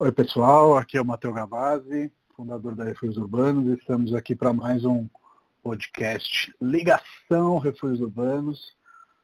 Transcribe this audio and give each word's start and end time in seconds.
Oi, 0.00 0.12
pessoal. 0.12 0.76
Aqui 0.76 0.96
é 0.96 1.02
o 1.02 1.04
Matheus 1.04 1.34
Gavazzi, 1.34 2.12
fundador 2.36 2.76
da 2.76 2.84
Refúgios 2.84 3.16
Urbanos. 3.16 3.76
Estamos 3.76 4.14
aqui 4.14 4.32
para 4.32 4.52
mais 4.52 4.84
um 4.84 5.08
podcast 5.60 6.54
Ligação 6.62 7.58
Refúgios 7.58 8.00
Urbanos, 8.00 8.76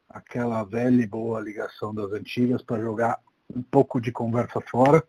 aquela 0.08 0.64
velha 0.64 1.00
e 1.00 1.06
boa 1.06 1.40
ligação 1.40 1.94
das 1.94 2.10
antigas 2.10 2.60
para 2.60 2.82
jogar 2.82 3.20
um 3.54 3.62
pouco 3.62 4.00
de 4.00 4.10
conversa 4.10 4.60
fora. 4.62 5.06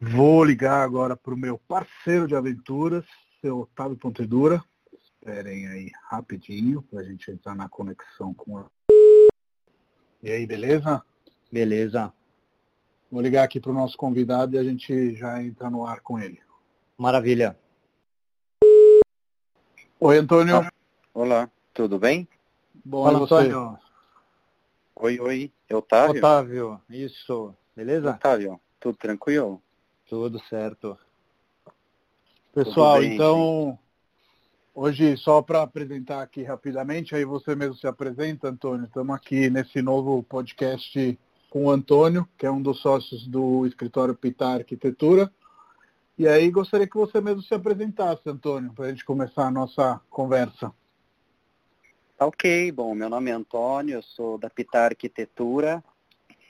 Vou 0.00 0.44
ligar 0.44 0.84
agora 0.84 1.16
para 1.16 1.34
o 1.34 1.36
meu 1.36 1.58
parceiro 1.58 2.28
de 2.28 2.36
aventuras, 2.36 3.04
seu 3.40 3.62
Otávio 3.62 3.96
Pontedura. 3.96 4.62
Esperem 4.92 5.66
aí 5.66 5.90
rapidinho 6.08 6.82
para 6.82 7.00
a 7.00 7.02
gente 7.02 7.28
entrar 7.32 7.56
na 7.56 7.68
conexão 7.68 8.32
com. 8.32 8.64
E 10.22 10.30
aí, 10.30 10.46
beleza? 10.46 11.02
Beleza. 11.50 12.14
Vou 13.12 13.20
ligar 13.20 13.44
aqui 13.44 13.60
para 13.60 13.70
o 13.70 13.74
nosso 13.74 13.94
convidado 13.94 14.56
e 14.56 14.58
a 14.58 14.64
gente 14.64 15.14
já 15.16 15.42
entra 15.42 15.68
no 15.68 15.84
ar 15.84 16.00
com 16.00 16.18
ele. 16.18 16.40
Maravilha. 16.96 17.54
Oi, 20.00 20.16
Antônio. 20.16 20.66
Olá, 21.12 21.50
tudo 21.74 21.98
bem? 21.98 22.26
Bom, 22.82 23.04
Fala, 23.04 23.18
Antônio. 23.18 23.78
Oi, 24.96 25.20
oi, 25.20 25.52
é 25.68 25.76
Otávio? 25.76 26.16
Otávio, 26.20 26.80
isso. 26.88 27.54
Beleza? 27.76 28.12
Otávio, 28.12 28.58
tudo 28.80 28.96
tranquilo? 28.96 29.62
Tudo 30.08 30.42
certo. 30.48 30.96
Pessoal, 32.54 33.00
bem, 33.00 33.12
então, 33.12 33.78
sim. 33.78 33.78
hoje 34.74 35.16
só 35.18 35.42
para 35.42 35.60
apresentar 35.60 36.22
aqui 36.22 36.44
rapidamente, 36.44 37.14
aí 37.14 37.26
você 37.26 37.54
mesmo 37.54 37.74
se 37.74 37.86
apresenta, 37.86 38.48
Antônio. 38.48 38.86
Estamos 38.86 39.14
aqui 39.14 39.50
nesse 39.50 39.82
novo 39.82 40.22
podcast 40.22 41.18
com 41.52 41.66
o 41.66 41.70
Antônio, 41.70 42.26
que 42.38 42.46
é 42.46 42.50
um 42.50 42.62
dos 42.62 42.80
sócios 42.80 43.26
do 43.26 43.66
escritório 43.66 44.14
Pitar 44.14 44.60
Arquitetura. 44.60 45.30
E 46.18 46.26
aí 46.26 46.50
gostaria 46.50 46.86
que 46.86 46.96
você 46.96 47.20
mesmo 47.20 47.42
se 47.42 47.52
apresentasse, 47.52 48.22
Antônio, 48.26 48.72
para 48.72 48.86
a 48.86 48.88
gente 48.88 49.04
começar 49.04 49.48
a 49.48 49.50
nossa 49.50 50.00
conversa. 50.08 50.72
Ok, 52.18 52.72
bom, 52.72 52.94
meu 52.94 53.10
nome 53.10 53.30
é 53.30 53.34
Antônio, 53.34 53.96
eu 53.96 54.02
sou 54.02 54.38
da 54.38 54.48
Pitar 54.48 54.92
Arquitetura, 54.92 55.84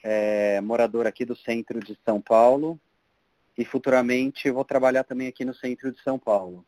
é, 0.04 0.60
morador 0.60 1.04
aqui 1.04 1.24
do 1.24 1.34
centro 1.34 1.80
de 1.80 1.98
São 2.04 2.20
Paulo 2.20 2.78
e 3.58 3.64
futuramente 3.64 4.52
vou 4.52 4.64
trabalhar 4.64 5.02
também 5.02 5.26
aqui 5.26 5.44
no 5.44 5.52
centro 5.52 5.90
de 5.90 6.00
São 6.00 6.16
Paulo. 6.16 6.64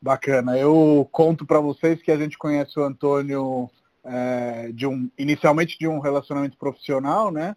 Bacana. 0.00 0.56
Eu 0.56 1.06
conto 1.12 1.44
para 1.44 1.60
vocês 1.60 2.00
que 2.00 2.10
a 2.10 2.16
gente 2.16 2.38
conhece 2.38 2.80
o 2.80 2.84
Antônio 2.84 3.68
é, 4.04 4.70
de 4.72 4.86
um, 4.86 5.10
inicialmente 5.18 5.78
de 5.78 5.86
um 5.86 5.98
relacionamento 5.98 6.56
profissional, 6.56 7.30
né? 7.30 7.56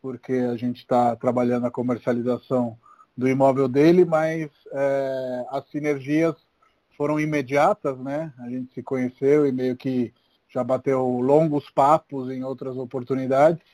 Porque 0.00 0.32
a 0.32 0.56
gente 0.56 0.78
está 0.78 1.14
trabalhando 1.16 1.66
a 1.66 1.70
comercialização 1.70 2.78
do 3.16 3.28
imóvel 3.28 3.68
dele, 3.68 4.04
mas 4.04 4.50
é, 4.72 5.46
as 5.50 5.68
sinergias 5.70 6.34
foram 6.96 7.20
imediatas, 7.20 7.98
né? 7.98 8.32
A 8.38 8.48
gente 8.48 8.72
se 8.74 8.82
conheceu 8.82 9.46
e 9.46 9.52
meio 9.52 9.76
que 9.76 10.12
já 10.48 10.62
bateu 10.62 11.04
longos 11.20 11.70
papos 11.70 12.30
em 12.30 12.44
outras 12.44 12.76
oportunidades. 12.76 13.64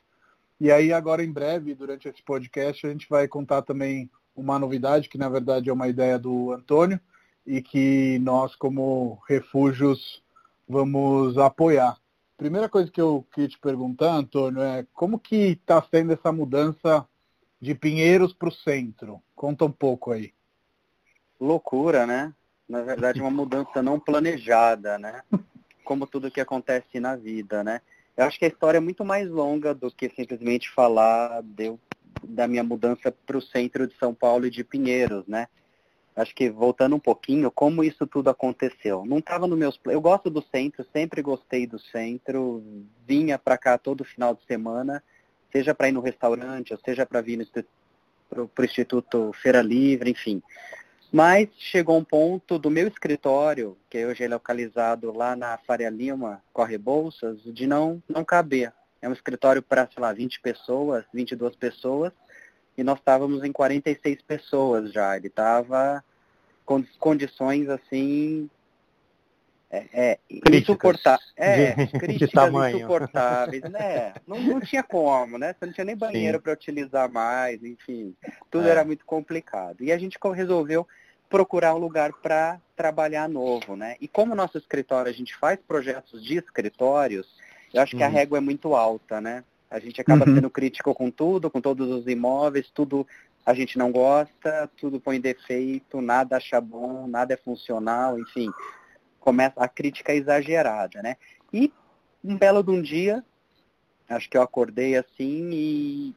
E 0.61 0.71
aí 0.71 0.93
agora 0.93 1.25
em 1.25 1.33
breve, 1.33 1.75
durante 1.75 2.09
esse 2.09 2.23
podcast, 2.23 2.87
a 2.87 2.91
gente 2.91 3.09
vai 3.09 3.29
contar 3.29 3.63
também 3.63 4.11
uma 4.35 4.59
novidade, 4.59 5.09
que 5.09 5.19
na 5.19 5.29
verdade 5.29 5.69
é 5.69 5.73
uma 5.73 5.89
ideia 5.89 6.19
do 6.19 6.53
Antônio, 6.53 7.01
e 7.47 7.63
que 7.63 8.19
nós, 8.21 8.55
como 8.55 9.19
refúgios, 9.29 10.23
vamos 10.69 11.39
apoiar. 11.39 11.97
Primeira 12.39 12.69
coisa 12.69 12.89
que 12.89 13.01
eu 13.01 13.27
queria 13.33 13.49
te 13.49 13.59
perguntar, 13.59 14.13
Antônio, 14.13 14.63
é 14.63 14.87
como 14.95 15.19
que 15.19 15.35
está 15.35 15.85
sendo 15.91 16.13
essa 16.13 16.31
mudança 16.31 17.05
de 17.61 17.75
Pinheiros 17.75 18.33
para 18.33 18.49
o 18.49 18.53
centro? 18.53 19.21
Conta 19.35 19.65
um 19.65 19.73
pouco 19.73 20.13
aí. 20.13 20.33
Loucura, 21.41 22.07
né? 22.07 22.33
Na 22.69 22.83
verdade, 22.83 23.21
uma 23.21 23.31
mudança 23.31 23.83
não 23.83 23.99
planejada, 23.99 24.97
né? 24.99 25.21
Como 25.83 26.07
tudo 26.07 26.31
que 26.31 26.41
acontece 26.41 27.01
na 27.01 27.17
vida, 27.17 27.65
né? 27.65 27.81
Eu 28.17 28.25
acho 28.25 28.39
que 28.39 28.45
a 28.45 28.49
história 28.49 28.79
é 28.79 28.81
muito 28.81 29.05
mais 29.05 29.29
longa 29.29 29.75
do 29.75 29.91
que 29.91 30.09
simplesmente 30.11 30.71
falar 30.71 31.43
de, 31.43 31.77
da 32.23 32.47
minha 32.47 32.63
mudança 32.63 33.11
para 33.11 33.37
o 33.37 33.43
centro 33.43 33.85
de 33.85 33.97
São 33.97 34.15
Paulo 34.15 34.47
e 34.47 34.51
de 34.51 34.63
Pinheiros, 34.63 35.27
né? 35.27 35.49
Acho 36.19 36.35
que 36.35 36.51
voltando 36.51 36.97
um 36.97 37.01
pouquinho, 37.01 37.51
como 37.51 37.85
isso 37.85 38.07
tudo 38.07 38.29
aconteceu. 38.29 39.05
Não 39.07 39.19
estava 39.19 39.47
no 39.47 39.57
meus 39.57 39.79
Eu 39.87 40.01
gosto 40.01 40.29
do 40.29 40.43
centro, 40.43 40.85
sempre 40.93 41.23
gostei 41.23 41.67
do 41.67 41.79
centro, 41.79 42.63
vinha 43.07 43.39
para 43.39 43.57
cá 43.57 43.79
todo 43.79 44.05
final 44.05 44.35
de 44.35 44.45
semana, 44.45 45.03
seja 45.53 45.75
para 45.75 45.89
ir 45.89 45.93
no 45.93 46.01
restaurante, 46.01 46.73
ou 46.73 46.81
seja 46.85 47.07
para 47.07 47.21
vir 47.21 47.49
para 48.29 48.43
o 48.43 48.65
Instituto 48.65 49.33
Feira 49.41 49.63
Livre, 49.63 50.11
enfim. 50.11 50.43
Mas 51.11 51.49
chegou 51.57 51.97
um 51.97 52.05
ponto 52.05 52.59
do 52.59 52.69
meu 52.69 52.89
escritório, 52.89 53.79
que 53.89 54.05
hoje 54.05 54.25
é 54.25 54.29
localizado 54.29 55.13
lá 55.13 55.37
na 55.37 55.57
Faria 55.57 55.89
Lima, 55.89 56.43
Corre 56.53 56.77
Bolsas, 56.77 57.43
de 57.45 57.67
não, 57.67 58.03
não 58.09 58.25
caber. 58.25 58.73
É 59.01 59.09
um 59.09 59.13
escritório 59.13 59.63
para, 59.63 59.87
sei 59.87 60.03
lá, 60.03 60.13
20 60.13 60.41
pessoas, 60.41 61.05
22 61.15 61.55
pessoas, 61.57 62.13
e 62.77 62.83
nós 62.83 62.99
estávamos 62.99 63.43
em 63.43 63.53
46 63.53 64.21
pessoas 64.23 64.93
já. 64.93 65.17
Ele 65.17 65.29
estava 65.29 66.05
condições 66.99 67.69
assim 67.69 68.49
é, 69.71 69.87
é 69.93 70.19
insuportáveis. 70.57 71.33
É, 71.37 71.87
críticas 71.99 72.51
insuportáveis, 72.75 73.63
né? 73.65 74.15
Não, 74.27 74.41
não 74.41 74.61
tinha 74.61 74.83
como, 74.83 75.39
né? 75.39 75.55
Você 75.55 75.67
não 75.67 75.73
tinha 75.73 75.85
nem 75.85 75.97
banheiro 75.97 76.41
para 76.41 76.53
utilizar 76.53 77.11
mais, 77.11 77.63
enfim. 77.63 78.15
Tudo 78.51 78.67
é. 78.67 78.71
era 78.71 78.85
muito 78.85 79.05
complicado. 79.05 79.83
E 79.83 79.93
a 79.93 79.99
gente 79.99 80.19
resolveu 80.35 80.87
procurar 81.29 81.75
um 81.75 81.79
lugar 81.79 82.13
para 82.15 82.59
trabalhar 82.75 83.29
novo, 83.29 83.77
né? 83.77 83.97
E 84.01 84.09
como 84.09 84.35
nosso 84.35 84.57
escritório, 84.57 85.11
a 85.11 85.15
gente 85.15 85.37
faz 85.37 85.59
projetos 85.67 86.25
de 86.25 86.39
escritórios, 86.39 87.29
eu 87.73 87.83
acho 87.83 87.97
que 87.97 88.03
a 88.03 88.07
uhum. 88.07 88.13
régua 88.13 88.39
é 88.39 88.41
muito 88.41 88.75
alta, 88.75 89.21
né? 89.21 89.45
A 89.71 89.79
gente 89.79 90.01
acaba 90.01 90.27
uhum. 90.27 90.35
sendo 90.35 90.49
crítico 90.49 90.95
com 90.95 91.11
tudo, 91.11 91.51
com 91.51 91.61
todos 91.61 91.91
os 91.91 92.07
imóveis, 92.07 92.71
tudo 92.73 93.07
a 93.49 93.55
gente 93.55 93.79
não 93.79 93.91
gosta, 93.91 94.71
tudo 94.77 95.01
põe 95.01 95.19
defeito, 95.19 96.03
nada 96.03 96.37
acha 96.37 96.61
bom, 96.61 97.07
nada 97.07 97.33
é 97.33 97.37
funcional, 97.39 98.19
enfim. 98.19 98.51
Começa 99.19 99.55
a 99.57 99.67
crítica 99.67 100.13
exagerada, 100.13 101.01
né? 101.01 101.17
E 101.51 101.73
um 102.23 102.37
belo 102.37 102.63
de 102.63 102.71
um 102.71 102.83
dia, 102.83 103.25
acho 104.07 104.29
que 104.29 104.37
eu 104.37 104.43
acordei 104.43 104.99
assim 104.99 105.49
e 105.51 106.15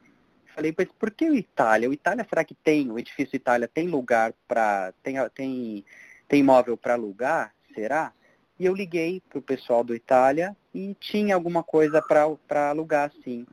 falei, 0.54 0.74
mas 0.76 0.88
por 0.98 1.10
que 1.10 1.30
o 1.30 1.34
Itália? 1.34 1.88
O 1.88 1.94
Itália, 1.94 2.26
será 2.28 2.44
que 2.44 2.54
tem, 2.54 2.90
o 2.90 2.98
edifício 2.98 3.34
Itália 3.34 3.66
tem 3.66 3.88
lugar 3.88 4.34
para, 4.46 4.92
tem, 5.02 5.14
tem, 5.34 5.86
tem 6.28 6.40
imóvel 6.40 6.76
para 6.76 6.92
alugar? 6.92 7.54
Será? 7.74 8.12
E 8.60 8.66
eu 8.66 8.74
liguei 8.74 9.22
para 9.30 9.38
o 9.38 9.42
pessoal 9.42 9.82
do 9.82 9.94
Itália 9.94 10.54
e 10.74 10.94
tinha 11.00 11.34
alguma 11.34 11.62
coisa 11.62 12.02
para 12.02 12.68
alugar, 12.68 13.10
sim. 13.24 13.46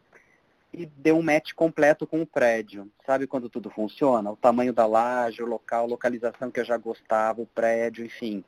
E 0.72 0.86
deu 0.86 1.18
um 1.18 1.22
match 1.22 1.54
completo 1.54 2.06
com 2.06 2.22
o 2.22 2.28
prédio. 2.28 2.90
Sabe 3.06 3.26
quando 3.26 3.50
tudo 3.50 3.70
funciona? 3.70 4.32
O 4.32 4.38
tamanho 4.38 4.72
da 4.72 4.86
laje, 4.86 5.42
o 5.42 5.48
local, 5.48 5.86
a 5.86 5.88
localização 5.88 6.52
que 6.52 6.60
eu 6.60 6.66
já 6.66 6.78
gostava, 6.78 7.42
o 7.42 7.48
prédio, 7.48 8.06
enfim. 8.06 8.44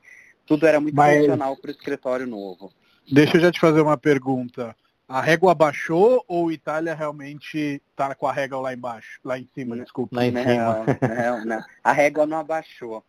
Tudo 0.46 0.68
era 0.68 0.80
muito 0.80 0.96
Mas... 0.96 1.20
funcional 1.20 1.58
para 1.58 1.70
o 1.70 1.72
escritório 1.72 2.28
novo. 2.28 2.72
Deixa 3.12 3.38
eu 3.38 3.42
já 3.42 3.52
te 3.52 3.60
fazer 3.60 3.82
uma 3.82 3.98
pergunta. 3.98 4.76
A 5.08 5.20
régua 5.20 5.54
baixou 5.54 6.24
ou 6.28 6.46
o 6.46 6.52
Itália 6.52 6.94
realmente 6.94 7.82
está 7.90 8.16
com 8.16 8.28
a 8.28 8.32
régua 8.32 8.62
lá 8.62 8.74
embaixo? 8.74 9.20
Lá 9.26 9.38
em 9.38 9.50
cima, 9.54 9.76
desculpa. 9.76 10.16
Lá 10.16 10.26
em 10.26 10.32
cima. 10.32 10.86
Não, 11.02 11.38
não, 11.40 11.46
não. 11.46 11.64
A 11.84 11.92
régua 11.92 12.26
não 12.26 12.38
abaixou. 12.38 13.04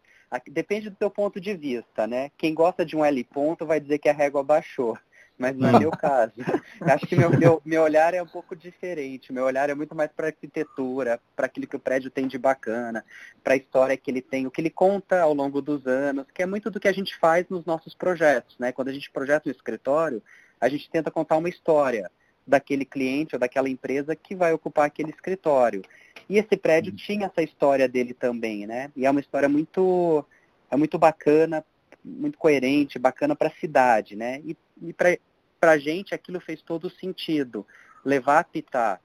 Depende 0.51 0.91
do 0.91 0.97
seu 0.97 1.11
ponto 1.11 1.41
de 1.41 1.55
vista, 1.55 2.07
né? 2.07 2.31
Quem 2.37 2.55
gosta 2.55 2.85
de 2.85 2.97
um 2.97 3.05
L 3.05 3.23
ponto 3.25 3.67
vai 3.67 3.79
dizer 3.79 3.99
que 3.99 4.09
a 4.09 4.15
régua 4.15 4.43
baixou, 4.43 4.99
mas 5.39 5.57
não 5.57 5.69
é 5.69 5.79
meu 5.79 5.91
caso. 5.91 6.33
Acho 6.81 7.07
que 7.07 7.17
meu, 7.17 7.31
meu, 7.31 7.63
meu 7.65 7.83
olhar 7.83 8.15
é 8.15 8.23
um 8.23 8.27
pouco 8.27 8.55
diferente. 8.55 9.33
Meu 9.33 9.45
olhar 9.45 9.69
é 9.71 9.75
muito 9.75 9.95
mais 9.95 10.11
para 10.13 10.29
arquitetura, 10.29 11.21
para 11.35 11.47
aquilo 11.47 11.67
que 11.67 11.77
o 11.77 11.81
prédio 11.81 12.11
tem 12.11 12.27
de 12.27 12.39
bacana, 12.39 13.05
para 13.43 13.55
a 13.55 13.57
história 13.57 13.97
que 13.97 14.11
ele 14.11 14.23
tem, 14.23 14.47
o 14.47 14.51
que 14.51 14.61
ele 14.61 14.71
conta 14.71 15.21
ao 15.21 15.35
longo 15.35 15.61
dos 15.61 15.87
anos, 15.87 16.27
que 16.33 16.43
é 16.43 16.47
muito 16.47 16.71
do 16.71 16.79
que 16.79 16.89
a 16.89 16.93
gente 16.93 17.17
faz 17.19 17.47
nos 17.49 17.65
nossos 17.65 17.95
projetos, 17.95 18.57
né? 18.59 18.73
Quando 18.73 18.89
a 18.89 18.93
gente 18.93 19.11
projeta 19.11 19.49
um 19.49 19.53
escritório, 19.53 20.23
a 20.61 20.69
gente 20.69 20.89
tenta 20.91 21.11
contar 21.11 21.37
uma 21.37 21.49
história 21.49 22.11
daquele 22.47 22.85
cliente 22.85 23.35
ou 23.35 23.41
daquela 23.41 23.69
empresa 23.69 24.15
que 24.15 24.35
vai 24.35 24.53
ocupar 24.53 24.87
aquele 24.87 25.11
escritório. 25.11 25.83
E 26.29 26.39
esse 26.39 26.57
prédio 26.57 26.91
uhum. 26.91 26.97
tinha 26.97 27.27
essa 27.27 27.43
história 27.43 27.89
dele 27.89 28.15
também, 28.15 28.67
né? 28.67 28.91
E 28.97 29.07
é 29.07 29.11
uma 29.11 29.21
história 29.21 29.49
muito, 29.49 30.25
é 30.71 30.77
muito 30.77 30.99
bacana, 30.99 31.65
muito 32.05 32.39
coerente, 32.39 32.99
bacana 32.99 33.37
para 33.37 33.49
a 33.49 33.61
cidade, 33.61 34.17
né? 34.17 34.41
E, 34.45 34.57
e 34.83 34.93
para 34.93 35.73
a 35.73 35.79
gente 35.79 36.15
aquilo 36.15 36.41
fez 36.41 36.63
todo 36.63 36.91
sentido. 36.91 37.67
Levar 38.05 38.41
a 38.41 38.45
Pitá 38.45 39.01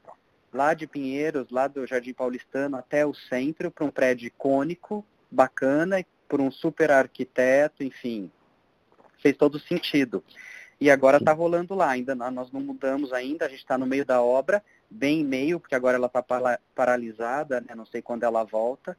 lá 0.51 0.73
de 0.73 0.87
Pinheiros, 0.87 1.49
lá 1.51 1.67
do 1.67 1.85
Jardim 1.85 2.13
Paulistano 2.13 2.77
até 2.77 3.05
o 3.05 3.13
centro, 3.13 3.69
para 3.69 3.85
um 3.85 3.91
prédio 3.91 4.27
icônico, 4.27 5.05
bacana, 5.29 6.03
por 6.27 6.41
um 6.41 6.51
super 6.51 6.91
arquiteto, 6.91 7.83
enfim, 7.83 8.31
fez 9.21 9.35
todo 9.37 9.59
sentido. 9.59 10.23
E 10.79 10.91
agora 10.91 11.17
está 11.17 11.33
rolando 11.33 11.73
lá, 11.73 11.89
ainda 11.89 12.13
nós 12.13 12.51
não 12.51 12.61
mudamos 12.61 13.11
ainda, 13.11 13.45
a 13.45 13.49
gente 13.49 13.59
está 13.59 13.77
no 13.77 13.85
meio 13.85 14.05
da 14.05 14.21
obra, 14.21 14.63
bem 14.89 15.21
e 15.21 15.23
meio, 15.23 15.59
porque 15.59 15.73
agora 15.73 15.97
ela 15.97 16.07
está 16.07 16.23
paralisada, 16.75 17.61
né? 17.61 17.73
não 17.75 17.85
sei 17.85 18.01
quando 18.01 18.23
ela 18.23 18.43
volta, 18.43 18.95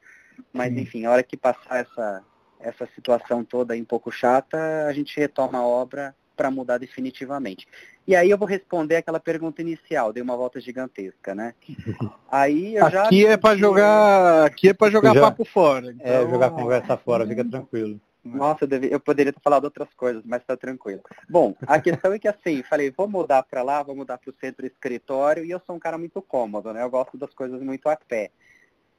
mas 0.51 0.75
enfim, 0.75 1.05
a 1.05 1.11
hora 1.11 1.23
que 1.23 1.37
passar 1.37 1.79
essa, 1.79 2.23
essa 2.59 2.87
situação 2.95 3.43
toda 3.43 3.73
aí 3.73 3.81
um 3.81 3.85
pouco 3.85 4.11
chata, 4.11 4.85
a 4.87 4.93
gente 4.93 5.17
retoma 5.17 5.59
a 5.59 5.65
obra 5.65 6.15
para 6.35 6.49
mudar 6.49 6.77
definitivamente. 6.77 7.67
E 8.07 8.15
aí 8.15 8.29
eu 8.29 8.37
vou 8.37 8.47
responder 8.47 8.95
aquela 8.95 9.19
pergunta 9.19 9.61
inicial, 9.61 10.13
dei 10.13 10.23
uma 10.23 10.37
volta 10.37 10.59
gigantesca, 10.59 11.35
né? 11.35 11.53
Aí 12.31 12.75
eu 12.75 12.89
já 12.89 13.03
Aqui 13.03 13.25
é 13.25 13.35
para 13.35 13.57
jogar, 13.57 14.45
aqui 14.45 14.69
é 14.69 14.73
para 14.73 14.91
jogar 14.91 15.13
já, 15.13 15.21
papo 15.21 15.43
fora. 15.43 15.87
É, 15.87 15.91
então... 15.91 16.27
É, 16.27 16.29
jogar 16.29 16.49
conversa 16.51 16.97
fora, 16.97 17.27
fica 17.27 17.43
tranquilo. 17.43 17.99
Nossa, 18.23 18.63
eu, 18.63 18.67
deve, 18.67 18.93
eu 18.93 18.99
poderia 18.99 19.33
ter 19.33 19.39
falado 19.41 19.65
outras 19.65 19.93
coisas, 19.95 20.23
mas 20.25 20.41
está 20.41 20.55
tranquilo. 20.55 21.01
Bom, 21.29 21.55
a 21.65 21.79
questão 21.79 22.13
é 22.13 22.19
que 22.19 22.27
assim, 22.27 22.63
falei, 22.63 22.91
vou 22.91 23.07
mudar 23.07 23.43
para 23.43 23.61
lá, 23.61 23.81
vou 23.81 23.95
mudar 23.95 24.17
para 24.17 24.29
o 24.29 24.35
centro 24.39 24.65
escritório, 24.65 25.43
e 25.45 25.51
eu 25.51 25.61
sou 25.65 25.75
um 25.75 25.79
cara 25.79 25.97
muito 25.97 26.21
cômodo, 26.21 26.73
né? 26.73 26.83
Eu 26.83 26.89
gosto 26.89 27.17
das 27.17 27.33
coisas 27.33 27.61
muito 27.61 27.87
a 27.87 27.95
pé. 27.95 28.31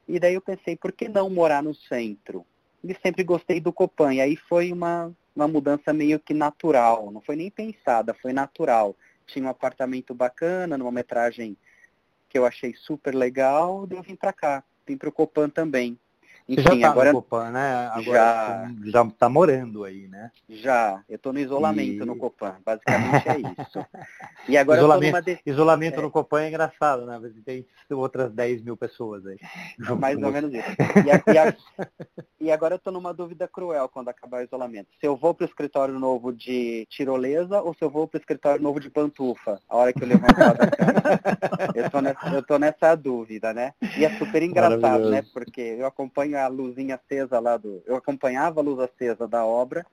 E 0.07 0.19
daí 0.19 0.33
eu 0.33 0.41
pensei, 0.41 0.75
por 0.75 0.91
que 0.91 1.07
não 1.07 1.29
morar 1.29 1.61
no 1.61 1.73
centro? 1.73 2.45
E 2.83 2.95
sempre 2.95 3.23
gostei 3.23 3.59
do 3.59 3.71
Copan, 3.71 4.15
e 4.15 4.21
aí 4.21 4.35
foi 4.35 4.71
uma, 4.71 5.13
uma 5.35 5.47
mudança 5.47 5.93
meio 5.93 6.19
que 6.19 6.33
natural, 6.33 7.11
não 7.11 7.21
foi 7.21 7.35
nem 7.35 7.51
pensada, 7.51 8.13
foi 8.13 8.33
natural. 8.33 8.95
Tinha 9.27 9.45
um 9.45 9.49
apartamento 9.49 10.15
bacana, 10.15 10.77
numa 10.77 10.91
metragem 10.91 11.55
que 12.27 12.37
eu 12.37 12.45
achei 12.45 12.73
super 12.73 13.13
legal, 13.13 13.87
eu 13.89 14.01
vim 14.01 14.15
para 14.15 14.33
cá, 14.33 14.63
vim 14.87 14.97
para 14.97 15.09
o 15.09 15.11
Copan 15.11 15.49
também. 15.49 15.99
Enfim, 16.51 16.63
Você 16.63 16.75
já 16.75 16.81
tá 16.81 16.89
agora, 16.89 17.13
no 17.13 17.21
Copan, 17.21 17.49
né? 17.51 17.87
Agora 17.93 18.03
já, 18.03 18.71
já 18.83 19.05
tá 19.11 19.29
morando 19.29 19.85
aí, 19.85 20.05
né? 20.09 20.29
Já, 20.49 21.01
eu 21.07 21.15
estou 21.15 21.31
no 21.31 21.39
isolamento 21.39 22.03
e... 22.03 22.05
no 22.05 22.17
Copan, 22.17 22.57
basicamente 22.65 23.29
é 23.29 23.37
isso. 23.39 23.85
E 24.49 24.57
agora 24.57 24.79
isolamento, 24.79 25.21
de... 25.21 25.39
isolamento 25.45 25.99
é. 25.99 26.01
no 26.01 26.11
Copan 26.11 26.41
é 26.41 26.47
engraçado, 26.49 27.05
né? 27.05 27.21
Tem 27.45 27.65
outras 27.91 28.33
10 28.33 28.63
mil 28.63 28.75
pessoas 28.75 29.25
aí. 29.25 29.37
Mais 29.97 30.21
ou 30.21 30.31
menos 30.31 30.51
isso. 30.53 30.67
E, 31.05 31.11
a, 31.11 31.33
e, 31.33 31.37
a, 31.37 31.55
e 32.41 32.51
agora 32.51 32.73
eu 32.73 32.77
estou 32.77 32.91
numa 32.91 33.13
dúvida 33.13 33.47
cruel 33.47 33.87
quando 33.87 34.09
acabar 34.09 34.41
o 34.41 34.43
isolamento. 34.43 34.89
Se 34.99 35.07
eu 35.07 35.15
vou 35.15 35.33
para 35.33 35.45
o 35.45 35.47
escritório 35.47 35.97
novo 35.99 36.33
de 36.33 36.85
tirolesa 36.89 37.61
ou 37.61 37.73
se 37.73 37.83
eu 37.83 37.89
vou 37.89 38.07
para 38.07 38.17
o 38.17 38.21
escritório 38.21 38.61
novo 38.61 38.79
de 38.79 38.89
pantufa, 38.89 39.61
a 39.69 39.77
hora 39.77 39.93
que 39.93 40.03
eu 40.03 40.07
levanto 40.07 40.37
lá 40.37 40.53
da 40.53 40.67
cama. 40.67 40.91
Eu 41.75 41.85
estou 41.85 42.01
nessa, 42.01 42.59
nessa 42.59 42.95
dúvida, 42.95 43.53
né? 43.53 43.73
E 43.97 44.03
é 44.03 44.17
super 44.17 44.41
engraçado, 44.41 45.09
né? 45.09 45.23
Porque 45.33 45.61
eu 45.61 45.85
acompanho 45.85 46.37
a 46.41 46.47
luzinha 46.47 46.95
acesa 46.95 47.39
lá 47.39 47.57
do. 47.57 47.81
Eu 47.85 47.95
acompanhava 47.95 48.59
a 48.59 48.63
luz 48.63 48.79
acesa 48.79 49.27
da 49.27 49.45
obra, 49.45 49.85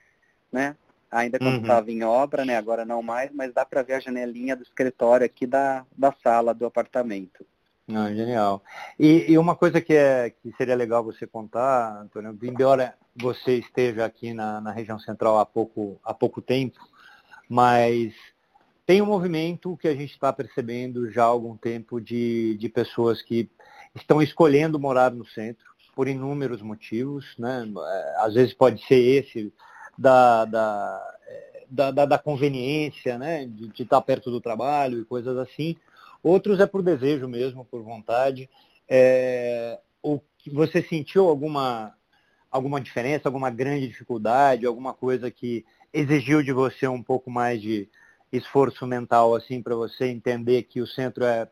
né? 0.52 0.76
Ainda 1.10 1.38
quando 1.38 1.60
estava 1.60 1.86
uhum. 1.86 1.92
em 1.92 2.04
obra, 2.04 2.44
né? 2.44 2.56
Agora 2.56 2.84
não 2.84 3.02
mais, 3.02 3.30
mas 3.32 3.52
dá 3.52 3.64
para 3.64 3.82
ver 3.82 3.94
a 3.94 4.00
janelinha 4.00 4.54
do 4.54 4.62
escritório 4.62 5.24
aqui 5.24 5.46
da, 5.46 5.86
da 5.96 6.12
sala 6.22 6.52
do 6.52 6.66
apartamento. 6.66 7.46
Ah, 7.90 8.12
genial. 8.12 8.62
E, 8.98 9.32
e, 9.32 9.38
uma 9.38 9.56
coisa 9.56 9.80
que, 9.80 9.94
é, 9.94 10.28
que 10.28 10.52
seria 10.58 10.74
legal 10.74 11.02
você 11.02 11.26
contar, 11.26 12.02
Antônio, 12.02 12.38
embora 12.42 12.94
você 13.16 13.54
esteja 13.54 14.04
aqui 14.04 14.34
na, 14.34 14.60
na 14.60 14.70
região 14.70 14.98
central 14.98 15.38
há 15.38 15.46
pouco, 15.46 15.98
há 16.04 16.12
pouco 16.12 16.42
tempo, 16.42 16.78
mas 17.48 18.12
tem 18.84 19.00
um 19.00 19.06
movimento 19.06 19.76
que 19.78 19.88
a 19.88 19.94
gente 19.94 20.12
está 20.12 20.30
percebendo 20.32 21.10
já 21.10 21.22
há 21.22 21.26
algum 21.26 21.56
tempo 21.56 21.98
de, 21.98 22.58
de 22.58 22.68
pessoas 22.68 23.22
que 23.22 23.50
estão 23.94 24.20
escolhendo 24.20 24.78
morar 24.78 25.10
no 25.10 25.26
centro, 25.26 25.64
por 25.98 26.06
inúmeros 26.06 26.62
motivos, 26.62 27.34
né? 27.36 27.68
É, 27.76 28.14
às 28.18 28.34
vezes 28.34 28.54
pode 28.54 28.80
ser 28.86 29.00
esse 29.00 29.52
da, 29.98 30.44
da, 30.44 31.16
da, 31.68 31.90
da, 31.90 32.06
da 32.06 32.18
conveniência, 32.18 33.18
né? 33.18 33.46
De, 33.46 33.66
de, 33.66 33.82
estar 33.82 34.00
perto 34.02 34.30
do 34.30 34.40
trabalho 34.40 35.00
e 35.00 35.04
coisas 35.04 35.36
assim. 35.36 35.74
Outros 36.22 36.60
é 36.60 36.66
por 36.68 36.84
desejo 36.84 37.26
mesmo, 37.26 37.64
por 37.64 37.82
vontade. 37.82 38.48
É, 38.88 39.80
o 40.00 40.20
que 40.38 40.50
você 40.50 40.84
sentiu 40.84 41.28
alguma 41.28 41.92
alguma 42.48 42.80
diferença, 42.80 43.28
alguma 43.28 43.50
grande 43.50 43.88
dificuldade, 43.88 44.66
alguma 44.66 44.94
coisa 44.94 45.32
que 45.32 45.66
exigiu 45.92 46.44
de 46.44 46.52
você 46.52 46.86
um 46.86 47.02
pouco 47.02 47.28
mais 47.28 47.60
de 47.60 47.88
esforço 48.32 48.86
mental 48.86 49.34
assim 49.34 49.60
para 49.60 49.74
você 49.74 50.06
entender 50.06 50.62
que 50.62 50.80
o 50.80 50.86
centro 50.86 51.24
é 51.24 51.48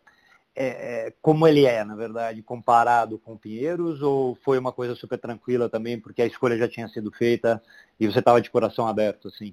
é, 0.57 0.67
é, 1.09 1.13
como 1.21 1.47
ele 1.47 1.67
é, 1.67 1.85
na 1.85 1.95
verdade, 1.95 2.43
comparado 2.43 3.19
com 3.19 3.37
Pinheiros, 3.37 4.01
ou 4.01 4.35
foi 4.37 4.59
uma 4.59 4.73
coisa 4.73 4.95
super 4.95 5.19
tranquila 5.19 5.69
também, 5.69 6.01
porque 6.01 6.23
a 6.23 6.27
escolha 6.27 6.57
já 6.57 6.67
tinha 6.67 6.89
sido 6.89 7.13
feita 7.13 7.63
e 8.01 8.07
você 8.07 8.21
estava 8.21 8.41
de 8.41 8.51
coração 8.51 8.89
aberto, 8.89 9.29
assim? 9.29 9.53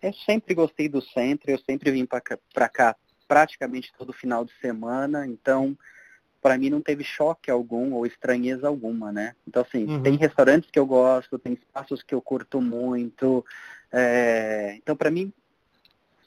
Eu 0.00 0.12
sempre 0.12 0.54
gostei 0.54 0.88
do 0.88 1.02
centro, 1.02 1.50
eu 1.50 1.58
sempre 1.58 1.90
vim 1.90 2.06
para 2.06 2.20
cá, 2.20 2.38
cá 2.68 2.96
praticamente 3.26 3.92
todo 3.98 4.12
final 4.12 4.44
de 4.44 4.52
semana, 4.60 5.26
então 5.26 5.76
para 6.40 6.56
mim 6.56 6.70
não 6.70 6.80
teve 6.80 7.02
choque 7.02 7.50
algum 7.50 7.92
ou 7.92 8.06
estranheza 8.06 8.68
alguma, 8.68 9.10
né? 9.10 9.34
Então, 9.46 9.62
assim, 9.62 9.86
uhum. 9.86 10.02
tem 10.02 10.16
restaurantes 10.16 10.70
que 10.70 10.78
eu 10.78 10.86
gosto, 10.86 11.38
tem 11.38 11.54
espaços 11.54 12.02
que 12.02 12.14
eu 12.14 12.22
curto 12.22 12.60
muito, 12.60 13.44
é... 13.90 14.76
então 14.76 14.96
para 14.96 15.10
mim, 15.10 15.32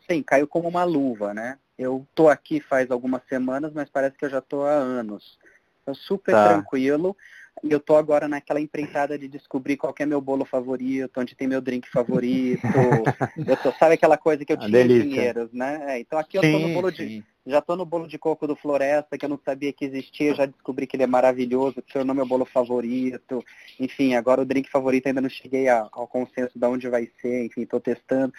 sim, 0.10 0.22
caiu 0.22 0.48
como 0.48 0.68
uma 0.68 0.84
luva, 0.84 1.34
né? 1.34 1.58
Eu 1.78 2.08
tô 2.16 2.30
aqui 2.30 2.60
faz 2.60 2.90
algumas 2.90 3.24
semanas, 3.28 3.74
mas 3.74 3.90
parece 3.90 4.18
que 4.18 4.26
eu 4.26 4.30
já 4.30 4.42
tô 4.42 4.64
há 4.64 4.72
anos. 4.72 5.38
Então, 5.82 5.94
super 5.94 6.34
tá. 6.34 6.44
tranquilo. 6.44 7.16
E 7.64 7.72
eu 7.72 7.80
tô 7.80 7.96
agora 7.96 8.28
naquela 8.28 8.60
empreitada 8.60 9.18
de 9.18 9.28
descobrir 9.28 9.78
qual 9.78 9.94
é 9.98 10.06
meu 10.06 10.20
bolo 10.20 10.44
favorito, 10.44 11.20
onde 11.20 11.36
tem 11.36 11.48
meu 11.48 11.62
drink 11.62 11.90
favorito. 11.90 12.60
eu 13.48 13.58
tô, 13.58 13.72
sabe 13.74 13.94
aquela 13.94 14.18
coisa 14.18 14.44
que 14.44 14.52
eu 14.52 14.58
tinha 14.58 14.82
em 14.82 14.88
Pinheiros, 14.88 15.52
né? 15.54 15.84
É, 15.88 16.00
então 16.00 16.20
aqui 16.20 16.38
eu 16.38 16.42
sim, 16.42 16.52
tô 16.52 16.60
no 16.60 16.74
bolo 16.74 16.90
sim. 16.90 16.96
de. 16.96 17.24
Já 17.48 17.62
tô 17.62 17.76
no 17.76 17.86
bolo 17.86 18.08
de 18.08 18.18
coco 18.18 18.48
do 18.48 18.56
Floresta, 18.56 19.18
que 19.18 19.24
eu 19.24 19.30
não 19.30 19.40
sabia 19.46 19.72
que 19.72 19.86
existia, 19.86 20.34
já 20.34 20.48
descobri 20.48 20.88
que 20.88 20.96
ele 20.96 21.04
é 21.04 21.08
maravilhoso, 21.08 21.82
que 21.82 21.94
tornou 21.94 22.16
meu 22.16 22.26
bolo 22.26 22.44
favorito. 22.44 23.46
Enfim, 23.80 24.16
agora 24.16 24.42
o 24.42 24.46
drink 24.46 24.70
favorito 24.70 25.06
ainda 25.06 25.22
não 25.22 25.30
cheguei 25.30 25.70
ao 25.70 26.08
consenso 26.08 26.58
de 26.58 26.66
onde 26.66 26.90
vai 26.90 27.08
ser, 27.22 27.46
enfim, 27.46 27.66
tô 27.66 27.80
testando 27.80 28.34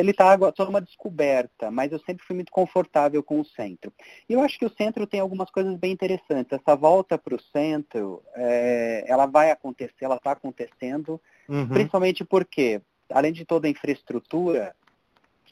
ele 0.00 0.10
está 0.12 0.30
agora 0.30 0.54
numa 0.58 0.80
descoberta, 0.80 1.70
mas 1.70 1.92
eu 1.92 1.98
sempre 2.00 2.24
fui 2.24 2.34
muito 2.34 2.52
confortável 2.52 3.22
com 3.22 3.40
o 3.40 3.44
centro. 3.44 3.92
E 4.28 4.32
eu 4.32 4.40
acho 4.40 4.58
que 4.58 4.64
o 4.64 4.74
centro 4.76 5.06
tem 5.06 5.20
algumas 5.20 5.50
coisas 5.50 5.76
bem 5.76 5.92
interessantes. 5.92 6.52
Essa 6.52 6.76
volta 6.76 7.18
para 7.18 7.34
o 7.34 7.40
centro, 7.40 8.22
é, 8.34 9.04
ela 9.06 9.26
vai 9.26 9.50
acontecer, 9.50 10.04
ela 10.04 10.16
está 10.16 10.32
acontecendo, 10.32 11.20
uhum. 11.48 11.68
principalmente 11.68 12.24
porque, 12.24 12.80
além 13.10 13.32
de 13.32 13.44
toda 13.44 13.66
a 13.66 13.70
infraestrutura, 13.70 14.74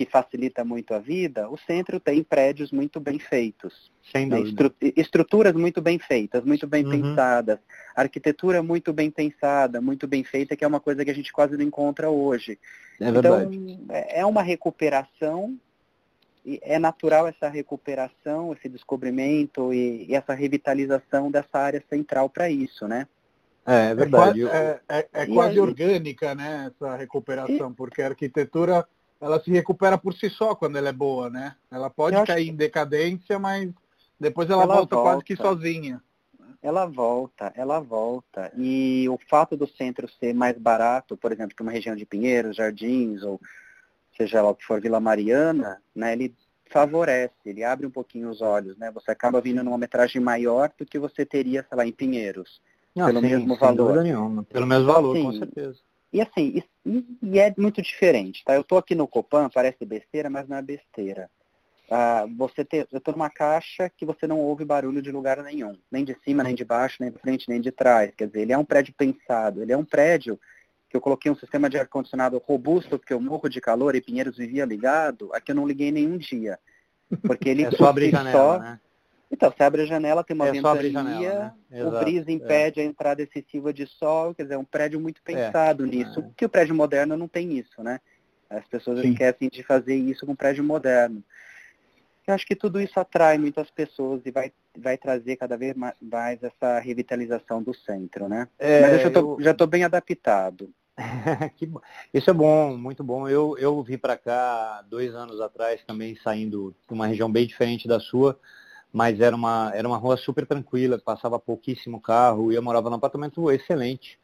que 0.01 0.07
facilita 0.07 0.65
muito 0.65 0.95
a 0.95 0.99
vida, 0.99 1.47
o 1.51 1.59
centro 1.59 2.01
tem 2.01 2.23
prédios 2.23 2.73
muito 2.73 2.99
bem 2.99 3.19
feitos. 3.19 3.93
Sem 4.11 4.25
né? 4.25 4.41
Estru 4.41 4.75
estruturas 4.97 5.53
muito 5.53 5.83
bem 5.83 5.99
feitas, 5.99 6.43
muito 6.43 6.67
bem 6.67 6.87
uhum. 6.87 6.91
pensadas, 6.91 7.59
arquitetura 7.95 8.63
muito 8.63 8.95
bem 8.95 9.11
pensada, 9.11 9.79
muito 9.79 10.09
bem 10.09 10.25
feita, 10.25 10.57
que 10.57 10.65
é 10.65 10.67
uma 10.67 10.81
coisa 10.81 11.05
que 11.05 11.11
a 11.11 11.15
gente 11.15 11.31
quase 11.31 11.55
não 11.55 11.67
encontra 11.67 12.09
hoje. 12.09 12.59
É 12.99 13.13
verdade. 13.13 13.55
Então, 13.55 13.87
é 13.91 14.25
uma 14.25 14.41
recuperação, 14.41 15.55
é 16.47 16.79
natural 16.79 17.29
essa 17.29 17.51
recuperação, 17.51 18.55
esse 18.55 18.71
descobrimento 18.71 19.71
e, 19.75 20.07
e 20.09 20.15
essa 20.15 20.33
revitalização 20.33 21.31
dessa 21.31 21.59
área 21.59 21.85
central 21.91 22.31
para 22.31 22.49
isso, 22.49 22.89
né? 22.89 23.07
É, 23.67 23.91
é 23.91 23.95
verdade. 23.95 24.49
É, 24.49 24.81
é, 24.89 25.09
é 25.13 25.27
quase 25.27 25.53
aí... 25.53 25.61
orgânica, 25.61 26.35
né, 26.35 26.73
essa 26.75 26.97
recuperação, 26.97 27.71
e... 27.71 27.75
porque 27.75 28.01
a 28.01 28.07
arquitetura 28.07 28.87
ela 29.21 29.41
se 29.41 29.51
recupera 29.51 29.99
por 29.99 30.15
si 30.15 30.31
só 30.31 30.55
quando 30.55 30.77
ela 30.77 30.89
é 30.89 30.93
boa, 30.93 31.29
né? 31.29 31.55
Ela 31.71 31.91
pode 31.91 32.17
Eu 32.17 32.25
cair 32.25 32.43
acho... 32.43 32.51
em 32.51 32.57
decadência, 32.57 33.39
mas 33.39 33.71
depois 34.19 34.49
ela, 34.49 34.63
ela 34.63 34.77
volta, 34.77 34.97
volta, 34.97 35.11
quase 35.11 35.25
que 35.25 35.37
sozinha. 35.37 36.03
Ela 36.63 36.87
volta, 36.87 37.53
ela 37.55 37.81
volta. 37.81 38.53
E 38.57 39.09
o 39.09 39.19
fato 39.29 39.57
do 39.57 39.67
centro 39.67 40.09
ser 40.19 40.35
mais 40.35 40.57
barato, 40.59 41.17
por 41.17 41.33
exemplo, 41.33 41.55
que 41.55 41.63
uma 41.63 41.73
região 41.73 41.95
de 41.95 42.07
Pinheiros, 42.07 42.57
Jardins, 42.57 43.23
ou 43.23 43.41
seja 44.17 44.43
lá 44.43 44.51
o 44.51 44.55
que 44.55 44.65
for 44.65 44.81
Vila 44.81 45.01
Mariana, 45.01 45.81
né, 45.95 46.13
ele 46.13 46.35
favorece, 46.71 47.35
ele 47.45 47.65
abre 47.65 47.87
um 47.87 47.91
pouquinho 47.91 48.31
os 48.31 48.41
olhos, 48.41 48.77
né? 48.79 48.91
Você 48.93 49.11
acaba 49.11 49.41
vindo 49.41 49.63
numa 49.65 49.77
metragem 49.77 50.21
maior 50.21 50.71
do 50.79 50.87
que 50.87 50.99
você 50.99 51.27
teria, 51.27 51.67
sei 51.69 51.77
lá, 51.77 51.87
em 51.87 51.93
Pinheiros. 51.93 52.61
Ah, 52.99 53.07
pelo 53.07 53.21
sim, 53.21 53.27
mesmo 53.27 53.57
valor. 53.57 54.03
Nenhuma. 54.03 54.45
Pelo 54.45 54.67
mesmo 54.67 54.87
valor, 54.87 55.17
com 55.21 55.33
certeza. 55.33 55.79
E 56.13 56.21
assim, 56.21 56.63
e, 56.85 57.05
e, 57.23 57.39
é 57.39 57.55
muito 57.57 57.81
diferente, 57.81 58.43
tá? 58.45 58.55
Eu 58.55 58.65
tô 58.65 58.77
aqui 58.77 58.95
no 58.95 59.07
Copan, 59.07 59.49
parece 59.49 59.85
besteira, 59.85 60.29
mas 60.29 60.49
não 60.49 60.57
é 60.57 60.63
besteira. 60.63 61.31
Ah, 61.91 62.27
você 62.37 62.67
eu 62.93 63.01
tô 63.01 63.13
numa 63.13 63.31
caixa 63.31 63.91
que 63.91 64.07
você 64.07 64.27
não 64.27 64.39
ouve 64.39 64.65
barulho 64.65 65.03
de 65.03 65.11
lugar 65.11 65.43
nenhum, 65.43 65.77
nem 65.91 66.05
de 66.05 66.17
cima, 66.25 66.45
nem 66.45 66.55
de 66.55 66.65
baixo, 66.65 66.99
nem 67.01 67.11
de 67.11 67.19
frente, 67.19 67.49
nem 67.49 67.61
de 67.61 67.73
trás. 67.73 68.13
Quer 68.17 68.29
dizer, 68.29 68.43
ele 68.43 68.53
é 68.53 68.59
um 68.59 68.65
prédio 68.65 68.95
pensado, 68.97 69.63
ele 69.63 69.73
é 69.73 69.77
um 69.77 69.85
prédio 69.85 70.39
que 70.89 70.97
eu 70.97 71.01
coloquei 71.01 71.31
um 71.31 71.37
sistema 71.37 71.71
de 71.71 71.79
ar-condicionado 71.79 72.39
robusto, 72.45 72.99
porque 72.99 73.13
eu 73.13 73.21
morro 73.21 73.49
de 73.49 73.61
calor 73.61 73.95
e 73.95 74.01
Pinheiros 74.01 74.37
vivia 74.37 74.65
ligado, 74.65 75.33
aqui 75.33 75.53
eu 75.53 75.57
não 75.57 75.67
liguei 75.67 75.93
nenhum 75.93 76.17
dia. 76.17 76.59
Porque 77.23 77.49
ele 77.49 77.65
é 77.65 77.71
só 77.71 77.87
abrir 77.87 78.13
só, 78.33 78.59
né? 78.59 78.81
Então, 79.31 79.51
você 79.51 79.63
abre 79.63 79.83
a 79.83 79.87
janela, 79.87 80.25
tem 80.25 80.35
uma 80.35 80.49
é 80.49 80.53
ventania, 80.53 80.91
janela, 80.91 81.55
né? 81.71 81.85
o 81.85 81.91
brisa 82.01 82.31
impede 82.33 82.81
é. 82.81 82.83
a 82.83 82.87
entrada 82.87 83.23
excessiva 83.23 83.73
de 83.73 83.87
sol, 83.87 84.35
quer 84.35 84.43
dizer, 84.43 84.55
é 84.55 84.59
um 84.59 84.65
prédio 84.65 84.99
muito 84.99 85.21
é. 85.25 85.35
pensado 85.35 85.85
é. 85.85 85.89
nisso, 85.89 86.25
que 86.37 86.45
o 86.45 86.49
prédio 86.49 86.75
moderno 86.75 87.17
não 87.17 87.29
tem 87.29 87.57
isso, 87.57 87.83
né? 87.83 88.01
As 88.49 88.67
pessoas 88.67 89.01
Sim. 89.01 89.13
esquecem 89.13 89.49
de 89.49 89.63
fazer 89.63 89.95
isso 89.95 90.27
com 90.27 90.33
o 90.33 90.37
prédio 90.37 90.65
moderno. 90.65 91.23
Eu 92.27 92.35
acho 92.35 92.47
que 92.47 92.57
tudo 92.57 92.81
isso 92.81 92.99
atrai 92.99 93.39
muitas 93.39 93.71
pessoas 93.71 94.21
e 94.25 94.31
vai, 94.31 94.53
vai 94.77 94.99
trazer 94.99 95.37
cada 95.37 95.57
vez 95.57 95.75
mais 96.01 96.43
essa 96.43 96.79
revitalização 96.79 97.63
do 97.63 97.75
centro, 97.75 98.29
né? 98.29 98.49
É, 98.59 98.81
Mas 98.81 99.05
eu, 99.05 99.13
tô, 99.13 99.21
eu... 99.21 99.37
já 99.41 99.53
estou 99.53 99.67
bem 99.67 99.85
adaptado. 99.85 100.71
isso 102.13 102.31
é 102.31 102.33
bom, 102.33 102.77
muito 102.77 103.03
bom. 103.03 103.29
Eu, 103.29 103.57
eu 103.59 103.83
vim 103.83 103.97
para 103.97 104.17
cá 104.17 104.85
dois 104.89 105.15
anos 105.15 105.41
atrás 105.41 105.83
também 105.85 106.17
saindo 106.17 106.75
de 106.87 106.95
uma 106.95 107.07
região 107.07 107.31
bem 107.31 107.47
diferente 107.47 107.89
da 107.89 107.99
sua, 107.99 108.39
mas 108.93 109.21
era 109.21 109.35
uma, 109.35 109.71
era 109.75 109.87
uma 109.87 109.97
rua 109.97 110.17
super 110.17 110.47
tranquila, 110.47 110.99
passava 110.99 111.39
pouquíssimo 111.39 112.01
carro 112.01 112.53
e 112.53 112.57
eu 112.57 112.63
morava 112.63 112.91
num 112.91 112.97
apartamento 112.97 113.51
excelente. 113.51 114.19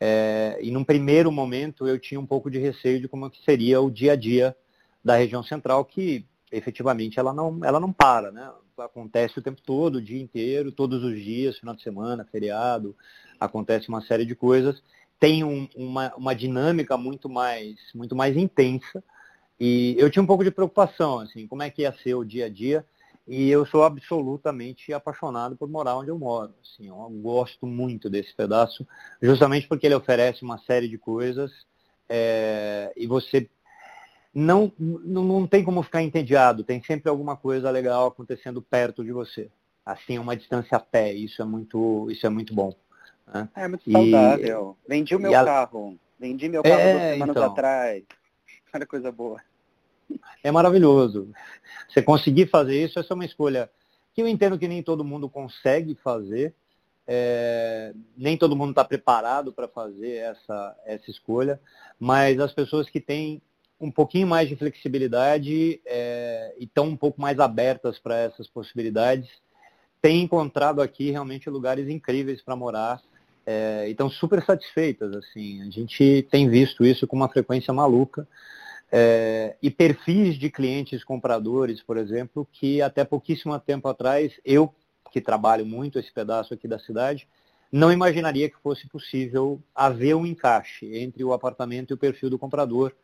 É, 0.00 0.58
e 0.60 0.70
num 0.70 0.84
primeiro 0.84 1.30
momento 1.30 1.86
eu 1.86 1.98
tinha 1.98 2.20
um 2.20 2.26
pouco 2.26 2.50
de 2.50 2.58
receio 2.58 3.00
de 3.00 3.08
como 3.08 3.30
seria 3.44 3.80
o 3.80 3.90
dia 3.90 4.12
a 4.12 4.16
dia 4.16 4.56
da 5.04 5.16
região 5.16 5.42
central, 5.42 5.84
que 5.84 6.24
efetivamente 6.50 7.18
ela 7.18 7.32
não, 7.32 7.60
ela 7.64 7.80
não 7.80 7.92
para, 7.92 8.30
né? 8.30 8.50
Acontece 8.78 9.38
o 9.38 9.42
tempo 9.42 9.60
todo, 9.62 9.96
o 9.96 10.02
dia 10.02 10.20
inteiro, 10.20 10.72
todos 10.72 11.04
os 11.04 11.22
dias, 11.22 11.58
final 11.58 11.74
de 11.74 11.82
semana, 11.82 12.24
feriado, 12.24 12.96
acontece 13.38 13.88
uma 13.88 14.00
série 14.02 14.24
de 14.24 14.34
coisas. 14.34 14.82
Tem 15.20 15.44
um, 15.44 15.68
uma, 15.76 16.12
uma 16.16 16.34
dinâmica 16.34 16.96
muito 16.96 17.28
mais, 17.28 17.76
muito 17.94 18.16
mais 18.16 18.36
intensa. 18.36 19.02
E 19.60 19.94
eu 19.98 20.10
tinha 20.10 20.22
um 20.22 20.26
pouco 20.26 20.42
de 20.42 20.50
preocupação, 20.50 21.20
assim, 21.20 21.46
como 21.46 21.62
é 21.62 21.70
que 21.70 21.82
ia 21.82 21.92
ser 21.92 22.14
o 22.14 22.24
dia 22.24 22.46
a 22.46 22.48
dia. 22.48 22.84
E 23.26 23.48
eu 23.48 23.64
sou 23.64 23.84
absolutamente 23.84 24.92
apaixonado 24.92 25.56
por 25.56 25.68
morar 25.68 25.96
onde 25.96 26.10
eu 26.10 26.18
moro. 26.18 26.54
Assim, 26.62 26.88
eu 26.88 26.94
gosto 27.22 27.66
muito 27.66 28.10
desse 28.10 28.34
pedaço, 28.34 28.86
justamente 29.20 29.66
porque 29.66 29.86
ele 29.86 29.94
oferece 29.94 30.42
uma 30.42 30.58
série 30.58 30.88
de 30.88 30.98
coisas 30.98 31.50
é, 32.08 32.92
e 32.96 33.06
você 33.06 33.48
não, 34.34 34.70
não, 34.78 35.24
não 35.24 35.46
tem 35.46 35.64
como 35.64 35.82
ficar 35.82 36.02
entediado, 36.02 36.64
tem 36.64 36.82
sempre 36.82 37.08
alguma 37.08 37.36
coisa 37.36 37.70
legal 37.70 38.08
acontecendo 38.08 38.60
perto 38.60 39.04
de 39.04 39.12
você. 39.12 39.48
Assim, 39.86 40.18
uma 40.18 40.36
distância 40.36 40.76
a 40.76 40.80
pé, 40.80 41.12
isso 41.12 41.40
é 41.40 41.44
muito, 41.44 42.10
isso 42.10 42.26
é 42.26 42.30
muito 42.30 42.54
bom. 42.54 42.74
Né? 43.26 43.48
É 43.54 43.68
muito 43.68 43.90
saudável. 43.90 44.76
E, 44.84 44.88
Vendi 44.88 45.14
o 45.14 45.20
meu 45.20 45.34
a... 45.34 45.44
carro. 45.44 45.98
Vendi 46.18 46.48
meu 46.48 46.62
carro 46.62 46.74
é, 46.74 46.92
duas 46.92 47.12
semanas 47.12 47.36
então, 47.36 47.52
atrás. 47.52 48.04
Olha 48.74 48.86
coisa 48.86 49.12
boa. 49.12 49.40
É 50.42 50.50
maravilhoso. 50.50 51.30
Você 51.88 52.02
conseguir 52.02 52.46
fazer 52.46 52.84
isso, 52.84 52.98
essa 52.98 53.12
é 53.12 53.14
uma 53.14 53.24
escolha 53.24 53.70
que 54.14 54.22
eu 54.22 54.28
entendo 54.28 54.58
que 54.58 54.68
nem 54.68 54.82
todo 54.82 55.04
mundo 55.04 55.28
consegue 55.28 55.94
fazer. 55.96 56.54
É, 57.06 57.92
nem 58.16 58.36
todo 58.36 58.56
mundo 58.56 58.70
está 58.70 58.82
preparado 58.82 59.52
para 59.52 59.68
fazer 59.68 60.16
essa, 60.16 60.76
essa 60.86 61.10
escolha, 61.10 61.60
mas 62.00 62.40
as 62.40 62.50
pessoas 62.52 62.88
que 62.88 62.98
têm 62.98 63.42
um 63.78 63.90
pouquinho 63.90 64.26
mais 64.26 64.48
de 64.48 64.56
flexibilidade 64.56 65.82
é, 65.84 66.54
e 66.58 66.64
estão 66.64 66.86
um 66.86 66.96
pouco 66.96 67.20
mais 67.20 67.38
abertas 67.38 67.98
para 67.98 68.16
essas 68.16 68.48
possibilidades, 68.48 69.28
têm 70.00 70.22
encontrado 70.22 70.80
aqui 70.80 71.10
realmente 71.10 71.50
lugares 71.50 71.88
incríveis 71.88 72.40
para 72.40 72.56
morar 72.56 73.02
é, 73.46 73.84
e 73.88 73.90
estão 73.90 74.08
super 74.08 74.42
satisfeitas. 74.44 75.14
Assim. 75.14 75.62
A 75.62 75.70
gente 75.70 76.26
tem 76.30 76.48
visto 76.48 76.84
isso 76.84 77.06
com 77.06 77.16
uma 77.16 77.28
frequência 77.28 77.72
maluca. 77.72 78.26
É, 78.96 79.56
e 79.60 79.72
perfis 79.72 80.38
de 80.38 80.48
clientes 80.48 81.02
compradores, 81.02 81.82
por 81.82 81.96
exemplo, 81.96 82.46
que 82.52 82.80
até 82.80 83.04
pouquíssimo 83.04 83.58
tempo 83.58 83.88
atrás, 83.88 84.32
eu, 84.44 84.72
que 85.10 85.20
trabalho 85.20 85.66
muito 85.66 85.98
esse 85.98 86.12
pedaço 86.12 86.54
aqui 86.54 86.68
da 86.68 86.78
cidade, 86.78 87.26
não 87.72 87.90
imaginaria 87.90 88.48
que 88.48 88.56
fosse 88.62 88.86
possível 88.86 89.60
haver 89.74 90.14
um 90.14 90.24
encaixe 90.24 90.96
entre 90.96 91.24
o 91.24 91.32
apartamento 91.32 91.90
e 91.90 91.94
o 91.94 91.98
perfil 91.98 92.30
do 92.30 92.38
comprador 92.38 92.94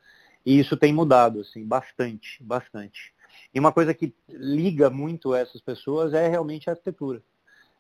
e 0.47 0.61
isso 0.61 0.77
tem 0.77 0.93
mudado, 0.93 1.41
assim, 1.41 1.67
bastante, 1.67 2.41
bastante. 2.41 3.13
E 3.53 3.59
uma 3.59 3.73
coisa 3.73 3.93
que 3.93 4.15
liga 4.29 4.91
muito 4.91 5.35
essas 5.35 5.61
pessoas 5.61 6.15
é 6.15 6.29
realmente 6.29 6.71
a 6.71 6.73
arquitetura. 6.73 7.21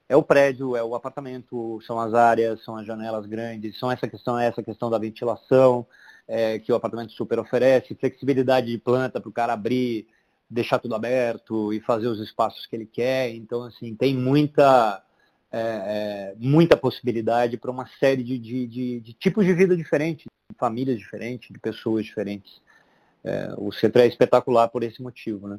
É 0.08 0.16
o 0.16 0.22
prédio, 0.24 0.74
é 0.74 0.82
o 0.82 0.96
apartamento, 0.96 1.80
são 1.86 2.00
as 2.00 2.12
áreas, 2.12 2.60
são 2.64 2.74
as 2.76 2.84
janelas 2.84 3.24
grandes, 3.26 3.78
são 3.78 3.88
essa 3.88 4.08
questão, 4.08 4.36
essa 4.36 4.64
questão 4.64 4.90
da 4.90 4.98
ventilação 4.98 5.86
é, 6.26 6.58
que 6.58 6.72
o 6.72 6.74
apartamento 6.76 7.12
super 7.12 7.38
oferece, 7.38 7.94
flexibilidade 7.94 8.68
de 8.68 8.78
planta 8.78 9.20
para 9.20 9.28
o 9.28 9.32
cara 9.32 9.52
abrir, 9.52 10.06
deixar 10.48 10.78
tudo 10.78 10.94
aberto 10.94 11.72
e 11.72 11.80
fazer 11.80 12.08
os 12.08 12.20
espaços 12.20 12.66
que 12.66 12.76
ele 12.76 12.86
quer. 12.86 13.30
Então, 13.30 13.64
assim, 13.64 13.94
tem 13.94 14.16
muita, 14.16 15.02
é, 15.52 15.60
é, 15.60 16.34
muita 16.38 16.76
possibilidade 16.76 17.56
para 17.56 17.70
uma 17.70 17.86
série 17.98 18.22
de, 18.22 18.38
de, 18.38 18.66
de, 18.66 19.00
de 19.00 19.12
tipos 19.12 19.44
de 19.44 19.54
vida 19.54 19.76
diferentes 19.76 20.26
famílias 20.58 20.98
diferentes, 20.98 21.48
de 21.50 21.58
pessoas 21.58 22.04
diferentes. 22.04 22.60
É, 23.24 23.54
o 23.56 23.70
centro 23.72 24.02
é 24.02 24.06
espetacular 24.06 24.68
por 24.68 24.82
esse 24.82 25.02
motivo, 25.02 25.48
né? 25.48 25.58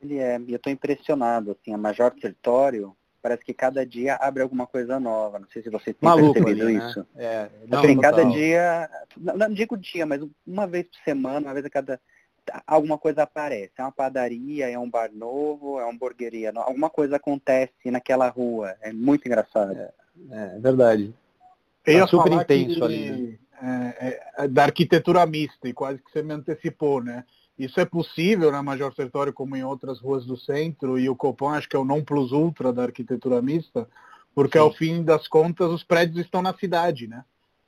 Ele 0.00 0.18
é, 0.18 0.36
eu 0.36 0.56
estou 0.56 0.72
impressionado, 0.72 1.52
assim, 1.52 1.72
a 1.72 1.78
Major 1.78 2.10
Território, 2.12 2.96
parece 3.26 3.44
que 3.44 3.52
cada 3.52 3.84
dia 3.84 4.14
abre 4.20 4.40
alguma 4.40 4.68
coisa 4.68 5.00
nova. 5.00 5.40
Não 5.40 5.48
sei 5.48 5.60
se 5.60 5.68
você 5.68 5.92
tem 5.92 6.08
Maluco 6.08 6.34
percebido 6.34 6.62
ali, 6.64 6.78
né? 6.78 6.88
isso. 6.88 7.00
Né? 7.12 7.24
É, 7.24 7.50
não, 7.66 7.80
assim, 7.80 7.98
cada 7.98 8.24
dia, 8.24 8.88
não, 9.16 9.36
não, 9.36 9.52
digo 9.52 9.76
dia, 9.76 10.06
mas 10.06 10.24
uma 10.46 10.64
vez 10.64 10.86
por 10.86 10.98
semana, 11.04 11.48
uma 11.48 11.52
vez 11.52 11.66
a 11.66 11.70
cada 11.70 12.00
alguma 12.64 12.96
coisa 12.96 13.24
aparece. 13.24 13.72
É 13.76 13.82
uma 13.82 13.90
padaria, 13.90 14.70
é 14.70 14.78
um 14.78 14.88
bar 14.88 15.10
novo, 15.12 15.80
é 15.80 15.82
uma 15.82 15.92
hamburgueria, 15.92 16.52
alguma 16.54 16.88
coisa 16.88 17.16
acontece 17.16 17.90
naquela 17.90 18.28
rua. 18.28 18.76
É 18.80 18.92
muito 18.92 19.26
engraçado. 19.26 19.76
É, 19.76 19.90
é 20.30 20.58
verdade. 20.60 21.12
É 21.84 22.06
super 22.06 22.32
intenso 22.32 22.84
ali. 22.84 23.10
Né? 23.10 23.38
É, 23.60 24.44
é, 24.44 24.48
da 24.48 24.64
arquitetura 24.64 25.26
mista, 25.26 25.66
e 25.66 25.72
quase 25.72 25.98
que 26.00 26.12
você 26.12 26.22
me 26.22 26.34
antecipou, 26.34 27.02
né? 27.02 27.24
Isso 27.58 27.80
é 27.80 27.84
possível 27.84 28.52
na 28.52 28.62
Major 28.62 28.94
Sertório 28.94 29.32
como 29.32 29.56
em 29.56 29.64
outras 29.64 29.98
ruas 29.98 30.26
do 30.26 30.36
centro, 30.36 30.98
e 30.98 31.08
o 31.08 31.16
Copan 31.16 31.52
acho 31.52 31.68
que 31.68 31.76
é 31.76 31.78
o 31.78 31.84
non 31.84 32.04
plus 32.04 32.32
ultra 32.32 32.72
da 32.72 32.82
arquitetura 32.82 33.40
mista, 33.40 33.88
porque 34.34 34.58
Sim. 34.58 34.64
ao 34.64 34.72
fim 34.72 35.02
das 35.02 35.26
contas 35.26 35.70
os 35.70 35.82
prédios 35.82 36.24
estão 36.24 36.42
na 36.42 36.52
cidade, 36.52 37.06
né? 37.06 37.24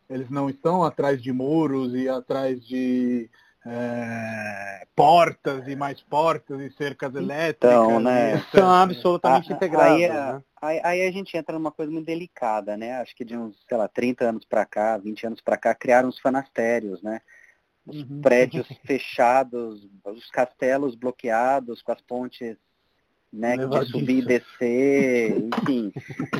Eles 0.08 0.28
não 0.30 0.48
estão 0.48 0.84
atrás 0.84 1.22
de 1.22 1.32
muros 1.32 1.94
e 1.94 2.08
atrás 2.08 2.62
de 2.66 3.30
é, 3.66 4.86
portas 4.94 5.66
e 5.66 5.76
mais 5.76 6.00
portas 6.00 6.60
e 6.60 6.70
cercas 6.70 7.10
então, 7.10 7.22
elétricas. 7.22 7.70
Então, 7.70 8.00
né? 8.00 8.42
São 8.52 8.68
absolutamente 8.68 9.52
integradas. 9.52 9.92
Aí, 9.92 10.08
né? 10.08 10.42
aí, 10.60 10.80
aí, 10.84 11.06
a 11.06 11.10
gente 11.10 11.36
entra 11.36 11.54
numa 11.54 11.70
coisa 11.70 11.90
muito 11.90 12.06
delicada, 12.06 12.76
né? 12.76 13.00
Acho 13.00 13.14
que 13.14 13.24
de 13.24 13.36
uns, 13.36 13.56
sei 13.68 13.76
lá, 13.76 13.88
30 13.88 14.24
anos 14.24 14.44
para 14.44 14.64
cá, 14.64 14.96
20 14.96 15.26
anos 15.26 15.40
para 15.40 15.56
cá, 15.56 15.74
criaram 15.74 16.08
os 16.08 16.18
fanastérios, 16.18 17.02
né? 17.02 17.20
Os 17.88 18.02
uhum. 18.02 18.20
prédios 18.20 18.68
fechados, 18.84 19.88
os 20.04 20.30
castelos 20.30 20.94
bloqueados 20.94 21.82
com 21.82 21.92
as 21.92 22.00
pontes 22.02 22.56
né, 23.32 23.56
de 23.56 23.86
subir 23.90 24.22
e 24.22 24.24
descer, 24.24 25.36
enfim, 25.38 25.92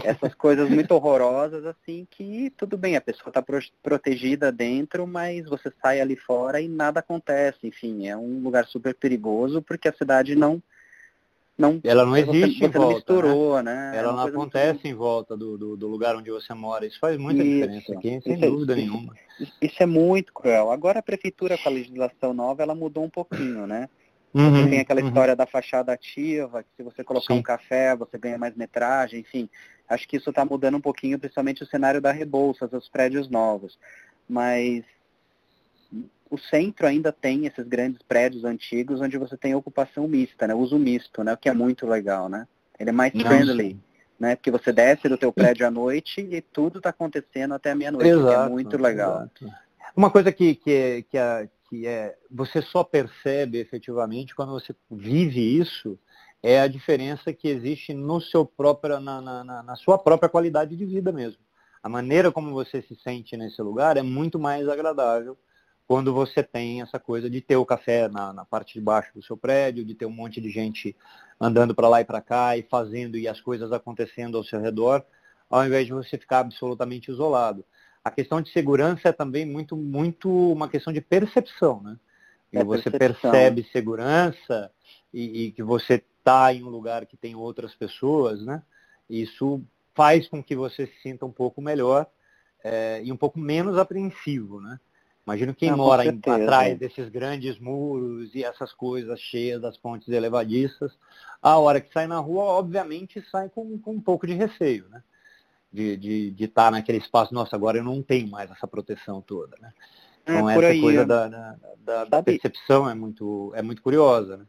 essas 0.02 0.34
coisas 0.34 0.68
muito 0.70 0.92
horrorosas, 0.92 1.64
assim, 1.66 2.06
que 2.10 2.50
tudo 2.56 2.78
bem, 2.78 2.96
a 2.96 3.00
pessoa 3.00 3.28
está 3.28 3.42
pro 3.42 3.58
protegida 3.82 4.50
dentro, 4.50 5.06
mas 5.06 5.46
você 5.46 5.70
sai 5.82 6.00
ali 6.00 6.16
fora 6.16 6.60
e 6.60 6.68
nada 6.68 7.00
acontece, 7.00 7.66
enfim, 7.66 8.08
é 8.08 8.16
um 8.16 8.40
lugar 8.40 8.66
super 8.66 8.94
perigoso 8.94 9.60
porque 9.60 9.88
a 9.88 9.92
cidade 9.92 10.34
não 10.34 10.62
não 11.58 11.80
ela 11.82 12.06
não 12.06 12.16
existe 12.16 12.60
você, 12.60 12.66
em 12.66 12.70
volta, 12.70 12.94
misturou, 12.94 13.62
né? 13.62 13.90
né? 13.90 13.98
Ela 13.98 14.12
é 14.12 14.16
não 14.16 14.22
acontece 14.22 14.74
muito... 14.74 14.86
em 14.86 14.94
volta 14.94 15.36
do, 15.36 15.58
do, 15.58 15.76
do, 15.76 15.88
lugar 15.88 16.14
onde 16.14 16.30
você 16.30 16.54
mora. 16.54 16.86
Isso 16.86 17.00
faz 17.00 17.18
muita 17.18 17.42
isso, 17.42 17.52
diferença 17.52 17.92
aqui, 17.92 18.20
sem 18.22 18.38
dúvida 18.38 18.74
é, 18.74 18.76
nenhuma. 18.76 19.12
Isso 19.60 19.82
é 19.82 19.86
muito 19.86 20.32
cruel. 20.32 20.70
Agora 20.70 21.00
a 21.00 21.02
prefeitura 21.02 21.58
com 21.58 21.68
a 21.68 21.72
legislação 21.72 22.32
nova, 22.32 22.62
ela 22.62 22.76
mudou 22.76 23.04
um 23.04 23.10
pouquinho, 23.10 23.66
né? 23.66 23.88
Uhum, 24.32 24.68
tem 24.68 24.78
aquela 24.78 25.00
uhum. 25.00 25.08
história 25.08 25.34
da 25.34 25.46
fachada 25.46 25.92
ativa, 25.92 26.62
que 26.62 26.68
se 26.76 26.82
você 26.82 27.02
colocar 27.02 27.34
Sim. 27.34 27.40
um 27.40 27.42
café, 27.42 27.96
você 27.96 28.16
ganha 28.18 28.38
mais 28.38 28.54
metragem, 28.54 29.20
enfim. 29.20 29.48
Acho 29.88 30.06
que 30.06 30.16
isso 30.16 30.30
está 30.30 30.44
mudando 30.44 30.76
um 30.76 30.80
pouquinho, 30.80 31.18
principalmente 31.18 31.62
o 31.62 31.66
cenário 31.66 32.00
da 32.00 32.12
Rebouças, 32.12 32.72
os 32.72 32.88
prédios 32.88 33.28
novos. 33.28 33.78
Mas 34.28 34.84
o 36.30 36.38
centro 36.38 36.86
ainda 36.86 37.12
tem 37.12 37.46
esses 37.46 37.66
grandes 37.66 38.02
prédios 38.02 38.44
antigos 38.44 39.00
onde 39.00 39.18
você 39.18 39.36
tem 39.36 39.54
ocupação 39.54 40.06
mista, 40.06 40.46
né? 40.46 40.54
Uso 40.54 40.78
misto, 40.78 41.24
né? 41.24 41.32
O 41.32 41.36
que 41.36 41.48
é 41.48 41.52
muito 41.52 41.86
legal, 41.86 42.28
né? 42.28 42.46
Ele 42.78 42.90
é 42.90 42.92
mais 42.92 43.12
Não, 43.12 43.24
friendly, 43.24 43.78
né? 44.18 44.36
Porque 44.36 44.50
você 44.50 44.72
desce 44.72 45.08
do 45.08 45.18
teu 45.18 45.32
prédio 45.32 45.66
à 45.66 45.70
noite 45.70 46.20
e 46.20 46.40
tudo 46.40 46.78
está 46.78 46.90
acontecendo 46.90 47.54
até 47.54 47.74
meia-noite, 47.74 48.08
que 48.08 48.34
é 48.34 48.48
muito 48.48 48.76
legal. 48.76 49.16
Exato. 49.16 49.50
Uma 49.96 50.10
coisa 50.10 50.30
que, 50.30 50.54
que, 50.54 51.04
que, 51.10 51.18
a, 51.18 51.48
que 51.68 51.86
é 51.86 52.16
você 52.30 52.62
só 52.62 52.84
percebe 52.84 53.58
efetivamente 53.58 54.34
quando 54.34 54.52
você 54.52 54.74
vive 54.90 55.40
isso 55.40 55.98
é 56.42 56.60
a 56.60 56.68
diferença 56.68 57.32
que 57.32 57.48
existe 57.48 57.92
no 57.92 58.20
seu 58.20 58.46
próprio, 58.46 59.00
na, 59.00 59.20
na, 59.20 59.62
na, 59.62 59.76
sua 59.76 59.98
própria 59.98 60.28
qualidade 60.28 60.76
de 60.76 60.84
vida 60.84 61.10
mesmo. 61.10 61.40
A 61.82 61.88
maneira 61.88 62.30
como 62.30 62.52
você 62.52 62.80
se 62.82 62.94
sente 63.02 63.36
nesse 63.36 63.60
lugar 63.60 63.96
é 63.96 64.02
muito 64.02 64.38
mais 64.38 64.68
agradável 64.68 65.36
quando 65.88 66.12
você 66.12 66.42
tem 66.42 66.82
essa 66.82 66.98
coisa 66.98 67.30
de 67.30 67.40
ter 67.40 67.56
o 67.56 67.64
café 67.64 68.08
na, 68.08 68.30
na 68.30 68.44
parte 68.44 68.74
de 68.74 68.80
baixo 68.80 69.10
do 69.14 69.22
seu 69.22 69.38
prédio, 69.38 69.86
de 69.86 69.94
ter 69.94 70.04
um 70.04 70.10
monte 70.10 70.38
de 70.38 70.50
gente 70.50 70.94
andando 71.40 71.74
para 71.74 71.88
lá 71.88 72.02
e 72.02 72.04
para 72.04 72.20
cá 72.20 72.58
e 72.58 72.62
fazendo 72.62 73.16
e 73.16 73.26
as 73.26 73.40
coisas 73.40 73.72
acontecendo 73.72 74.36
ao 74.36 74.44
seu 74.44 74.60
redor, 74.60 75.02
ao 75.48 75.64
invés 75.64 75.86
de 75.86 75.94
você 75.94 76.18
ficar 76.18 76.40
absolutamente 76.40 77.10
isolado. 77.10 77.64
A 78.04 78.10
questão 78.10 78.42
de 78.42 78.52
segurança 78.52 79.08
é 79.08 79.12
também 79.12 79.46
muito, 79.46 79.74
muito 79.78 80.30
uma 80.52 80.68
questão 80.68 80.92
de 80.92 81.00
percepção, 81.00 81.82
né? 81.82 81.96
e 82.52 82.58
é 82.58 82.64
você 82.64 82.90
percepção. 82.90 83.30
percebe 83.30 83.66
segurança 83.72 84.70
e, 85.12 85.46
e 85.46 85.52
que 85.52 85.62
você 85.62 86.04
está 86.18 86.52
em 86.52 86.62
um 86.62 86.68
lugar 86.68 87.06
que 87.06 87.16
tem 87.16 87.34
outras 87.34 87.74
pessoas, 87.74 88.44
né? 88.44 88.62
Isso 89.08 89.62
faz 89.94 90.28
com 90.28 90.42
que 90.42 90.54
você 90.54 90.86
se 90.86 91.00
sinta 91.02 91.24
um 91.24 91.32
pouco 91.32 91.62
melhor 91.62 92.06
é, 92.62 93.00
e 93.02 93.10
um 93.10 93.16
pouco 93.16 93.38
menos 93.38 93.78
apreensivo, 93.78 94.60
né? 94.60 94.78
Imagino 95.28 95.54
quem 95.54 95.70
Não, 95.70 95.76
mora 95.76 96.06
em, 96.06 96.18
atrás 96.24 96.78
desses 96.78 97.06
grandes 97.10 97.58
muros 97.58 98.34
e 98.34 98.42
essas 98.42 98.72
coisas 98.72 99.20
cheias 99.20 99.60
das 99.60 99.76
pontes 99.76 100.08
elevadiças, 100.08 100.90
a 101.42 101.58
hora 101.58 101.82
que 101.82 101.92
sai 101.92 102.06
na 102.06 102.18
rua, 102.18 102.44
obviamente, 102.44 103.22
sai 103.30 103.50
com, 103.50 103.78
com 103.78 103.90
um 103.90 104.00
pouco 104.00 104.26
de 104.26 104.32
receio, 104.32 104.88
né? 104.88 105.02
De 105.70 106.34
estar 106.38 106.64
tá 106.64 106.70
naquele 106.70 106.96
espaço, 106.96 107.34
nossa, 107.34 107.54
agora 107.54 107.76
eu 107.76 107.84
não 107.84 108.02
tenho 108.02 108.26
mais 108.26 108.50
essa 108.50 108.66
proteção 108.66 109.20
toda, 109.20 109.54
né? 109.60 109.70
É, 110.24 110.32
então 110.32 110.48
é, 110.48 110.54
essa 110.54 110.66
aí, 110.68 110.80
coisa 110.80 111.04
da, 111.04 111.28
da, 111.76 112.04
da, 112.06 112.22
percepção 112.22 112.88
é 112.88 112.94
muito, 112.94 113.52
é 113.54 113.60
muito 113.60 113.82
curiosa, 113.82 114.38
né? 114.38 114.46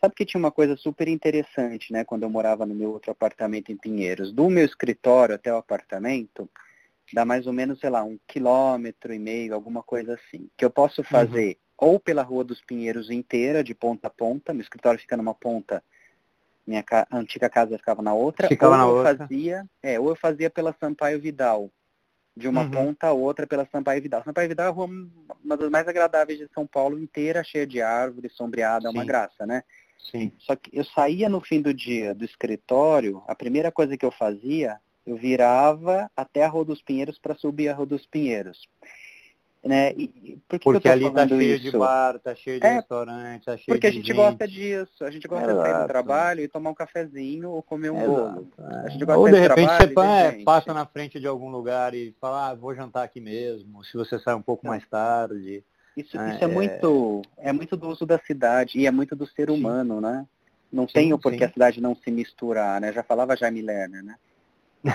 Sabe 0.00 0.14
que 0.14 0.24
tinha 0.24 0.38
uma 0.38 0.50
coisa 0.50 0.74
super 0.74 1.06
interessante, 1.06 1.92
né, 1.92 2.02
quando 2.02 2.22
eu 2.22 2.30
morava 2.30 2.64
no 2.64 2.74
meu 2.74 2.92
outro 2.92 3.10
apartamento 3.10 3.70
em 3.70 3.76
Pinheiros. 3.76 4.32
Do 4.32 4.48
meu 4.48 4.64
escritório 4.64 5.34
até 5.34 5.52
o 5.52 5.58
apartamento, 5.58 6.48
dá 7.12 7.24
mais 7.24 7.46
ou 7.46 7.52
menos, 7.52 7.80
sei 7.80 7.90
lá, 7.90 8.02
um 8.02 8.18
quilômetro 8.26 9.12
e 9.12 9.18
meio, 9.18 9.54
alguma 9.54 9.82
coisa 9.82 10.14
assim. 10.14 10.48
Que 10.56 10.64
eu 10.64 10.70
posso 10.70 11.02
fazer 11.02 11.58
uhum. 11.80 11.88
ou 11.88 12.00
pela 12.00 12.22
Rua 12.22 12.44
dos 12.44 12.60
Pinheiros 12.60 13.10
inteira, 13.10 13.64
de 13.64 13.74
ponta 13.74 14.08
a 14.08 14.10
ponta, 14.10 14.52
meu 14.52 14.62
escritório 14.62 15.00
fica 15.00 15.16
numa 15.16 15.34
ponta, 15.34 15.82
minha 16.66 16.82
ca... 16.82 17.06
antiga 17.10 17.48
casa 17.48 17.78
ficava 17.78 18.02
na 18.02 18.12
outra, 18.12 18.48
ficava 18.48 18.72
ou 18.72 18.78
na 18.78 18.84
eu 18.84 18.96
outra. 18.96 19.16
fazia, 19.16 19.66
é, 19.82 19.98
ou 19.98 20.10
eu 20.10 20.16
fazia 20.16 20.50
pela 20.50 20.74
Sampaio 20.78 21.20
Vidal, 21.20 21.70
de 22.36 22.46
uma 22.46 22.62
uhum. 22.62 22.70
ponta 22.70 23.08
a 23.08 23.12
outra 23.12 23.46
pela 23.46 23.66
Sampaio 23.66 24.02
Vidal. 24.02 24.22
Sampaio 24.22 24.48
Vidal 24.48 24.66
é 24.66 24.68
a 24.68 24.72
rua 24.72 24.88
uma 25.42 25.56
das 25.56 25.70
mais 25.70 25.88
agradáveis 25.88 26.38
de 26.38 26.48
São 26.54 26.66
Paulo 26.66 26.98
inteira, 26.98 27.42
cheia 27.42 27.66
de 27.66 27.80
árvores, 27.80 28.34
sombreada, 28.34 28.86
é 28.86 28.90
uma 28.90 29.04
graça, 29.04 29.46
né? 29.46 29.62
Sim. 29.98 30.32
Só 30.38 30.54
que 30.54 30.70
eu 30.72 30.84
saía 30.84 31.28
no 31.28 31.40
fim 31.40 31.60
do 31.60 31.74
dia 31.74 32.14
do 32.14 32.24
escritório, 32.24 33.22
a 33.26 33.34
primeira 33.34 33.72
coisa 33.72 33.96
que 33.96 34.06
eu 34.06 34.12
fazia 34.12 34.78
eu 35.08 35.16
virava 35.16 36.10
até 36.14 36.44
a 36.44 36.48
Rua 36.48 36.66
dos 36.66 36.82
Pinheiros 36.82 37.18
para 37.18 37.34
subir 37.34 37.70
a 37.70 37.74
Rua 37.74 37.86
dos 37.86 38.04
Pinheiros. 38.04 38.68
Né? 39.64 39.92
E, 39.92 40.38
por 40.46 40.58
que 40.58 40.64
porque 40.64 40.86
eu 40.86 40.92
ali 40.92 41.06
está 41.06 41.26
cheio 41.26 41.42
isso? 41.42 41.62
de 41.62 41.78
bar, 41.78 42.18
tá 42.20 42.34
cheio 42.34 42.60
de 42.60 42.66
é, 42.66 42.74
restaurante, 42.74 43.44
tá 43.44 43.56
cheio 43.56 43.66
Porque 43.66 43.86
a 43.86 43.90
gente, 43.90 44.06
gente, 44.06 44.16
gosta 44.16 44.46
disso, 44.46 45.04
a 45.04 45.10
gente 45.10 45.26
gosta 45.26 45.50
Exato. 45.50 45.62
de 45.62 45.68
sair 45.68 45.82
do 45.82 45.88
trabalho 45.88 46.40
e 46.42 46.48
tomar 46.48 46.70
um 46.70 46.74
cafezinho 46.74 47.50
ou 47.50 47.62
comer 47.62 47.90
um 47.90 47.98
bolo. 47.98 48.48
É. 48.58 49.16
ou 49.16 49.28
de, 49.28 49.34
de 49.34 49.40
repente 49.40 49.94
você 49.94 50.38
é, 50.40 50.44
passa 50.44 50.72
na 50.72 50.86
frente 50.86 51.18
de 51.18 51.26
algum 51.26 51.50
lugar 51.50 51.92
e 51.94 52.14
fala, 52.20 52.50
ah, 52.50 52.54
vou 52.54 52.74
jantar 52.74 53.02
aqui 53.02 53.20
mesmo, 53.20 53.82
se 53.84 53.96
você 53.96 54.18
sai 54.18 54.34
um 54.34 54.42
pouco 54.42 54.66
mais 54.66 54.86
tarde. 54.88 55.64
Isso, 55.96 56.16
é, 56.16 56.34
isso 56.34 56.44
é, 56.44 56.46
muito, 56.46 57.22
é 57.38 57.52
muito 57.52 57.76
do 57.76 57.88
uso 57.88 58.06
da 58.06 58.18
cidade 58.18 58.78
e 58.78 58.86
é 58.86 58.90
muito 58.90 59.16
do 59.16 59.26
ser 59.26 59.50
humano, 59.50 59.96
sim. 59.96 60.02
né? 60.02 60.26
Não 60.70 60.86
sim, 60.86 60.94
tem 60.94 61.12
o 61.14 61.18
porquê 61.18 61.38
sim. 61.38 61.44
a 61.44 61.52
cidade 61.52 61.80
não 61.80 61.96
se 61.96 62.10
misturar, 62.10 62.80
né? 62.80 62.92
Já 62.92 63.02
falava 63.02 63.36
Jaime 63.36 63.62
Lerner, 63.62 64.04
né? 64.04 64.14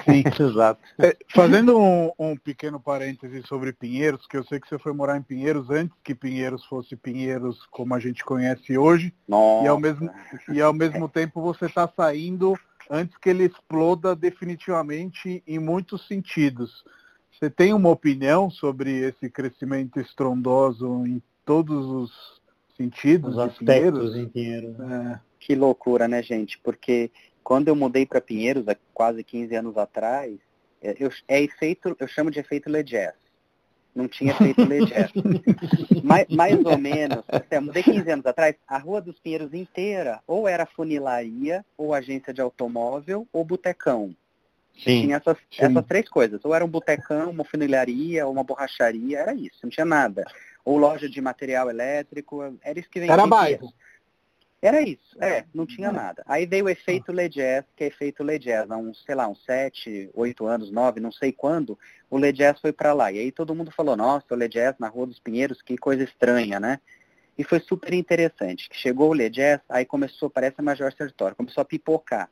Sim, 0.05 0.23
exato. 0.39 0.81
É, 0.97 1.15
fazendo 1.33 1.77
um, 1.77 2.11
um, 2.17 2.37
pequeno 2.37 2.79
parêntese 2.79 3.43
sobre 3.43 3.73
Pinheiros, 3.73 4.25
que 4.27 4.37
eu 4.37 4.43
sei 4.43 4.59
que 4.59 4.67
você 4.67 4.79
foi 4.79 4.93
morar 4.93 5.17
em 5.17 5.21
Pinheiros 5.21 5.69
antes 5.69 5.95
que 6.03 6.15
Pinheiros 6.15 6.65
fosse 6.65 6.95
Pinheiros 6.95 7.65
como 7.69 7.93
a 7.93 7.99
gente 7.99 8.23
conhece 8.23 8.77
hoje. 8.77 9.13
Nossa. 9.27 9.65
E 9.65 9.67
ao 9.67 9.79
mesmo, 9.79 10.09
e 10.49 10.61
ao 10.61 10.73
mesmo 10.73 11.09
tempo 11.09 11.41
você 11.41 11.65
está 11.65 11.87
saindo 11.87 12.57
antes 12.89 13.17
que 13.17 13.29
ele 13.29 13.45
exploda 13.45 14.15
definitivamente 14.15 15.43
em 15.45 15.59
muitos 15.59 16.07
sentidos. 16.07 16.83
Você 17.31 17.49
tem 17.49 17.73
uma 17.73 17.89
opinião 17.89 18.49
sobre 18.49 18.99
esse 18.99 19.29
crescimento 19.29 19.99
estrondoso 19.99 21.05
em 21.05 21.21
todos 21.45 21.85
os 21.85 22.41
sentidos? 22.77 23.33
Os 23.33 23.39
aspectos 23.39 24.15
em 24.15 24.27
Pinheiros. 24.29 24.79
É. 24.79 25.19
Que 25.39 25.55
loucura, 25.55 26.07
né, 26.07 26.23
gente? 26.23 26.57
Porque 26.59 27.11
quando 27.43 27.67
eu 27.67 27.75
mudei 27.75 28.05
para 28.05 28.21
Pinheiros, 28.21 28.67
há 28.67 28.75
quase 28.93 29.23
15 29.23 29.55
anos 29.55 29.77
atrás, 29.77 30.37
é, 30.81 30.95
eu, 30.99 31.11
é 31.27 31.41
efeito, 31.41 31.95
eu 31.99 32.07
chamo 32.07 32.31
de 32.31 32.39
efeito 32.39 32.69
Legess. 32.69 33.15
Não 33.93 34.07
tinha 34.07 34.31
efeito 34.31 34.63
Legess. 34.63 35.11
mais, 36.03 36.27
mais 36.29 36.65
ou 36.65 36.77
menos, 36.77 37.23
eu 37.51 37.61
mudei 37.61 37.83
15 37.83 38.09
anos 38.09 38.25
atrás, 38.25 38.55
a 38.67 38.77
Rua 38.77 39.01
dos 39.01 39.19
Pinheiros 39.19 39.53
inteira 39.53 40.21
ou 40.25 40.47
era 40.47 40.65
funilaria, 40.65 41.63
ou 41.77 41.93
agência 41.93 42.33
de 42.33 42.41
automóvel, 42.41 43.27
ou 43.31 43.43
botecão. 43.43 44.15
Sim, 44.75 45.01
tinha 45.01 45.17
essas, 45.17 45.37
essas 45.55 45.85
três 45.85 46.09
coisas. 46.09 46.43
Ou 46.43 46.55
era 46.55 46.65
um 46.65 46.69
botecão, 46.69 47.29
uma 47.29 47.45
funilaria, 47.45 48.25
ou 48.25 48.33
uma 48.33 48.43
borracharia, 48.43 49.19
era 49.19 49.33
isso, 49.35 49.59
não 49.61 49.69
tinha 49.69 49.85
nada. 49.85 50.23
Ou 50.65 50.77
loja 50.77 51.07
de 51.07 51.21
material 51.21 51.69
elétrico, 51.69 52.41
era 52.63 52.79
isso 52.79 52.89
que 52.89 52.99
vendia. 52.99 53.13
Era 53.13 53.27
bairro. 53.27 53.71
Era 54.63 54.81
isso, 54.81 55.21
é, 55.21 55.43
não 55.53 55.65
tinha 55.65 55.91
nada. 55.91 56.23
Aí 56.25 56.45
veio 56.45 56.67
o 56.67 56.69
efeito 56.69 57.11
Legess, 57.11 57.65
que 57.75 57.83
é 57.83 57.87
efeito 57.87 58.23
Legess, 58.23 58.71
há 58.71 58.77
uns, 58.77 59.03
sei 59.03 59.13
lá, 59.13 59.27
uns 59.27 59.43
sete, 59.43 60.09
oito 60.13 60.45
anos, 60.45 60.71
nove, 60.71 61.01
não 61.01 61.11
sei 61.11 61.33
quando, 61.33 61.77
o 62.09 62.17
Legess 62.17 62.61
foi 62.61 62.71
para 62.71 62.93
lá. 62.93 63.11
E 63.11 63.19
aí 63.19 63.29
todo 63.29 63.53
mundo 63.53 63.71
falou, 63.71 63.97
nossa, 63.97 64.25
o 64.31 64.37
Legess 64.37 64.75
na 64.79 64.87
Rua 64.87 65.07
dos 65.07 65.19
Pinheiros, 65.19 65.61
que 65.61 65.77
coisa 65.77 66.05
estranha, 66.05 66.61
né? 66.61 66.79
E 67.37 67.43
foi 67.43 67.59
super 67.59 67.93
interessante. 67.93 68.69
Chegou 68.71 69.09
o 69.09 69.13
Legess, 69.13 69.61
aí 69.67 69.83
começou, 69.83 70.29
parece 70.29 70.55
a 70.59 70.63
Major 70.63 70.93
Sertório, 70.93 71.35
começou 71.35 71.61
a 71.61 71.65
pipocar. 71.65 72.29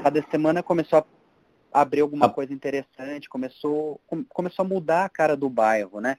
Cada 0.00 0.22
semana 0.30 0.62
começou 0.62 1.04
a 1.72 1.80
abrir 1.80 2.02
alguma 2.02 2.30
coisa 2.30 2.54
interessante, 2.54 3.28
começou, 3.28 4.00
começou 4.28 4.64
a 4.64 4.68
mudar 4.68 5.06
a 5.06 5.08
cara 5.08 5.36
do 5.36 5.50
bairro, 5.50 6.00
né? 6.00 6.18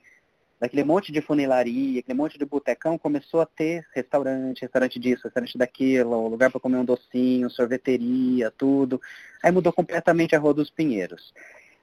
Daquele 0.60 0.84
monte 0.84 1.12
de 1.12 1.22
funilaria, 1.22 2.00
aquele 2.00 2.18
monte 2.18 2.38
de 2.38 2.46
botecão, 2.46 2.98
começou 2.98 3.42
a 3.42 3.46
ter 3.46 3.86
restaurante, 3.94 4.62
restaurante 4.62 5.00
disso, 5.00 5.24
restaurante 5.24 5.58
daquilo, 5.58 6.28
lugar 6.28 6.50
para 6.50 6.60
comer 6.60 6.78
um 6.78 6.86
docinho, 6.86 7.50
sorveteria, 7.50 8.52
tudo. 8.52 9.02
Aí 9.44 9.52
mudou 9.52 9.74
completamente 9.74 10.36
a 10.36 10.40
Rua 10.40 10.54
dos 10.54 10.70
Pinheiros. 10.70 11.34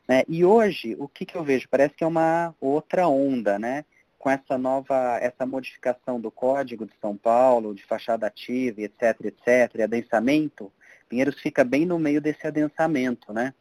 Né? 0.09 0.23
E 0.29 0.45
hoje, 0.45 0.97
o 0.99 1.07
que, 1.07 1.25
que 1.25 1.37
eu 1.37 1.45
vejo? 1.45 1.69
Parece 1.71 1.95
que 1.95 2.05
é 2.05 2.07
uma 2.07 2.55
outra 2.61 3.07
onda, 3.07 3.59
né? 3.59 3.85
Com 4.19 4.31
essa 4.31 4.57
nova, 4.57 5.19
essa 5.21 5.45
modificação 5.45 6.21
do 6.21 6.31
Código 6.31 6.87
de 6.87 6.93
São 7.01 7.17
Paulo, 7.17 7.75
de 7.75 7.85
fachada 7.85 8.27
ativa, 8.27 8.83
etc, 8.83 9.21
etc, 9.25 9.75
e 9.77 9.83
adensamento, 9.83 10.73
Pinheiros 11.13 11.39
fica 11.41 11.63
bem 11.63 11.85
no 11.85 11.99
meio 11.99 12.23
desse 12.23 12.47
adensamento, 12.47 13.35
né? 13.35 13.53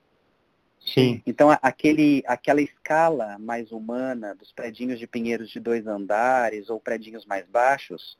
Sim. 0.85 1.21
Então, 1.25 1.49
aquele, 1.61 2.23
aquela 2.25 2.61
escala 2.61 3.37
mais 3.37 3.71
humana 3.71 4.35
dos 4.35 4.51
predinhos 4.51 4.99
de 4.99 5.07
pinheiros 5.07 5.49
de 5.49 5.59
dois 5.59 5.85
andares 5.85 6.69
ou 6.69 6.79
predinhos 6.79 7.25
mais 7.25 7.45
baixos 7.45 8.17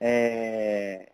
é, 0.00 1.10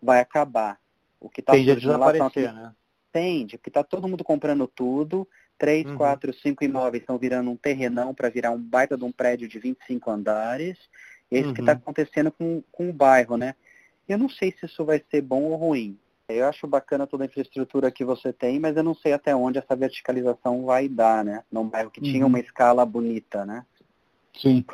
vai 0.00 0.20
acabar. 0.20 0.78
O 1.20 1.28
que 1.28 1.40
está 1.40 1.52
Tende 1.52 1.72
a 1.72 1.74
desaparecer, 1.74 2.52
né? 2.52 2.72
Tende, 3.12 3.58
porque 3.58 3.68
está 3.70 3.84
todo 3.84 4.08
mundo 4.08 4.24
comprando 4.24 4.66
tudo, 4.66 5.28
três, 5.58 5.84
uhum. 5.86 5.96
quatro, 5.96 6.32
cinco 6.32 6.64
imóveis 6.64 7.02
estão 7.02 7.18
virando 7.18 7.50
um 7.50 7.56
terrenão 7.56 8.14
para 8.14 8.30
virar 8.30 8.50
um 8.52 8.58
baita 8.58 8.96
de 8.96 9.04
um 9.04 9.12
prédio 9.12 9.46
de 9.46 9.58
25 9.58 10.10
andares. 10.10 10.78
E 11.30 11.36
é 11.36 11.40
isso 11.40 11.44
tá 11.44 11.48
uhum. 11.48 11.54
que 11.54 11.60
está 11.60 11.72
acontecendo 11.72 12.32
com, 12.32 12.62
com 12.72 12.88
o 12.88 12.92
bairro, 12.92 13.36
né? 13.36 13.54
Eu 14.08 14.18
não 14.18 14.28
sei 14.28 14.52
se 14.52 14.66
isso 14.66 14.84
vai 14.84 15.02
ser 15.10 15.20
bom 15.20 15.42
ou 15.44 15.56
ruim. 15.56 15.98
Eu 16.36 16.46
acho 16.46 16.66
bacana 16.66 17.06
toda 17.06 17.24
a 17.24 17.26
infraestrutura 17.26 17.90
que 17.90 18.04
você 18.04 18.32
tem, 18.32 18.58
mas 18.58 18.76
eu 18.76 18.82
não 18.82 18.94
sei 18.94 19.12
até 19.12 19.34
onde 19.34 19.58
essa 19.58 19.76
verticalização 19.76 20.64
vai 20.64 20.88
dar, 20.88 21.24
né? 21.24 21.42
Num 21.50 21.68
bairro 21.68 21.90
que 21.90 22.00
uhum. 22.00 22.06
tinha 22.06 22.26
uma 22.26 22.40
escala 22.40 22.84
bonita, 22.84 23.44
né? 23.44 23.64
Sim. 24.36 24.64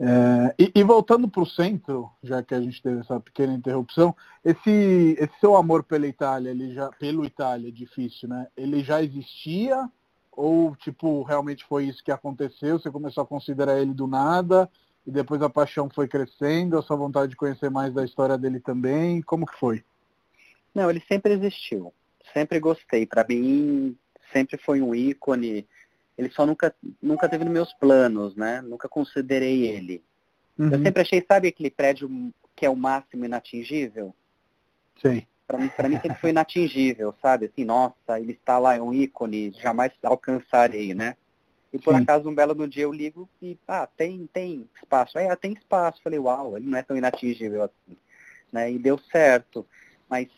É, 0.00 0.54
e, 0.58 0.72
e, 0.74 0.82
voltando 0.82 1.28
para 1.28 1.42
o 1.42 1.46
centro, 1.46 2.10
já 2.22 2.42
que 2.42 2.54
a 2.54 2.60
gente 2.60 2.82
teve 2.82 3.00
essa 3.00 3.20
pequena 3.20 3.52
interrupção, 3.52 4.16
esse, 4.44 5.16
esse 5.18 5.32
seu 5.38 5.54
amor 5.54 5.84
pela 5.84 6.06
Itália, 6.06 6.50
ele 6.50 6.74
já, 6.74 6.88
pelo 6.98 7.24
Itália, 7.24 7.68
é 7.68 7.72
difícil, 7.72 8.28
né? 8.28 8.48
Ele 8.56 8.82
já 8.82 9.02
existia 9.02 9.88
ou 10.32 10.74
tipo 10.74 11.22
realmente 11.22 11.64
foi 11.66 11.84
isso 11.84 12.02
que 12.02 12.10
aconteceu? 12.10 12.78
Você 12.78 12.90
começou 12.90 13.22
a 13.22 13.26
considerar 13.26 13.78
ele 13.78 13.92
do 13.92 14.06
nada 14.06 14.68
e 15.06 15.10
depois 15.10 15.42
a 15.42 15.50
paixão 15.50 15.90
foi 15.90 16.06
crescendo, 16.06 16.78
a 16.78 16.82
sua 16.82 16.96
vontade 16.96 17.30
de 17.30 17.36
conhecer 17.36 17.70
mais 17.70 17.92
da 17.92 18.04
história 18.04 18.38
dele 18.38 18.60
também? 18.60 19.20
Como 19.22 19.46
que 19.46 19.58
foi? 19.58 19.84
Não, 20.74 20.88
ele 20.88 21.02
sempre 21.08 21.32
existiu. 21.32 21.92
Sempre 22.32 22.60
gostei. 22.60 23.04
Para 23.06 23.26
mim, 23.28 23.96
sempre 24.32 24.56
foi 24.56 24.80
um 24.80 24.94
ícone. 24.94 25.66
Ele 26.16 26.30
só 26.30 26.46
nunca, 26.46 26.74
nunca 27.00 27.28
teve 27.28 27.44
nos 27.44 27.52
meus 27.52 27.72
planos, 27.74 28.36
né? 28.36 28.60
Nunca 28.62 28.88
considerei 28.88 29.66
ele. 29.66 30.02
Uhum. 30.58 30.70
Eu 30.70 30.82
sempre 30.82 31.02
achei, 31.02 31.24
sabe 31.26 31.48
aquele 31.48 31.70
prédio 31.70 32.32
que 32.54 32.64
é 32.64 32.70
o 32.70 32.76
máximo 32.76 33.24
inatingível? 33.24 34.14
Sim. 35.00 35.26
Para 35.46 35.58
mim, 35.58 35.68
para 35.68 35.88
mim 35.88 35.98
sempre 36.00 36.18
foi 36.18 36.30
inatingível, 36.30 37.14
sabe? 37.20 37.46
Assim, 37.46 37.64
nossa, 37.64 38.18
ele 38.18 38.32
está 38.32 38.58
lá, 38.58 38.76
é 38.76 38.80
um 38.80 38.92
ícone, 38.92 39.52
jamais 39.60 39.92
alcançarei, 40.02 40.94
né? 40.94 41.16
E 41.72 41.78
por 41.78 41.94
Sim. 41.94 42.02
acaso 42.02 42.28
um 42.28 42.34
belo 42.34 42.54
no 42.54 42.68
dia 42.68 42.82
eu 42.82 42.92
ligo 42.92 43.28
e, 43.40 43.58
ah, 43.66 43.86
tem, 43.86 44.28
tem 44.32 44.68
espaço. 44.76 45.18
É, 45.18 45.34
tem 45.34 45.52
espaço. 45.54 46.02
Falei, 46.02 46.18
uau, 46.18 46.56
ele 46.56 46.68
não 46.68 46.76
é 46.76 46.82
tão 46.82 46.96
inatingível 46.96 47.62
assim. 47.62 47.96
Né? 48.52 48.72
E 48.72 48.78
deu 48.78 48.98
certo. 48.98 49.66
Mas 50.08 50.28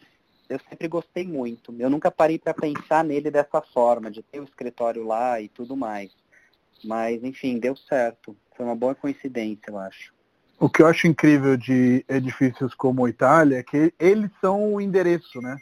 eu 0.49 0.61
sempre 0.69 0.87
gostei 0.87 1.27
muito. 1.27 1.75
Eu 1.79 1.91
nunca 1.91 2.11
parei 2.11 2.39
para 2.39 2.55
pensar 2.55 3.03
nele 3.03 3.31
dessa 3.31 3.61
forma, 3.61 4.11
de 4.11 4.23
ter 4.23 4.39
o 4.39 4.43
um 4.43 4.45
escritório 4.45 5.05
lá 5.05 5.41
e 5.41 5.49
tudo 5.49 5.77
mais. 5.77 6.13
Mas, 6.85 7.25
enfim, 7.25 7.59
deu 7.59 7.77
certo. 7.77 8.37
Foi 8.57 8.65
uma 8.65 8.77
boa 8.77 8.95
coincidência, 8.95 9.71
eu 9.71 9.79
acho. 9.79 10.15
O 10.61 10.69
que 10.69 10.83
eu 10.83 10.87
acho 10.87 11.09
incrível 11.09 11.57
de 11.57 12.05
edifícios 12.09 12.75
como 12.75 13.05
a 13.05 13.11
Itália 13.11 13.59
é 13.59 13.63
que 13.63 13.93
eles 13.99 14.31
são 14.41 14.75
o 14.75 14.81
endereço, 14.81 15.41
né? 15.41 15.57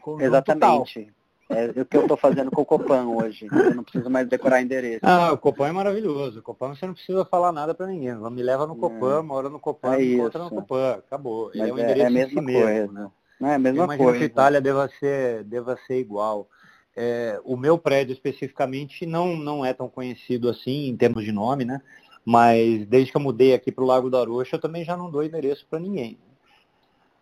Conjunto 0.00 0.24
Exatamente. 0.24 1.04
Tal. 1.04 1.21
É 1.52 1.80
o 1.80 1.84
que 1.84 1.96
eu 1.96 2.02
estou 2.02 2.16
fazendo 2.16 2.50
com 2.50 2.62
o 2.62 2.66
Copan 2.66 3.04
hoje. 3.06 3.46
Eu 3.50 3.74
não 3.74 3.82
preciso 3.82 4.08
mais 4.08 4.28
decorar 4.28 4.62
endereço. 4.62 5.00
Ah, 5.02 5.32
o 5.32 5.38
Copan 5.38 5.68
é 5.68 5.72
maravilhoso. 5.72 6.40
O 6.40 6.42
Copan 6.42 6.74
você 6.74 6.86
não 6.86 6.94
precisa 6.94 7.24
falar 7.24 7.52
nada 7.52 7.74
para 7.74 7.86
ninguém. 7.86 8.14
Me 8.30 8.42
leva 8.42 8.66
no 8.66 8.76
Copan, 8.76 9.18
é. 9.18 9.22
mora 9.22 9.48
no 9.48 9.60
Copan, 9.60 9.94
é 9.94 9.98
me 9.98 10.14
encontra 10.14 10.44
no 10.44 10.50
Copan. 10.50 10.92
Acabou. 10.92 11.50
Ele 11.52 11.68
é 11.68 11.72
um 11.72 11.78
endereço 11.78 12.00
é, 12.00 12.02
é 12.02 12.06
a 12.06 12.10
mesma 12.10 12.40
si 12.40 12.46
coisa. 12.46 12.66
mesmo, 12.66 12.92
né? 12.92 13.10
Não 13.40 13.48
é 13.48 13.54
a 13.54 13.58
mesma 13.58 13.94
eu 13.94 13.98
coisa. 13.98 14.18
que 14.18 14.24
a 14.24 14.26
Itália 14.26 14.60
deva 14.60 14.88
ser, 15.00 15.44
deva 15.44 15.78
ser 15.86 15.98
igual. 15.98 16.48
É, 16.94 17.40
o 17.44 17.56
meu 17.56 17.78
prédio 17.78 18.12
especificamente 18.12 19.06
não, 19.06 19.36
não 19.36 19.64
é 19.64 19.72
tão 19.72 19.88
conhecido 19.88 20.48
assim 20.48 20.88
em 20.88 20.96
termos 20.96 21.24
de 21.24 21.32
nome, 21.32 21.64
né? 21.64 21.80
Mas 22.24 22.86
desde 22.86 23.10
que 23.10 23.16
eu 23.16 23.20
mudei 23.20 23.54
aqui 23.54 23.72
para 23.72 23.82
o 23.82 23.86
Lago 23.86 24.08
do 24.08 24.16
Arocho, 24.16 24.54
eu 24.54 24.60
também 24.60 24.84
já 24.84 24.96
não 24.96 25.10
dou 25.10 25.24
endereço 25.24 25.66
para 25.68 25.80
ninguém. 25.80 26.18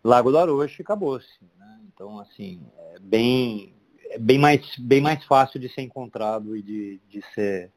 Lago 0.03 0.31
do 0.31 0.37
Arocho 0.37 0.81
e 0.81 0.83
acabou-se. 0.83 1.39
Né? 1.57 1.79
Então, 1.93 2.19
assim, 2.19 2.61
é 2.77 2.99
bem, 2.99 3.73
é 4.11 4.19
bem, 4.19 4.37
mais, 4.37 4.77
bem 4.77 5.01
mais 5.01 5.23
fácil 5.25 5.59
de 5.59 5.69
ser 5.69 5.81
encontrado 5.81 6.55
e 6.55 6.61
de, 6.61 7.01
de 7.09 7.21
ser. 7.33 7.71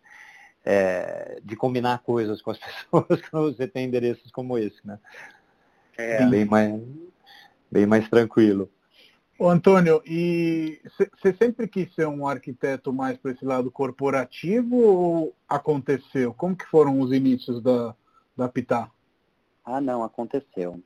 É, 0.66 1.40
de 1.44 1.55
combinar 1.57 1.99
coisas 1.99 2.40
com 2.40 2.51
as 2.51 2.57
pessoas 2.90 3.20
quando 3.29 3.55
você 3.55 3.68
tem 3.68 3.85
endereços 3.85 4.31
como 4.31 4.57
esse, 4.57 4.79
né? 4.83 4.99
É. 5.97 6.25
Bem, 6.25 6.47
mais, 6.47 6.83
bem 7.70 7.87
mais 7.87 8.09
tranquilo. 8.09 8.70
Ô, 9.38 9.49
Antônio, 9.49 10.03
e 10.07 10.81
você 10.97 11.35
sempre 11.35 11.68
quis 11.68 11.92
ser 11.94 12.07
um 12.07 12.27
arquiteto 12.27 12.92
mais 12.92 13.18
para 13.18 13.33
esse 13.33 13.44
lado 13.44 13.70
corporativo 13.70 14.77
ou 14.77 15.37
aconteceu? 15.49 16.33
Como 16.33 16.57
que 16.57 16.64
foram 16.66 16.99
os 17.01 17.12
inícios 17.12 17.62
da, 17.62 17.94
da 18.37 18.49
Pitá? 18.49 18.90
Ah, 19.64 19.81
não, 19.81 20.03
aconteceu. 20.03 20.81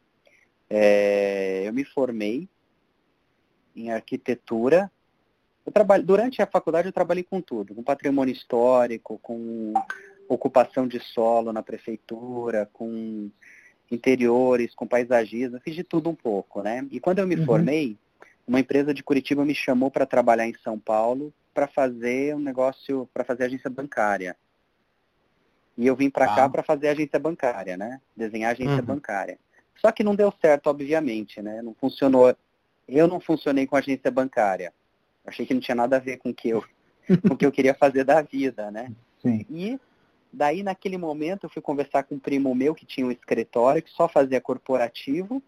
É, 0.69 1.63
eu 1.67 1.73
me 1.73 1.85
formei 1.85 2.49
em 3.77 3.91
arquitetura. 3.91 4.91
Trabalho, 5.71 6.05
durante 6.05 6.41
a 6.43 6.47
faculdade 6.47 6.89
eu 6.89 6.93
trabalhei 6.93 7.25
com 7.25 7.41
tudo, 7.41 7.75
com 7.75 7.83
patrimônio 7.83 8.33
histórico, 8.33 9.19
com 9.23 9.73
ocupação 10.29 10.87
de 10.87 11.01
solo 11.01 11.53
na 11.53 11.63
prefeitura, 11.63 12.69
com 12.73 13.31
interiores, 13.91 14.75
com 14.75 14.87
paisagismo, 14.87 15.61
fiz 15.61 15.75
de 15.75 15.83
tudo 15.83 16.11
um 16.11 16.15
pouco, 16.15 16.63
né? 16.63 16.87
E 16.91 17.01
quando 17.01 17.21
eu 17.21 17.27
me 17.27 17.37
uhum. 17.37 17.47
formei, 17.47 17.97
uma 18.47 18.61
empresa 18.61 18.93
de 18.93 19.03
Curitiba 19.03 19.45
me 19.45 19.55
chamou 19.55 19.91
para 19.91 20.07
trabalhar 20.07 20.47
em 20.47 20.55
São 20.63 20.79
Paulo 20.79 21.33
para 21.55 21.67
fazer 21.67 22.35
um 22.35 22.39
negócio, 22.39 23.09
para 23.13 23.25
fazer 23.25 23.45
agência 23.45 23.71
bancária. 23.71 24.37
E 25.77 25.87
eu 25.87 25.97
vim 25.97 26.11
para 26.11 26.27
ah. 26.27 26.35
cá 26.35 26.49
para 26.49 26.63
fazer 26.63 26.89
agência 26.89 27.19
bancária, 27.19 27.77
né? 27.77 28.01
Desenhar 28.17 28.53
agência 28.53 28.77
uhum. 28.77 28.83
bancária. 28.83 29.39
Só 29.77 29.93
que 29.93 30.03
não 30.03 30.15
deu 30.15 30.33
certo, 30.41 30.69
obviamente, 30.69 31.41
né? 31.41 31.63
Não 31.63 31.75
funcionou. 31.75 32.35
Eu 32.87 33.07
não 33.07 33.21
funcionei 33.21 33.67
com 33.67 33.77
agência 33.77 34.11
bancária. 34.11 34.73
Achei 35.29 35.47
que 35.47 35.55
não 35.55 35.61
tinha 35.61 35.75
nada 35.75 35.97
a 35.97 36.01
ver 36.01 36.19
com 36.19 36.31
o 36.31 36.35
que 36.35 36.49
eu, 36.49 36.65
com 37.27 37.35
o 37.35 37.37
que 37.37 37.47
eu 37.47 37.53
queria 37.53 37.75
fazer 37.75 38.05
da 38.05 38.23
vida, 38.23 38.71
né? 38.71 38.93
Sim. 39.21 39.45
E 39.51 39.79
daí, 40.33 40.63
naquele 40.63 40.97
momento, 40.97 41.45
eu 41.45 41.51
fui 41.51 41.63
conversar 41.63 42.05
com 42.05 42.17
um 42.17 42.19
primo 42.19 42.55
meu 42.55 42.75
que 42.75 42.87
tinha 42.87 43.07
um 43.07 43.11
escritório 43.11 43.83
que 43.83 43.91
só 43.91 44.09
fazia 44.09 44.41
corporativo 44.41 45.43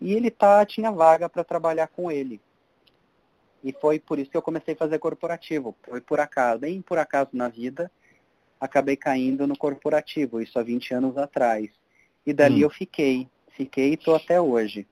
e 0.00 0.14
ele 0.14 0.30
tá, 0.30 0.64
tinha 0.64 0.90
vaga 0.90 1.28
para 1.28 1.44
trabalhar 1.44 1.88
com 1.88 2.10
ele. 2.10 2.40
E 3.62 3.72
foi 3.72 3.98
por 3.98 4.18
isso 4.18 4.30
que 4.30 4.36
eu 4.36 4.42
comecei 4.42 4.74
a 4.74 4.76
fazer 4.76 4.98
corporativo. 4.98 5.76
Foi 5.82 6.00
por 6.00 6.18
acaso, 6.18 6.60
bem 6.60 6.80
por 6.80 6.98
acaso 6.98 7.30
na 7.34 7.48
vida, 7.48 7.90
acabei 8.58 8.96
caindo 8.96 9.46
no 9.46 9.56
corporativo, 9.56 10.40
isso 10.40 10.58
há 10.58 10.62
20 10.62 10.94
anos 10.94 11.18
atrás. 11.18 11.68
E 12.24 12.32
dali 12.32 12.60
hum. 12.60 12.66
eu 12.66 12.70
fiquei, 12.70 13.28
fiquei 13.50 13.90
e 13.90 13.94
estou 13.94 14.14
até 14.14 14.40
hoje. 14.40 14.86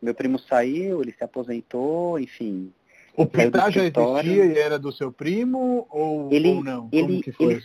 Meu 0.00 0.14
primo 0.14 0.38
saiu, 0.38 1.00
ele 1.00 1.12
se 1.12 1.24
aposentou, 1.24 2.18
enfim. 2.20 2.72
O 3.16 3.26
Pitá 3.26 3.70
já 3.70 3.84
existia 3.84 4.46
e 4.46 4.58
era 4.58 4.78
do 4.78 4.92
seu 4.92 5.12
primo 5.12 5.86
ou, 5.88 6.32
ele, 6.32 6.48
ou 6.48 6.64
não? 6.64 6.88
Ele, 6.92 7.22
ele 7.38 7.62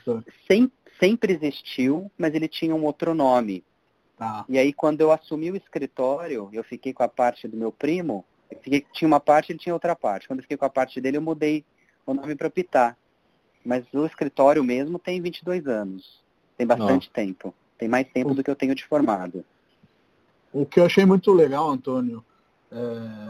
sempre, 0.47 0.71
sempre 0.99 1.33
existiu, 1.33 2.11
mas 2.17 2.35
ele 2.35 2.47
tinha 2.47 2.75
um 2.75 2.83
outro 2.85 3.13
nome. 3.13 3.63
Tá. 4.17 4.45
E 4.47 4.59
aí 4.59 4.71
quando 4.71 5.01
eu 5.01 5.11
assumi 5.11 5.49
o 5.49 5.55
escritório, 5.55 6.49
eu 6.51 6.63
fiquei 6.63 6.93
com 6.93 7.03
a 7.03 7.07
parte 7.07 7.47
do 7.47 7.57
meu 7.57 7.71
primo, 7.71 8.23
eu 8.51 8.59
fiquei, 8.61 8.85
tinha 8.93 9.07
uma 9.07 9.19
parte, 9.19 9.51
ele 9.51 9.59
tinha 9.59 9.73
outra 9.73 9.95
parte. 9.95 10.27
Quando 10.27 10.39
eu 10.39 10.43
fiquei 10.43 10.57
com 10.57 10.65
a 10.65 10.69
parte 10.69 10.99
dele, 11.01 11.17
eu 11.17 11.21
mudei 11.21 11.65
o 12.05 12.13
nome 12.13 12.35
para 12.35 12.49
Pitá. 12.49 12.95
Mas 13.65 13.85
o 13.93 14.05
escritório 14.05 14.63
mesmo 14.63 14.97
tem 14.99 15.21
22 15.21 15.67
anos. 15.67 16.21
Tem 16.57 16.65
bastante 16.65 17.07
Nossa. 17.07 17.13
tempo. 17.13 17.53
Tem 17.77 17.87
mais 17.87 18.07
tempo 18.11 18.31
o... 18.31 18.33
do 18.35 18.43
que 18.43 18.49
eu 18.49 18.55
tenho 18.55 18.75
de 18.75 18.85
formado. 18.85 19.43
O 20.51 20.65
que 20.65 20.79
eu 20.79 20.85
achei 20.85 21.05
muito 21.05 21.31
legal, 21.31 21.69
Antônio, 21.69 22.23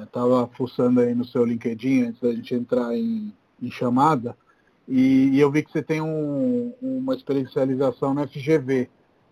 estava 0.03 0.43
é, 0.43 0.55
fuçando 0.55 0.99
aí 0.99 1.15
no 1.15 1.25
seu 1.25 1.45
LinkedIn 1.45 2.03
antes 2.03 2.21
da 2.21 2.31
gente 2.31 2.53
entrar 2.53 2.95
em, 2.95 3.33
em 3.61 3.71
chamada, 3.71 4.35
e, 4.87 5.29
e, 5.33 5.39
eu 5.39 5.51
vi 5.51 5.61
que 5.61 5.71
você 5.71 5.83
tem 5.83 6.01
um, 6.01 6.73
uma 6.81 7.13
especialização 7.13 8.11
no 8.15 8.27
FGV. 8.27 8.89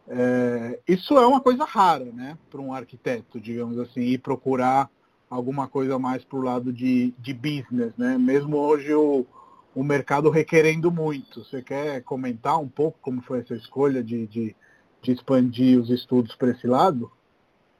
É, 0.07 0.79
isso 0.87 1.17
é 1.17 1.25
uma 1.25 1.41
coisa 1.41 1.65
rara, 1.65 2.05
né, 2.05 2.37
para 2.49 2.61
um 2.61 2.71
arquiteto, 2.71 3.39
digamos 3.39 3.79
assim, 3.79 4.01
e 4.01 4.19
procurar 4.19 4.87
alguma 5.29 5.67
coisa 5.67 5.97
mais 5.97 6.23
para 6.23 6.37
o 6.37 6.43
lado 6.43 6.71
de, 6.71 7.13
de 7.17 7.33
business, 7.33 7.91
né? 7.97 8.17
Mesmo 8.17 8.55
hoje 8.57 8.93
o, 8.93 9.25
o 9.75 9.83
mercado 9.83 10.29
requerendo 10.29 10.91
muito. 10.91 11.43
Você 11.43 11.61
quer 11.61 12.01
comentar 12.03 12.59
um 12.59 12.69
pouco 12.69 12.97
como 13.01 13.21
foi 13.21 13.39
essa 13.39 13.55
escolha 13.55 14.03
de, 14.03 14.27
de, 14.27 14.55
de 15.01 15.11
expandir 15.11 15.79
os 15.79 15.89
estudos 15.89 16.35
para 16.35 16.51
esse 16.51 16.67
lado? 16.67 17.11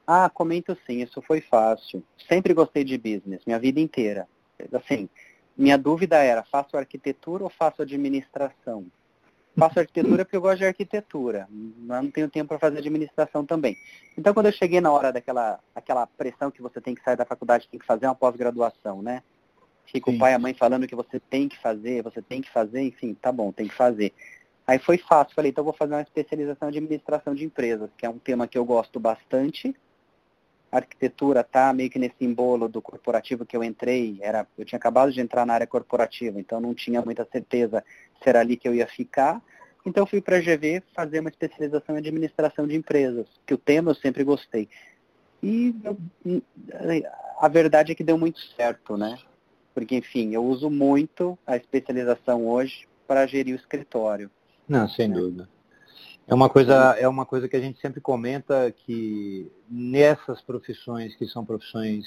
Ah, 0.07 0.29
comento 0.29 0.75
sim, 0.87 1.01
isso 1.03 1.21
foi 1.21 1.41
fácil. 1.41 2.01
Sempre 2.29 2.53
gostei 2.53 2.85
de 2.85 2.97
business, 2.97 3.43
minha 3.45 3.59
vida 3.59 3.81
inteira. 3.81 4.25
Assim, 4.71 5.09
minha 5.55 5.77
dúvida 5.77 6.15
era, 6.23 6.43
faço 6.43 6.77
arquitetura 6.77 7.43
ou 7.43 7.49
faço 7.49 7.81
administração? 7.81 8.87
faço 9.57 9.79
arquitetura 9.79 10.23
porque 10.23 10.37
eu 10.37 10.41
gosto 10.41 10.59
de 10.59 10.65
arquitetura, 10.65 11.47
mas 11.49 12.03
não 12.03 12.11
tenho 12.11 12.29
tempo 12.29 12.49
para 12.49 12.59
fazer 12.59 12.77
administração 12.77 13.43
também. 13.43 13.75
Então, 14.15 14.33
quando 14.33 14.45
eu 14.45 14.51
cheguei 14.51 14.79
na 14.79 14.91
hora 14.91 15.11
daquela 15.11 15.59
aquela 15.73 16.05
pressão 16.05 16.51
que 16.51 16.61
você 16.61 16.79
tem 16.79 16.93
que 16.93 17.03
sair 17.03 17.17
da 17.17 17.25
faculdade, 17.25 17.67
tem 17.67 17.79
que 17.79 17.85
fazer 17.85 18.05
uma 18.05 18.13
pós-graduação, 18.13 19.01
né? 19.01 19.23
Fica 19.91 20.11
Sim. 20.11 20.17
o 20.17 20.19
pai 20.19 20.33
e 20.33 20.35
a 20.35 20.39
mãe 20.39 20.53
falando 20.53 20.87
que 20.87 20.95
você 20.95 21.19
tem 21.19 21.49
que 21.49 21.57
fazer, 21.59 22.03
você 22.03 22.21
tem 22.21 22.41
que 22.41 22.51
fazer, 22.51 22.81
enfim, 22.81 23.15
tá 23.15 23.31
bom, 23.31 23.51
tem 23.51 23.67
que 23.67 23.73
fazer. 23.73 24.13
Aí 24.67 24.77
foi 24.77 24.97
fácil, 24.97 25.33
falei, 25.33 25.49
então 25.49 25.63
vou 25.63 25.73
fazer 25.73 25.93
uma 25.93 26.01
especialização 26.01 26.67
em 26.67 26.71
administração 26.71 27.33
de 27.33 27.45
empresas, 27.45 27.89
que 27.97 28.05
é 28.05 28.09
um 28.09 28.19
tema 28.19 28.47
que 28.47 28.57
eu 28.57 28.65
gosto 28.65 28.99
bastante. 28.99 29.73
A 30.71 30.77
arquitetura 30.77 31.43
tá 31.43 31.71
meio 31.71 31.89
que 31.89 31.99
nesse 31.99 32.15
embolo 32.21 32.67
do 32.67 32.81
corporativo 32.81 33.45
que 33.45 33.55
eu 33.55 33.63
entrei, 33.63 34.17
era, 34.21 34.45
eu 34.57 34.65
tinha 34.65 34.77
acabado 34.77 35.11
de 35.11 35.21
entrar 35.21 35.45
na 35.45 35.53
área 35.53 35.67
corporativa, 35.67 36.39
então 36.39 36.59
não 36.59 36.73
tinha 36.73 37.01
muita 37.01 37.25
certeza 37.31 37.83
se 38.21 38.29
era 38.29 38.41
ali 38.41 38.57
que 38.57 38.67
eu 38.67 38.75
ia 38.75 38.87
ficar. 38.87 39.41
Então 39.85 40.05
fui 40.05 40.21
para 40.21 40.37
a 40.37 40.41
GV 40.41 40.83
fazer 40.93 41.21
uma 41.21 41.29
especialização 41.29 41.95
em 41.95 41.99
administração 41.99 42.67
de 42.67 42.75
empresas, 42.75 43.25
que 43.45 43.53
o 43.53 43.57
tema 43.57 43.91
eu 43.91 43.95
sempre 43.95 44.23
gostei. 44.23 44.67
E 45.41 45.73
a 47.39 47.47
verdade 47.47 47.91
é 47.91 47.95
que 47.95 48.03
deu 48.03 48.17
muito 48.17 48.39
certo, 48.55 48.97
né? 48.97 49.17
Porque, 49.73 49.95
enfim, 49.95 50.33
eu 50.33 50.43
uso 50.43 50.69
muito 50.69 51.37
a 51.45 51.55
especialização 51.55 52.47
hoje 52.47 52.87
para 53.07 53.25
gerir 53.27 53.53
o 53.53 53.59
escritório. 53.59 54.29
Não, 54.67 54.89
sem 54.89 55.09
dúvida. 55.09 55.47
É 56.27 56.33
uma 56.33 56.49
coisa, 56.49 56.95
é 56.99 57.07
uma 57.07 57.25
coisa 57.25 57.47
que 57.47 57.55
a 57.55 57.59
gente 57.59 57.79
sempre 57.79 58.01
comenta 58.01 58.71
que 58.71 59.49
nessas 59.69 60.41
profissões 60.41 61.15
que 61.15 61.25
são 61.25 61.45
profissões 61.45 62.05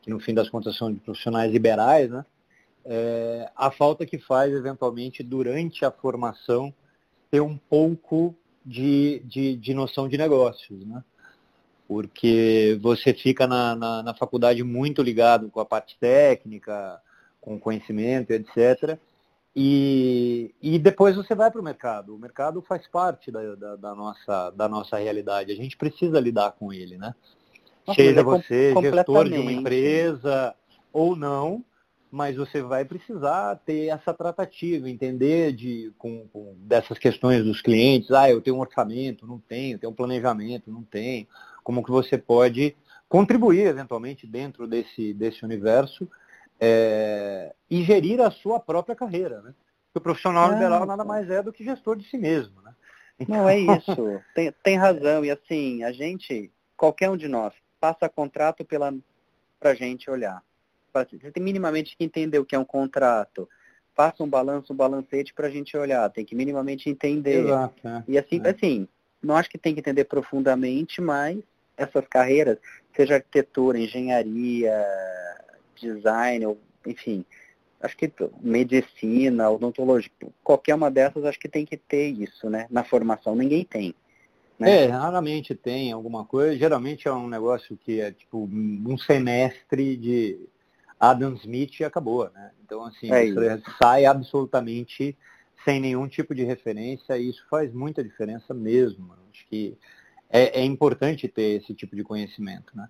que 0.00 0.10
no 0.10 0.20
fim 0.20 0.32
das 0.32 0.48
contas 0.48 0.76
são 0.76 0.92
de 0.92 1.00
profissionais 1.00 1.50
liberais, 1.50 2.08
né? 2.08 2.24
é, 2.86 3.50
a 3.56 3.70
falta 3.70 4.06
que 4.06 4.16
faz, 4.16 4.54
eventualmente, 4.54 5.22
durante 5.22 5.84
a 5.84 5.90
formação, 5.90 6.72
ter 7.30 7.40
um 7.40 7.56
pouco 7.56 8.34
de, 8.64 9.20
de, 9.24 9.56
de 9.56 9.74
noção 9.74 10.08
de 10.08 10.16
negócios, 10.16 10.86
né? 10.86 11.02
Porque 11.88 12.78
você 12.80 13.12
fica 13.12 13.46
na, 13.46 13.74
na, 13.74 14.02
na, 14.02 14.14
faculdade 14.14 14.62
muito 14.62 15.02
ligado 15.02 15.50
com 15.50 15.60
a 15.60 15.64
parte 15.64 15.96
técnica, 16.00 17.00
com 17.40 17.60
conhecimento, 17.60 18.30
etc. 18.32 18.98
E, 19.58 20.54
e 20.60 20.78
depois 20.78 21.16
você 21.16 21.34
vai 21.34 21.50
para 21.50 21.62
o 21.62 21.64
mercado. 21.64 22.14
O 22.14 22.18
mercado 22.18 22.60
faz 22.60 22.86
parte 22.86 23.30
da, 23.30 23.54
da, 23.54 23.76
da, 23.76 23.94
nossa, 23.94 24.50
da 24.50 24.68
nossa 24.68 24.98
realidade. 24.98 25.50
A 25.50 25.56
gente 25.56 25.78
precisa 25.78 26.20
lidar 26.20 26.52
com 26.52 26.70
ele, 26.74 26.98
né? 26.98 27.14
Seja 27.94 28.20
é 28.20 28.22
você 28.22 28.74
gestor 28.78 29.30
de 29.30 29.38
uma 29.38 29.50
empresa 29.50 30.54
ou 30.92 31.16
não, 31.16 31.64
mas 32.10 32.36
você 32.36 32.60
vai 32.60 32.84
precisar 32.84 33.56
ter 33.64 33.86
essa 33.86 34.12
tratativa, 34.12 34.90
entender 34.90 35.52
de, 35.52 35.90
com, 35.96 36.28
com, 36.28 36.54
dessas 36.58 36.98
questões 36.98 37.42
dos 37.42 37.62
clientes, 37.62 38.10
ah, 38.10 38.28
eu 38.28 38.42
tenho 38.42 38.56
um 38.56 38.60
orçamento, 38.60 39.26
não 39.26 39.38
tenho, 39.38 39.78
tenho 39.78 39.90
um 39.90 39.96
planejamento, 39.96 40.70
não 40.70 40.82
tenho, 40.82 41.26
como 41.64 41.82
que 41.82 41.90
você 41.90 42.18
pode 42.18 42.76
contribuir 43.08 43.68
eventualmente 43.68 44.26
dentro 44.26 44.66
desse, 44.66 45.14
desse 45.14 45.44
universo 45.44 46.06
é, 46.60 47.54
e 47.70 47.82
gerir 47.82 48.20
a 48.20 48.30
sua 48.30 48.60
própria 48.60 48.96
carreira. 48.96 49.40
Né? 49.42 49.54
Porque 49.86 49.98
o 49.98 50.00
profissional 50.00 50.50
é, 50.50 50.54
liberal 50.54 50.86
nada 50.86 51.04
mais 51.04 51.30
é 51.30 51.42
do 51.42 51.52
que 51.52 51.64
gestor 51.64 51.96
de 51.96 52.08
si 52.08 52.18
mesmo. 52.18 52.60
Né? 52.62 52.74
Não 53.28 53.48
é 53.48 53.58
isso. 53.58 54.22
Tem, 54.34 54.52
tem 54.62 54.76
razão. 54.76 55.24
E 55.24 55.30
assim, 55.30 55.82
a 55.82 55.92
gente, 55.92 56.50
qualquer 56.76 57.10
um 57.10 57.16
de 57.16 57.28
nós, 57.28 57.52
passa 57.80 58.08
contrato 58.08 58.64
pela 58.64 58.94
pra 59.58 59.74
gente 59.74 60.10
olhar. 60.10 60.42
Você 60.92 61.30
tem 61.30 61.42
minimamente 61.42 61.96
que 61.96 62.04
entender 62.04 62.38
o 62.38 62.44
que 62.44 62.54
é 62.54 62.58
um 62.58 62.64
contrato. 62.64 63.48
Faça 63.94 64.22
um 64.22 64.28
balanço, 64.28 64.72
um 64.72 64.76
balancete 64.76 65.34
para 65.34 65.46
a 65.46 65.50
gente 65.50 65.76
olhar. 65.76 66.08
Tem 66.10 66.24
que 66.24 66.34
minimamente 66.34 66.88
entender. 66.88 67.44
Exato, 67.44 67.86
é. 67.86 68.04
E 68.08 68.18
assim, 68.18 68.40
é. 68.44 68.50
assim, 68.50 68.88
não 69.22 69.36
acho 69.36 69.50
que 69.50 69.58
tem 69.58 69.74
que 69.74 69.80
entender 69.80 70.04
profundamente, 70.04 71.00
mas 71.00 71.38
essas 71.76 72.06
carreiras, 72.08 72.58
seja 72.94 73.16
arquitetura, 73.16 73.78
engenharia, 73.78 74.72
design, 75.80 76.46
ou, 76.46 76.58
enfim, 76.86 77.24
acho 77.80 77.96
que 77.96 78.10
medicina, 78.40 79.50
odontologia, 79.50 80.10
qualquer 80.42 80.74
uma 80.74 80.90
dessas 80.90 81.24
acho 81.24 81.38
que 81.38 81.48
tem 81.48 81.64
que 81.64 81.76
ter 81.76 82.08
isso, 82.08 82.48
né? 82.48 82.66
Na 82.70 82.84
formação 82.84 83.34
ninguém 83.34 83.64
tem. 83.64 83.94
Né? 84.58 84.84
É, 84.84 84.86
raramente 84.86 85.54
tem 85.54 85.92
alguma 85.92 86.24
coisa. 86.24 86.56
Geralmente 86.56 87.06
é 87.06 87.12
um 87.12 87.28
negócio 87.28 87.76
que 87.76 88.00
é 88.00 88.10
tipo 88.10 88.48
um 88.52 88.96
semestre 88.96 89.96
de 89.96 90.48
Adam 90.98 91.34
Smith 91.34 91.80
e 91.80 91.84
acabou, 91.84 92.30
né? 92.30 92.50
Então 92.64 92.84
assim, 92.84 93.10
é 93.12 93.30
você 93.30 93.62
sai 93.78 94.06
absolutamente 94.06 95.16
sem 95.64 95.80
nenhum 95.80 96.08
tipo 96.08 96.34
de 96.34 96.44
referência 96.44 97.18
e 97.18 97.28
isso 97.28 97.44
faz 97.50 97.72
muita 97.72 98.02
diferença 98.02 98.54
mesmo. 98.54 99.12
Acho 99.30 99.46
que 99.46 99.76
é, 100.30 100.60
é 100.60 100.64
importante 100.64 101.28
ter 101.28 101.60
esse 101.60 101.74
tipo 101.74 101.94
de 101.94 102.02
conhecimento, 102.02 102.74
né? 102.74 102.88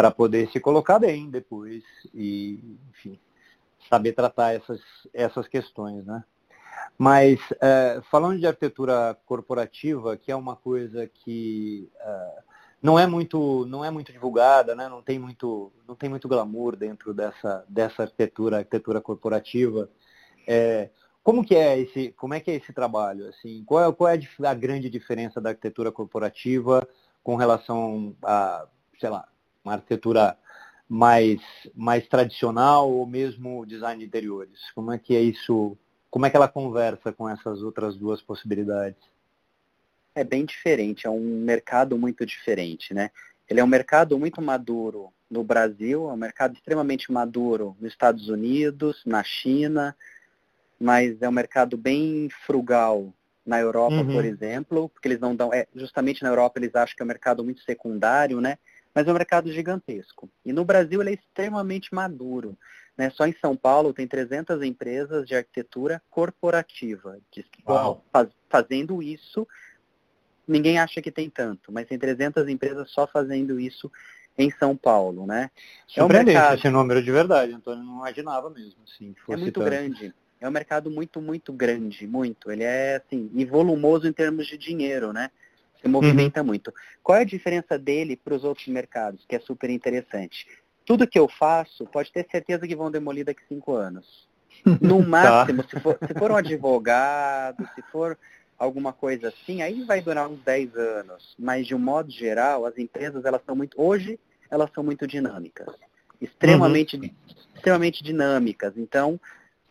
Para 0.00 0.10
poder 0.10 0.50
se 0.50 0.58
colocar 0.58 0.98
bem 0.98 1.28
depois 1.28 1.84
e, 2.14 2.58
enfim, 2.88 3.20
saber 3.86 4.14
tratar 4.14 4.54
essas, 4.54 4.80
essas 5.12 5.46
questões, 5.46 6.06
né? 6.06 6.24
Mas 6.96 7.38
é, 7.60 8.00
falando 8.10 8.38
de 8.38 8.46
arquitetura 8.46 9.14
corporativa, 9.26 10.16
que 10.16 10.32
é 10.32 10.34
uma 10.34 10.56
coisa 10.56 11.06
que 11.06 11.86
é, 12.00 12.42
não 12.80 12.98
é 12.98 13.06
muito 13.06 13.66
não 13.66 13.84
é 13.84 13.90
muito 13.90 14.10
divulgada, 14.10 14.74
né? 14.74 14.88
Não 14.88 15.02
tem 15.02 15.18
muito 15.18 15.70
não 15.86 15.94
tem 15.94 16.08
muito 16.08 16.26
glamour 16.26 16.76
dentro 16.76 17.12
dessa 17.12 17.62
dessa 17.68 18.04
arquitetura 18.04 18.56
arquitetura 18.56 19.02
corporativa. 19.02 19.90
É, 20.46 20.88
como 21.22 21.44
que 21.44 21.54
é 21.54 21.78
esse 21.78 22.12
como 22.12 22.32
é 22.32 22.40
que 22.40 22.50
é 22.50 22.54
esse 22.54 22.72
trabalho 22.72 23.28
assim? 23.28 23.62
Qual 23.66 23.86
é, 23.86 23.92
qual 23.92 24.08
é 24.08 24.18
a 24.46 24.54
grande 24.54 24.88
diferença 24.88 25.42
da 25.42 25.50
arquitetura 25.50 25.92
corporativa 25.92 26.88
com 27.22 27.36
relação 27.36 28.16
a 28.24 28.66
sei 28.98 29.10
lá 29.10 29.28
uma 29.64 29.74
arquitetura 29.74 30.36
mais, 30.88 31.40
mais 31.74 32.06
tradicional 32.08 32.90
ou 32.90 33.06
mesmo 33.06 33.64
design 33.64 34.00
de 34.00 34.06
interiores? 34.06 34.58
Como 34.74 34.92
é 34.92 34.98
que 34.98 35.14
é 35.14 35.20
isso? 35.20 35.76
Como 36.10 36.26
é 36.26 36.30
que 36.30 36.36
ela 36.36 36.48
conversa 36.48 37.12
com 37.12 37.28
essas 37.28 37.62
outras 37.62 37.96
duas 37.96 38.20
possibilidades? 38.20 39.00
É 40.14 40.24
bem 40.24 40.44
diferente, 40.44 41.06
é 41.06 41.10
um 41.10 41.44
mercado 41.44 41.96
muito 41.96 42.26
diferente, 42.26 42.92
né? 42.92 43.10
Ele 43.48 43.60
é 43.60 43.64
um 43.64 43.68
mercado 43.68 44.18
muito 44.18 44.42
maduro 44.42 45.12
no 45.30 45.44
Brasil, 45.44 46.10
é 46.10 46.12
um 46.12 46.16
mercado 46.16 46.54
extremamente 46.54 47.12
maduro 47.12 47.76
nos 47.80 47.92
Estados 47.92 48.28
Unidos, 48.28 49.02
na 49.06 49.22
China, 49.22 49.96
mas 50.80 51.22
é 51.22 51.28
um 51.28 51.32
mercado 51.32 51.76
bem 51.76 52.28
frugal 52.44 53.12
na 53.46 53.60
Europa, 53.60 53.96
uhum. 53.96 54.12
por 54.12 54.24
exemplo, 54.24 54.88
porque 54.88 55.08
eles 55.08 55.20
não 55.20 55.34
dão, 55.34 55.52
é, 55.52 55.66
justamente 55.74 56.22
na 56.22 56.28
Europa 56.28 56.58
eles 56.58 56.74
acham 56.74 56.96
que 56.96 57.02
é 57.02 57.04
um 57.04 57.08
mercado 57.08 57.44
muito 57.44 57.62
secundário, 57.62 58.40
né? 58.40 58.58
Mas 58.94 59.06
é 59.06 59.10
um 59.10 59.14
mercado 59.14 59.52
gigantesco. 59.52 60.28
E 60.44 60.52
no 60.52 60.64
Brasil 60.64 61.00
ele 61.00 61.10
é 61.10 61.14
extremamente 61.14 61.94
maduro. 61.94 62.56
Né? 62.96 63.10
Só 63.10 63.26
em 63.26 63.34
São 63.40 63.56
Paulo 63.56 63.92
tem 63.92 64.06
300 64.06 64.62
empresas 64.62 65.26
de 65.26 65.34
arquitetura 65.34 66.02
corporativa. 66.10 67.18
Faz, 68.12 68.28
fazendo 68.48 69.02
isso, 69.02 69.46
ninguém 70.46 70.78
acha 70.78 71.00
que 71.00 71.10
tem 71.10 71.30
tanto, 71.30 71.72
mas 71.72 71.86
tem 71.86 71.98
300 71.98 72.48
empresas 72.48 72.90
só 72.90 73.06
fazendo 73.06 73.58
isso 73.58 73.90
em 74.36 74.50
São 74.50 74.76
Paulo. 74.76 75.26
Né? 75.26 75.50
É 75.96 76.04
um 76.04 76.08
mercado... 76.08 76.58
esse 76.58 76.68
número 76.68 77.02
de 77.02 77.10
verdade, 77.10 77.52
Antônio, 77.52 77.84
não 77.84 77.98
imaginava 77.98 78.50
mesmo. 78.50 78.82
Assim, 78.84 79.14
é 79.28 79.36
muito 79.36 79.60
tanto. 79.60 79.64
grande. 79.64 80.14
É 80.40 80.48
um 80.48 80.52
mercado 80.52 80.90
muito, 80.90 81.20
muito 81.20 81.52
grande, 81.52 82.06
muito. 82.06 82.50
Ele 82.50 82.64
é 82.64 82.96
assim, 82.96 83.30
e 83.34 83.44
volumoso 83.44 84.06
em 84.08 84.12
termos 84.12 84.46
de 84.46 84.56
dinheiro, 84.56 85.12
né? 85.12 85.30
Se 85.80 85.88
movimenta 85.88 86.40
uhum. 86.40 86.46
muito. 86.46 86.72
Qual 87.02 87.16
é 87.18 87.22
a 87.22 87.24
diferença 87.24 87.78
dele 87.78 88.16
para 88.16 88.34
os 88.34 88.44
outros 88.44 88.66
mercados, 88.68 89.24
que 89.26 89.34
é 89.34 89.40
super 89.40 89.70
interessante? 89.70 90.46
Tudo 90.84 91.06
que 91.06 91.18
eu 91.18 91.28
faço, 91.28 91.86
pode 91.86 92.12
ter 92.12 92.26
certeza 92.30 92.66
que 92.66 92.76
vão 92.76 92.90
demolir 92.90 93.24
daqui 93.24 93.42
cinco 93.48 93.74
anos. 93.74 94.28
No 94.80 95.00
tá. 95.02 95.08
máximo, 95.08 95.62
tá. 95.62 95.68
se, 95.70 95.80
for, 95.80 95.98
se 96.06 96.18
for 96.18 96.30
um 96.30 96.36
advogado, 96.36 97.66
se 97.74 97.82
for 97.90 98.18
alguma 98.58 98.92
coisa 98.92 99.28
assim, 99.28 99.62
aí 99.62 99.84
vai 99.84 100.02
durar 100.02 100.28
uns 100.28 100.40
10 100.40 100.76
anos. 100.76 101.34
Mas 101.38 101.66
de 101.66 101.74
um 101.74 101.78
modo 101.78 102.10
geral, 102.10 102.66
as 102.66 102.76
empresas 102.76 103.24
elas 103.24 103.40
são 103.46 103.56
muito. 103.56 103.80
Hoje 103.80 104.20
elas 104.50 104.70
são 104.74 104.84
muito 104.84 105.06
dinâmicas. 105.06 105.68
Extremamente, 106.20 106.96
uhum. 106.96 107.10
extremamente 107.54 108.04
dinâmicas. 108.04 108.74
Então, 108.76 109.18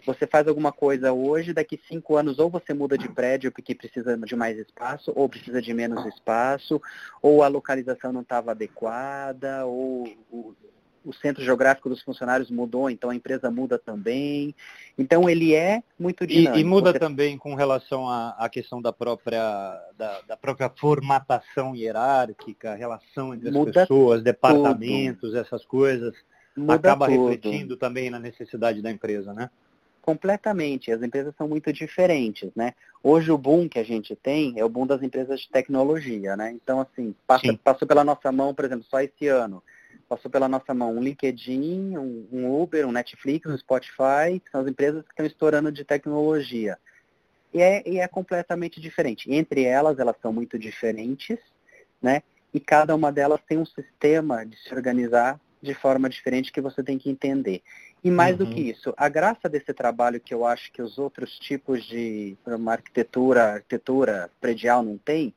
você 0.06 0.26
faz 0.26 0.48
alguma 0.48 0.72
coisa 0.72 1.12
hoje, 1.12 1.54
daqui 1.54 1.80
cinco 1.88 2.16
anos 2.16 2.40
ou 2.40 2.50
você 2.50 2.74
muda 2.74 2.98
de 2.98 3.10
prédio 3.10 3.52
porque 3.52 3.76
precisa 3.76 4.18
de 4.18 4.36
mais 4.36 4.58
espaço, 4.58 5.12
ou 5.16 5.28
precisa 5.28 5.62
de 5.62 5.74
menos 5.74 6.06
espaço, 6.06 6.82
ou 7.22 7.44
a 7.44 7.48
localização 7.48 8.12
não 8.14 8.22
estava 8.22 8.52
adequada, 8.52 9.66
ou 9.66 10.08
o, 10.32 10.56
o, 11.04 11.14
centro 11.14 11.44
geográfico 11.44 11.90
dos 11.90 12.02
funcionários 12.02 12.50
mudou, 12.50 12.90
então 12.90 13.10
a 13.10 13.16
empresa 13.16 13.52
muda 13.52 13.78
também. 13.78 14.56
Então 14.98 15.30
ele 15.30 15.54
é 15.54 15.84
muito 16.00 16.26
dinâmico. 16.26 16.58
E, 16.58 16.62
e 16.62 16.64
muda 16.64 16.92
você... 16.92 17.00
também 17.00 17.38
com 17.38 17.56
relação 17.56 18.08
à, 18.08 18.30
à 18.40 18.48
questão 18.48 18.82
da 18.82 18.94
própria, 18.94 19.42
da, 19.98 20.22
da, 20.22 20.38
própria 20.38 20.70
formatação 20.70 21.76
hierárquica, 21.76 22.76
relação 22.76 23.34
entre 23.34 23.50
as 23.50 23.54
muda 23.54 23.74
pessoas, 23.74 24.24
departamentos, 24.24 25.32
tudo. 25.32 25.38
essas 25.38 25.66
coisas. 25.66 26.16
Muda 26.56 26.76
acaba 26.76 27.08
tudo. 27.08 27.30
refletindo 27.30 27.78
também 27.78 28.10
na 28.10 28.20
necessidade 28.20 28.82
da 28.82 28.90
empresa, 28.90 29.34
né? 29.34 29.50
Completamente. 30.02 30.92
As 30.92 31.02
empresas 31.02 31.34
são 31.38 31.48
muito 31.48 31.72
diferentes, 31.72 32.50
né? 32.56 32.74
Hoje 33.04 33.32
o 33.32 33.38
boom 33.38 33.70
que 33.70 33.80
a 33.80 33.84
gente 33.84 34.16
tem 34.16 34.60
é 34.60 34.66
o 34.66 34.70
boom 34.70 34.86
das 34.86 35.02
empresas 35.02 35.40
de 35.40 35.50
tecnologia, 35.50 36.36
né? 36.36 36.52
Então, 36.52 36.82
assim, 36.82 37.16
passa, 37.26 37.58
passou 37.64 37.88
pela 37.88 38.04
nossa 38.04 38.32
mão, 38.32 38.54
por 38.54 38.66
exemplo, 38.66 38.86
só 38.90 39.00
esse 39.00 39.28
ano, 39.28 39.64
passou 40.08 40.30
pela 40.30 40.48
nossa 40.48 40.74
mão 40.74 40.96
um 40.96 41.02
LinkedIn, 41.02 41.98
um, 41.98 42.28
um 42.32 42.62
Uber, 42.62 42.88
um 42.88 42.92
Netflix, 42.92 43.50
um 43.50 43.58
Spotify, 43.58 44.40
que 44.44 44.52
são 44.52 44.62
as 44.62 44.68
empresas 44.68 45.04
que 45.04 45.12
estão 45.12 45.26
estourando 45.26 45.72
de 45.72 45.84
tecnologia. 45.84 46.78
E 47.54 47.62
é, 47.62 47.88
e 47.88 48.00
é 48.00 48.08
completamente 48.08 48.82
diferente. 48.82 49.32
Entre 49.32 49.64
elas, 49.64 49.98
elas 50.00 50.16
são 50.22 50.34
muito 50.34 50.58
diferentes, 50.58 51.38
né? 52.02 52.22
E 52.54 52.60
cada 52.60 52.96
uma 52.96 53.12
delas 53.12 53.40
tem 53.48 53.58
um 53.58 53.66
sistema 53.66 54.46
de 54.46 54.58
se 54.58 54.74
organizar 54.74 55.40
de 55.62 55.74
forma 55.74 56.10
diferente 56.10 56.52
que 56.52 56.62
você 56.62 56.84
tem 56.84 56.98
que 56.98 57.10
entender. 57.10 57.62
E 58.04 58.10
mais 58.10 58.40
uhum. 58.40 58.46
do 58.46 58.54
que 58.54 58.62
isso, 58.62 58.94
a 58.96 59.10
graça 59.10 59.50
desse 59.50 59.74
trabalho 59.74 60.22
que 60.22 60.34
eu 60.34 60.46
acho 60.46 60.72
que 60.72 60.82
os 60.82 60.98
outros 60.98 61.38
tipos 61.38 61.84
de 61.84 62.38
uma 62.46 62.74
arquitetura, 62.74 63.54
arquitetura 63.56 64.30
predial 64.40 64.82
não 64.82 64.98
tem, 64.98 65.34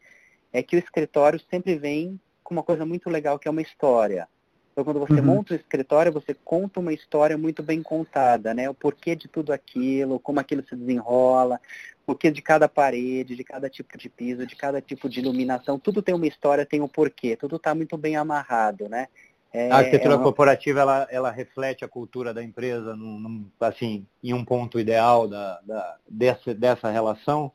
é 0.52 0.62
que 0.62 0.76
o 0.76 0.78
escritório 0.78 1.40
sempre 1.50 1.76
vem 1.76 2.20
com 2.44 2.54
uma 2.54 2.62
coisa 2.62 2.86
muito 2.86 3.10
legal 3.10 3.38
que 3.38 3.48
é 3.48 3.50
uma 3.50 3.62
história. 3.62 4.28
Então, 4.72 4.84
quando 4.84 5.00
você 5.00 5.14
uhum. 5.14 5.24
monta 5.24 5.52
o 5.52 5.56
escritório, 5.56 6.10
você 6.10 6.32
conta 6.32 6.80
uma 6.80 6.94
história 6.94 7.36
muito 7.36 7.62
bem 7.62 7.82
contada, 7.82 8.54
né? 8.54 8.70
O 8.70 8.74
porquê 8.74 9.14
de 9.14 9.28
tudo 9.28 9.52
aquilo, 9.52 10.18
como 10.18 10.40
aquilo 10.40 10.64
se 10.66 10.74
desenrola, 10.74 11.60
o 12.02 12.06
porquê 12.06 12.30
de 12.30 12.40
cada 12.40 12.66
parede, 12.68 13.36
de 13.36 13.44
cada 13.44 13.68
tipo 13.68 13.98
de 13.98 14.08
piso, 14.08 14.46
de 14.46 14.56
cada 14.56 14.80
tipo 14.80 15.10
de 15.10 15.20
iluminação. 15.20 15.78
Tudo 15.78 16.00
tem 16.00 16.14
uma 16.14 16.26
história, 16.26 16.64
tem 16.64 16.80
um 16.80 16.88
porquê. 16.88 17.36
Tudo 17.36 17.56
está 17.56 17.74
muito 17.74 17.98
bem 17.98 18.16
amarrado, 18.16 18.88
né? 18.88 19.08
É, 19.52 19.70
a 19.70 19.76
arquitetura 19.76 20.14
é 20.14 20.16
uma... 20.16 20.22
corporativa 20.22 20.80
ela, 20.80 21.06
ela 21.10 21.30
reflete 21.30 21.84
a 21.84 21.88
cultura 21.88 22.32
da 22.32 22.42
empresa 22.42 22.96
num, 22.96 23.20
num, 23.20 23.50
assim, 23.60 24.06
em 24.22 24.32
um 24.32 24.44
ponto 24.44 24.80
ideal 24.80 25.28
da, 25.28 25.60
da, 25.60 25.96
dessa, 26.08 26.54
dessa 26.54 26.90
relação? 26.90 27.52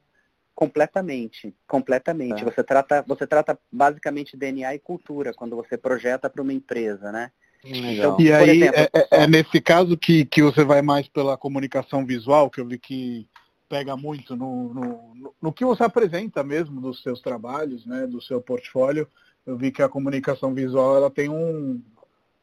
Completamente, 0.53 1.55
completamente. 1.67 2.41
É. 2.41 2.45
Você, 2.45 2.63
trata, 2.63 3.03
você 3.07 3.25
trata 3.25 3.57
basicamente 3.71 4.37
DNA 4.37 4.75
e 4.75 4.79
cultura 4.79 5.33
quando 5.33 5.55
você 5.55 5.77
projeta 5.77 6.29
para 6.29 6.41
uma 6.41 6.53
empresa, 6.53 7.11
né? 7.11 7.31
Então, 7.63 8.17
e 8.19 8.31
aí 8.31 8.61
exemplo, 8.61 8.79
é, 8.79 8.89
é, 8.93 9.23
é, 9.23 9.27
nesse 9.27 9.59
caso 9.59 9.97
que, 9.97 10.25
que 10.25 10.41
você 10.41 10.63
vai 10.63 10.81
mais 10.81 11.07
pela 11.07 11.37
comunicação 11.37 12.05
visual, 12.05 12.49
que 12.49 12.61
eu 12.61 12.67
vi 12.67 12.77
que 12.77 13.27
pega 13.67 13.97
muito 13.97 14.35
no, 14.35 14.73
no, 14.73 15.33
no 15.41 15.53
que 15.53 15.65
você 15.65 15.83
apresenta 15.83 16.43
mesmo 16.43 16.79
dos 16.79 17.01
seus 17.01 17.21
trabalhos, 17.21 17.85
né, 17.85 18.07
do 18.07 18.21
seu 18.21 18.39
portfólio 18.41 19.07
eu 19.47 19.55
vi 19.55 19.71
que 19.71 19.81
a 19.81 19.87
comunicação 19.87 20.53
visual 20.53 20.97
ela 20.97 21.09
tem 21.09 21.29
um, 21.29 21.81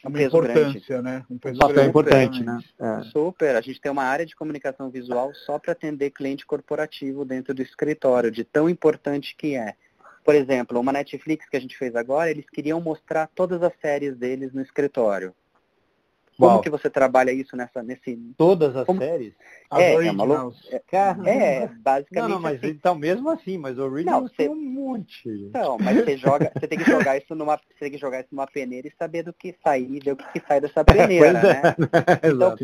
uma 0.02 0.22
importância, 0.22 0.80
grande. 0.88 1.02
né? 1.02 1.24
Um 1.30 1.38
peso 1.38 1.58
papel 1.58 1.84
importante, 1.84 2.42
né? 2.42 2.58
É. 2.80 3.02
Super. 3.10 3.54
A 3.56 3.60
gente 3.60 3.78
tem 3.78 3.92
uma 3.92 4.04
área 4.04 4.24
de 4.24 4.34
comunicação 4.34 4.90
visual 4.90 5.32
só 5.34 5.58
para 5.58 5.72
atender 5.72 6.10
cliente 6.10 6.46
corporativo 6.46 7.22
dentro 7.24 7.52
do 7.52 7.60
escritório, 7.60 8.30
de 8.30 8.42
tão 8.42 8.70
importante 8.70 9.36
que 9.36 9.54
é. 9.54 9.74
Por 10.24 10.34
exemplo, 10.34 10.80
uma 10.80 10.92
Netflix 10.92 11.46
que 11.46 11.56
a 11.58 11.60
gente 11.60 11.76
fez 11.76 11.94
agora, 11.94 12.30
eles 12.30 12.48
queriam 12.48 12.80
mostrar 12.80 13.28
todas 13.34 13.62
as 13.62 13.72
séries 13.82 14.16
deles 14.16 14.54
no 14.54 14.62
escritório. 14.62 15.34
Como 16.38 16.60
que 16.60 16.70
você 16.70 16.90
trabalha 16.90 17.32
isso 17.32 17.56
nessa, 17.56 17.82
nesse... 17.82 18.16
Todas 18.36 18.76
as 18.76 18.86
Como... 18.86 19.00
séries? 19.00 19.34
É, 19.72 19.94
é, 19.94 20.12
maluco. 20.12 20.54
É, 20.70 20.82
é, 21.26 21.66
basicamente 21.66 22.12
Não, 22.12 22.28
não, 22.28 22.40
mas 22.40 22.58
assim. 22.58 22.68
então 22.68 22.94
mesmo 22.94 23.28
assim, 23.30 23.58
mas 23.58 23.78
o 23.78 23.82
Originals 23.82 24.30
tem 24.32 24.48
um 24.48 24.54
monte. 24.54 25.28
Então, 25.28 25.78
mas 25.80 25.96
você 25.96 26.16
joga, 26.16 26.52
você 26.54 26.68
tem 26.68 26.78
que 26.78 26.84
jogar 26.84 27.16
isso 27.16 27.34
numa, 27.34 27.56
você 27.56 27.80
tem 27.80 27.90
que 27.90 27.98
jogar 27.98 28.20
isso 28.20 28.28
numa 28.30 28.46
peneira 28.46 28.86
e 28.86 28.92
saber 28.96 29.22
do 29.22 29.32
que 29.32 29.54
sair, 29.64 30.00
ver 30.02 30.12
o 30.12 30.16
que, 30.16 30.24
que 30.32 30.46
sai 30.46 30.60
dessa 30.60 30.84
peneira, 30.84 31.32
né? 31.32 31.62
É, 32.22 32.28
então, 32.28 32.56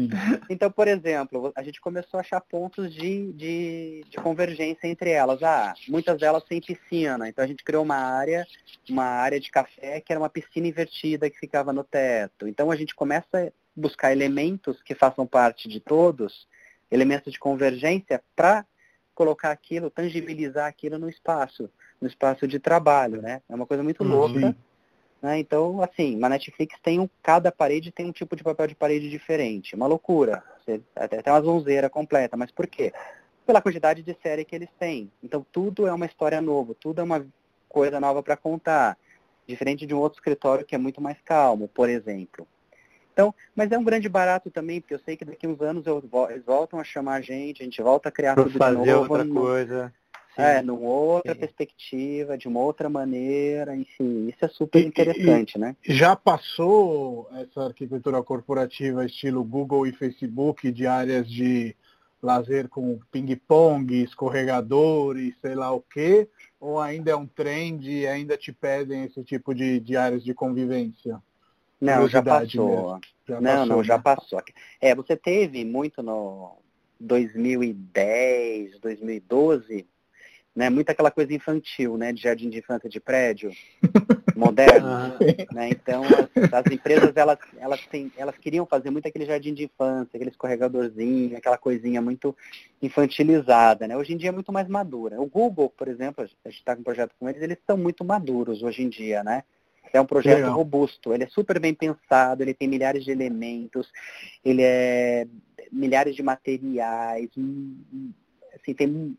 então, 0.48 0.70
por 0.70 0.86
exemplo, 0.86 1.52
a 1.56 1.62
gente 1.62 1.80
começou 1.80 2.18
a 2.18 2.20
achar 2.20 2.40
pontos 2.40 2.92
de, 2.94 3.32
de, 3.32 4.04
de 4.08 4.16
convergência 4.18 4.86
entre 4.86 5.10
elas. 5.10 5.42
Ah, 5.42 5.74
muitas 5.88 6.18
delas 6.18 6.44
têm 6.44 6.60
piscina, 6.60 7.28
então 7.28 7.44
a 7.44 7.48
gente 7.48 7.64
criou 7.64 7.82
uma 7.82 7.96
área, 7.96 8.46
uma 8.88 9.04
área 9.04 9.40
de 9.40 9.50
café 9.50 10.00
que 10.00 10.12
era 10.12 10.20
uma 10.20 10.30
piscina 10.30 10.68
invertida 10.68 11.30
que 11.30 11.38
ficava 11.38 11.72
no 11.72 11.82
teto. 11.82 12.46
Então 12.46 12.70
a 12.70 12.76
gente 12.76 12.94
começa 12.94 13.52
buscar 13.80 14.12
elementos 14.12 14.82
que 14.82 14.94
façam 14.94 15.26
parte 15.26 15.68
de 15.68 15.80
todos, 15.80 16.46
elementos 16.90 17.32
de 17.32 17.38
convergência, 17.38 18.22
para 18.36 18.64
colocar 19.14 19.50
aquilo, 19.50 19.90
tangibilizar 19.90 20.66
aquilo 20.66 20.98
no 20.98 21.08
espaço, 21.08 21.70
no 22.00 22.06
espaço 22.08 22.46
de 22.46 22.58
trabalho, 22.58 23.20
né? 23.20 23.42
É 23.48 23.54
uma 23.54 23.66
coisa 23.66 23.82
muito 23.82 24.02
Uhum. 24.02 24.10
louca. 24.10 24.56
Né? 25.20 25.38
Então, 25.38 25.82
assim, 25.82 26.16
na 26.16 26.28
Netflix 26.28 26.74
tem 26.82 26.98
um, 26.98 27.08
cada 27.22 27.52
parede 27.52 27.90
tem 27.92 28.06
um 28.06 28.12
tipo 28.12 28.34
de 28.34 28.42
papel 28.42 28.66
de 28.66 28.74
parede 28.74 29.10
diferente. 29.10 29.74
Uma 29.74 29.86
loucura. 29.86 30.42
Você, 30.64 30.80
até, 30.96 31.18
até 31.18 31.30
uma 31.30 31.42
zonzeira 31.42 31.90
completa. 31.90 32.36
Mas 32.36 32.50
por 32.50 32.66
quê? 32.66 32.92
Pela 33.44 33.60
quantidade 33.60 34.02
de 34.02 34.16
série 34.22 34.44
que 34.44 34.54
eles 34.54 34.70
têm. 34.78 35.10
Então 35.22 35.44
tudo 35.52 35.86
é 35.86 35.92
uma 35.92 36.06
história 36.06 36.40
nova, 36.40 36.74
tudo 36.74 37.00
é 37.00 37.04
uma 37.04 37.26
coisa 37.68 38.00
nova 38.00 38.22
para 38.22 38.36
contar. 38.36 38.96
Diferente 39.46 39.84
de 39.84 39.94
um 39.94 39.98
outro 39.98 40.18
escritório 40.18 40.64
que 40.64 40.74
é 40.74 40.78
muito 40.78 41.00
mais 41.00 41.20
calmo, 41.22 41.68
por 41.68 41.88
exemplo. 41.88 42.46
Então, 43.20 43.34
mas 43.54 43.70
é 43.70 43.76
um 43.76 43.84
grande 43.84 44.08
barato 44.08 44.50
também, 44.50 44.80
porque 44.80 44.94
eu 44.94 44.98
sei 45.00 45.14
que 45.14 45.26
daqui 45.26 45.46
uns 45.46 45.60
anos 45.60 45.86
eu, 45.86 46.02
eles 46.30 46.42
voltam 46.44 46.80
a 46.80 46.84
chamar 46.84 47.16
a 47.16 47.20
gente, 47.20 47.60
a 47.60 47.64
gente 47.64 47.82
volta 47.82 48.08
a 48.08 48.12
criar 48.12 48.34
Pra 48.34 48.44
tudo 48.44 48.52
de 48.52 48.58
fazer 48.58 48.94
novo. 48.94 49.02
outra 49.02 49.28
coisa. 49.28 49.92
Sim. 50.34 50.42
é, 50.42 50.62
numa 50.62 50.88
outra 50.88 51.34
Sim. 51.34 51.40
perspectiva, 51.40 52.38
de 52.38 52.48
uma 52.48 52.60
outra 52.60 52.88
maneira, 52.88 53.76
enfim, 53.76 54.28
isso 54.28 54.42
é 54.42 54.48
super 54.48 54.78
E- 54.78 54.84
e- 54.84 54.86
interessante, 54.86 55.58
né? 55.58 55.76
Já 55.84 56.16
passou 56.16 57.28
essa 57.34 57.64
arquitetura 57.64 58.22
corporativa 58.22 59.04
estilo 59.04 59.44
Google 59.44 59.86
e 59.86 59.92
Facebook 59.92 60.70
de 60.72 60.86
áreas 60.86 61.28
de 61.28 61.76
lazer 62.22 62.68
com 62.68 62.98
ping-pong, 63.12 64.02
escorregadores, 64.02 65.34
sei 65.42 65.54
lá 65.54 65.72
o 65.72 65.80
quê? 65.82 66.26
Ou 66.58 66.80
ainda 66.80 67.10
é 67.10 67.16
um 67.16 67.26
trend 67.26 67.90
e 67.90 68.06
ainda 68.06 68.36
te 68.36 68.52
pedem 68.52 69.04
esse 69.04 69.22
tipo 69.24 69.54
de, 69.54 69.78
de 69.80 69.96
áreas 69.96 70.22
de 70.24 70.32
convivência? 70.32 71.20
Não, 71.80 72.06
já 72.08 72.22
passou. 72.22 73.00
Já 73.26 73.40
não, 73.40 73.52
passou, 73.52 73.66
não, 73.66 73.84
já 73.84 73.96
né? 73.96 74.02
passou. 74.02 74.42
É, 74.80 74.94
você 74.94 75.16
teve 75.16 75.64
muito 75.64 76.02
no 76.02 76.56
2010, 77.00 78.78
2012, 78.78 79.86
né? 80.54 80.68
Muita 80.68 80.92
aquela 80.92 81.10
coisa 81.10 81.32
infantil, 81.32 81.96
né? 81.96 82.12
De 82.12 82.20
jardim 82.20 82.50
de 82.50 82.58
infância 82.58 82.88
de 82.88 83.00
prédio 83.00 83.50
moderno. 84.36 84.88
Ah, 84.88 85.18
né? 85.52 85.70
Então 85.70 86.02
as, 86.04 86.52
as 86.52 86.72
empresas 86.72 87.16
elas, 87.16 87.38
elas, 87.56 87.80
têm, 87.86 88.12
elas 88.16 88.36
queriam 88.36 88.66
fazer 88.66 88.90
muito 88.90 89.08
aquele 89.08 89.24
jardim 89.24 89.54
de 89.54 89.64
infância, 89.64 90.10
aquele 90.14 90.30
escorregadorzinho, 90.30 91.36
aquela 91.36 91.56
coisinha 91.56 92.02
muito 92.02 92.36
infantilizada. 92.82 93.88
Né? 93.88 93.96
Hoje 93.96 94.12
em 94.12 94.16
dia 94.16 94.28
é 94.28 94.32
muito 94.32 94.52
mais 94.52 94.68
madura. 94.68 95.20
O 95.20 95.26
Google, 95.26 95.70
por 95.70 95.88
exemplo, 95.88 96.24
a 96.44 96.48
gente 96.50 96.58
está 96.58 96.74
com 96.74 96.82
um 96.82 96.84
projeto 96.84 97.14
com 97.18 97.28
eles, 97.28 97.40
eles 97.40 97.56
estão 97.56 97.78
muito 97.78 98.04
maduros 98.04 98.62
hoje 98.62 98.82
em 98.82 98.88
dia, 98.88 99.24
né? 99.24 99.44
É 99.92 100.00
um 100.00 100.06
projeto 100.06 100.36
Legal. 100.36 100.56
robusto, 100.56 101.12
ele 101.12 101.24
é 101.24 101.28
super 101.28 101.58
bem 101.58 101.74
pensado, 101.74 102.42
ele 102.42 102.54
tem 102.54 102.68
milhares 102.68 103.04
de 103.04 103.10
elementos, 103.10 103.90
ele 104.44 104.62
é 104.62 105.26
milhares 105.72 106.14
de 106.14 106.22
materiais, 106.22 107.28
hum, 107.36 107.76
hum, 107.92 108.12
assim, 108.54 108.72
tem, 108.74 108.88
um- 108.88 109.16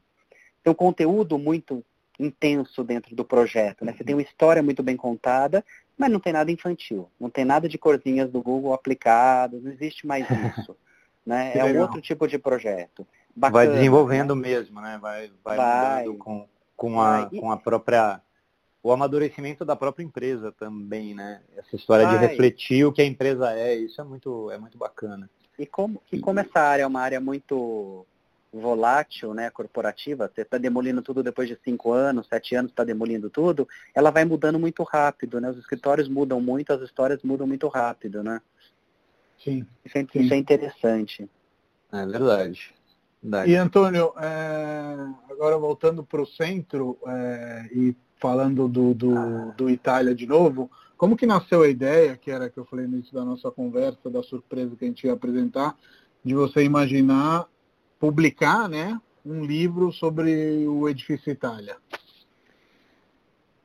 tem 0.63 0.71
um 0.71 0.75
conteúdo 0.75 1.37
muito 1.37 1.83
intenso 2.19 2.83
dentro 2.83 3.15
do 3.15 3.25
projeto, 3.25 3.83
né? 3.83 3.93
Você 3.93 4.03
tem 4.03 4.15
uma 4.15 4.21
história 4.21 4.61
muito 4.61 4.83
bem 4.83 4.95
contada, 4.95 5.63
mas 5.97 6.11
não 6.11 6.19
tem 6.19 6.31
nada 6.33 6.51
infantil, 6.51 7.09
não 7.19 7.29
tem 7.29 7.43
nada 7.43 7.67
de 7.67 7.77
corzinhas 7.77 8.29
do 8.29 8.41
Google 8.41 8.73
aplicadas, 8.73 9.61
não 9.63 9.71
existe 9.71 10.05
mais 10.05 10.25
isso, 10.29 10.75
né? 11.25 11.57
É 11.57 11.65
um 11.65 11.79
outro 11.79 11.99
tipo 12.01 12.27
de 12.27 12.37
projeto. 12.37 13.05
vai 13.35 13.51
Bacana, 13.51 13.73
desenvolvendo 13.73 14.35
mesmo, 14.35 14.79
né? 14.81 14.97
Vai, 15.01 15.31
vai, 15.43 15.57
Vai. 15.57 16.03
mudando 16.03 16.17
com, 16.19 16.47
com, 16.77 17.01
a, 17.01 17.25
Vai. 17.25 17.39
Com 17.39 17.51
a 17.51 17.57
própria. 17.57 18.21
O 18.83 18.91
amadurecimento 18.91 19.63
da 19.63 19.75
própria 19.75 20.03
empresa 20.03 20.51
também, 20.51 21.13
né? 21.13 21.41
Essa 21.55 21.75
história 21.75 22.07
de 22.07 22.15
Vai. 22.15 22.27
refletir 22.27 22.85
o 22.85 22.91
que 22.91 23.01
a 23.01 23.05
empresa 23.05 23.53
é, 23.53 23.75
isso 23.75 24.01
é 24.01 24.03
muito, 24.03 24.49
é 24.49 24.57
muito 24.57 24.77
bacana. 24.77 25.29
E 25.57 25.65
como, 25.65 26.01
e 26.11 26.19
como 26.19 26.39
essa 26.39 26.59
área 26.59 26.83
é 26.83 26.87
uma 26.87 27.01
área 27.01 27.19
muito 27.19 28.05
volátil, 28.51 29.33
né, 29.33 29.49
corporativa, 29.49 30.29
você 30.33 30.41
está 30.41 30.57
demolindo 30.57 31.01
tudo 31.01 31.23
depois 31.23 31.47
de 31.47 31.57
cinco 31.63 31.93
anos, 31.93 32.27
sete 32.27 32.53
anos 32.53 32.71
está 32.71 32.83
demolindo 32.83 33.29
tudo, 33.29 33.67
ela 33.95 34.11
vai 34.11 34.25
mudando 34.25 34.59
muito 34.59 34.83
rápido, 34.83 35.39
né? 35.39 35.49
Os 35.49 35.57
escritórios 35.57 36.09
mudam 36.09 36.41
muito, 36.41 36.73
as 36.73 36.81
histórias 36.81 37.21
mudam 37.23 37.47
muito 37.47 37.67
rápido, 37.67 38.21
né? 38.23 38.41
Sim. 39.43 39.65
Isso 39.85 39.97
é, 39.97 40.01
Sim. 40.01 40.19
isso 40.19 40.33
é 40.33 40.37
interessante. 40.37 41.29
É 41.93 42.05
verdade. 42.05 42.73
verdade. 43.21 43.51
E 43.51 43.55
Antônio, 43.55 44.13
é, 44.17 45.31
agora 45.31 45.57
voltando 45.57 46.03
para 46.03 46.21
o 46.21 46.27
centro 46.27 46.97
é, 47.07 47.69
e 47.71 47.95
falando 48.21 48.67
do, 48.69 48.93
do, 48.93 49.51
do 49.57 49.69
Itália 49.69 50.13
de 50.13 50.27
novo, 50.27 50.69
como 50.95 51.17
que 51.17 51.25
nasceu 51.25 51.63
a 51.63 51.67
ideia, 51.67 52.15
que 52.15 52.29
era 52.29 52.47
que 52.47 52.59
eu 52.59 52.65
falei 52.65 52.85
no 52.85 52.93
início 52.93 53.13
da 53.13 53.25
nossa 53.25 53.49
conversa, 53.49 54.09
da 54.09 54.21
surpresa 54.21 54.75
que 54.75 54.85
a 54.85 54.87
gente 54.87 55.07
ia 55.07 55.13
apresentar, 55.13 55.75
de 56.23 56.35
você 56.35 56.63
imaginar 56.63 57.47
publicar 57.99 58.69
né, 58.69 58.99
um 59.25 59.43
livro 59.43 59.91
sobre 59.91 60.67
o 60.67 60.87
edifício 60.87 61.31
Itália? 61.31 61.77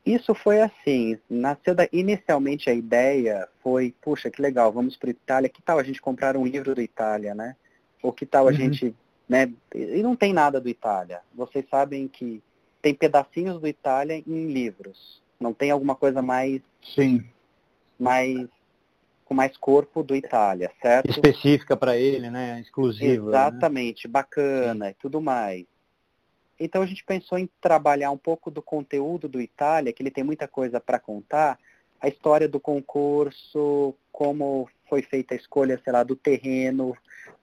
Isso 0.03 0.33
foi 0.33 0.61
assim, 0.61 1.19
nasceu 1.29 1.75
da, 1.75 1.87
inicialmente 1.91 2.69
a 2.69 2.73
ideia 2.73 3.47
foi, 3.61 3.93
puxa, 4.01 4.31
que 4.31 4.41
legal, 4.41 4.71
vamos 4.71 4.95
para 4.95 5.09
Itália, 5.09 5.49
que 5.49 5.61
tal 5.61 5.77
a 5.77 5.83
gente 5.83 6.01
comprar 6.01 6.37
um 6.37 6.45
livro 6.45 6.73
do 6.73 6.81
Itália, 6.81 7.35
né? 7.35 7.55
Ou 8.01 8.13
que 8.13 8.25
tal 8.25 8.47
a 8.47 8.51
Uhum. 8.51 8.57
gente, 8.57 8.95
né? 9.27 9.51
E 9.75 10.01
não 10.01 10.15
tem 10.15 10.33
nada 10.33 10.61
do 10.61 10.69
Itália. 10.69 11.19
Vocês 11.35 11.65
sabem 11.69 12.07
que 12.07 12.41
tem 12.87 12.93
pedacinhos 12.93 13.59
do 13.59 13.67
Itália 13.67 14.23
em 14.25 14.47
livros. 14.47 15.21
Não 15.39 15.53
tem 15.53 15.71
alguma 15.71 15.93
coisa 15.93 16.21
mais, 16.21 16.61
Sim. 16.95 17.23
mais 17.99 18.47
com 19.25 19.33
mais 19.33 19.57
corpo 19.57 20.01
do 20.01 20.15
Itália, 20.15 20.71
certo? 20.81 21.09
Específica 21.09 21.75
para 21.75 21.97
ele, 21.97 22.29
né? 22.29 22.61
Exclusiva. 22.61 23.25
né? 23.25 23.29
Exatamente, 23.29 24.07
bacana 24.07 24.89
e 24.89 24.93
tudo 24.93 25.19
mais. 25.19 25.65
Então 26.57 26.81
a 26.81 26.85
gente 26.85 27.03
pensou 27.03 27.37
em 27.37 27.49
trabalhar 27.59 28.09
um 28.09 28.17
pouco 28.17 28.49
do 28.49 28.61
conteúdo 28.61 29.27
do 29.27 29.41
Itália, 29.41 29.91
que 29.91 30.01
ele 30.01 30.09
tem 30.09 30.23
muita 30.23 30.47
coisa 30.47 30.79
para 30.79 30.97
contar, 30.97 31.59
a 31.99 32.07
história 32.07 32.47
do 32.47 32.59
concurso, 32.59 33.93
como 34.13 34.69
foi 34.87 35.01
feita 35.01 35.33
a 35.33 35.37
escolha, 35.37 35.79
sei 35.83 35.91
lá, 35.91 36.03
do 36.03 36.15
terreno, 36.15 36.95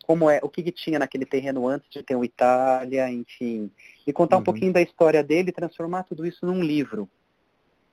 como 0.07 0.29
é, 0.29 0.39
o 0.43 0.49
que, 0.49 0.63
que 0.63 0.71
tinha 0.73 0.99
naquele 0.99 1.25
terreno 1.25 1.67
antes 1.67 1.89
de 1.91 2.03
ter 2.03 2.15
o 2.15 2.25
Itália, 2.25 3.09
enfim, 3.11 3.71
e 4.07 4.13
contar 4.13 4.37
um 4.37 4.39
Uhum. 4.41 4.45
pouquinho 4.45 4.73
da 4.73 4.83
história 4.83 5.23
dele 5.23 5.49
e 5.49 5.53
transformar 5.53 6.03
tudo 6.05 6.27
isso 6.27 6.45
num 6.45 6.63
livro 6.63 7.09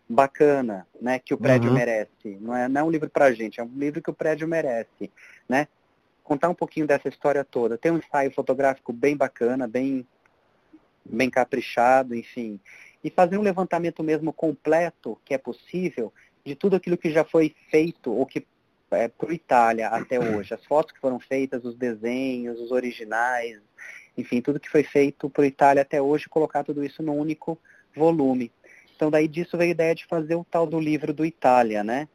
bacana, 0.09 0.85
né, 0.99 1.19
que 1.19 1.33
o 1.33 1.37
prédio 1.37 1.69
Uhum. 1.69 1.75
merece. 1.75 2.37
Não 2.41 2.55
é, 2.55 2.67
não 2.67 2.81
é 2.81 2.83
um 2.83 2.91
livro 2.91 3.09
pra 3.09 3.31
gente, 3.31 3.61
é 3.61 3.63
um 3.63 3.71
livro 3.77 4.01
que 4.01 4.09
o 4.09 4.13
prédio 4.13 4.45
merece, 4.47 5.09
né? 5.47 5.67
Contar 6.23 6.49
um 6.49 6.53
pouquinho 6.53 6.85
dessa 6.85 7.07
história 7.07 7.43
toda. 7.45 7.77
Tem 7.77 7.91
um 7.91 7.97
ensaio 7.97 8.31
fotográfico 8.31 8.91
bem 8.91 9.15
bacana, 9.15 9.67
bem 9.67 10.05
bem 11.03 11.29
caprichado, 11.29 12.13
enfim. 12.15 12.59
E 13.03 13.09
fazer 13.09 13.37
um 13.37 13.41
levantamento 13.41 14.03
mesmo 14.03 14.31
completo, 14.31 15.19
que 15.25 15.33
é 15.33 15.37
possível, 15.37 16.13
de 16.45 16.55
tudo 16.55 16.75
aquilo 16.75 16.97
que 16.97 17.09
já 17.09 17.23
foi 17.23 17.55
feito 17.69 18.11
ou 18.13 18.25
que 18.25 18.45
é, 18.91 19.07
para 19.07 19.33
Itália 19.33 19.87
até 19.87 20.19
hoje. 20.19 20.53
As 20.53 20.63
fotos 20.65 20.91
que 20.93 20.99
foram 20.99 21.19
feitas, 21.19 21.63
os 21.63 21.75
desenhos, 21.75 22.59
os 22.59 22.71
originais, 22.71 23.59
enfim, 24.17 24.41
tudo 24.41 24.59
que 24.59 24.69
foi 24.69 24.83
feito 24.83 25.29
para 25.29 25.45
Itália 25.47 25.81
até 25.81 26.01
hoje, 26.01 26.29
colocar 26.29 26.63
tudo 26.63 26.83
isso 26.83 27.01
num 27.01 27.17
único 27.17 27.57
volume. 27.95 28.51
Então 28.95 29.09
daí 29.09 29.27
disso 29.27 29.57
veio 29.57 29.69
a 29.69 29.71
ideia 29.71 29.95
de 29.95 30.05
fazer 30.05 30.35
o 30.35 30.45
tal 30.45 30.67
do 30.67 30.79
livro 30.79 31.13
do 31.13 31.25
Itália, 31.25 31.83
né? 31.83 32.07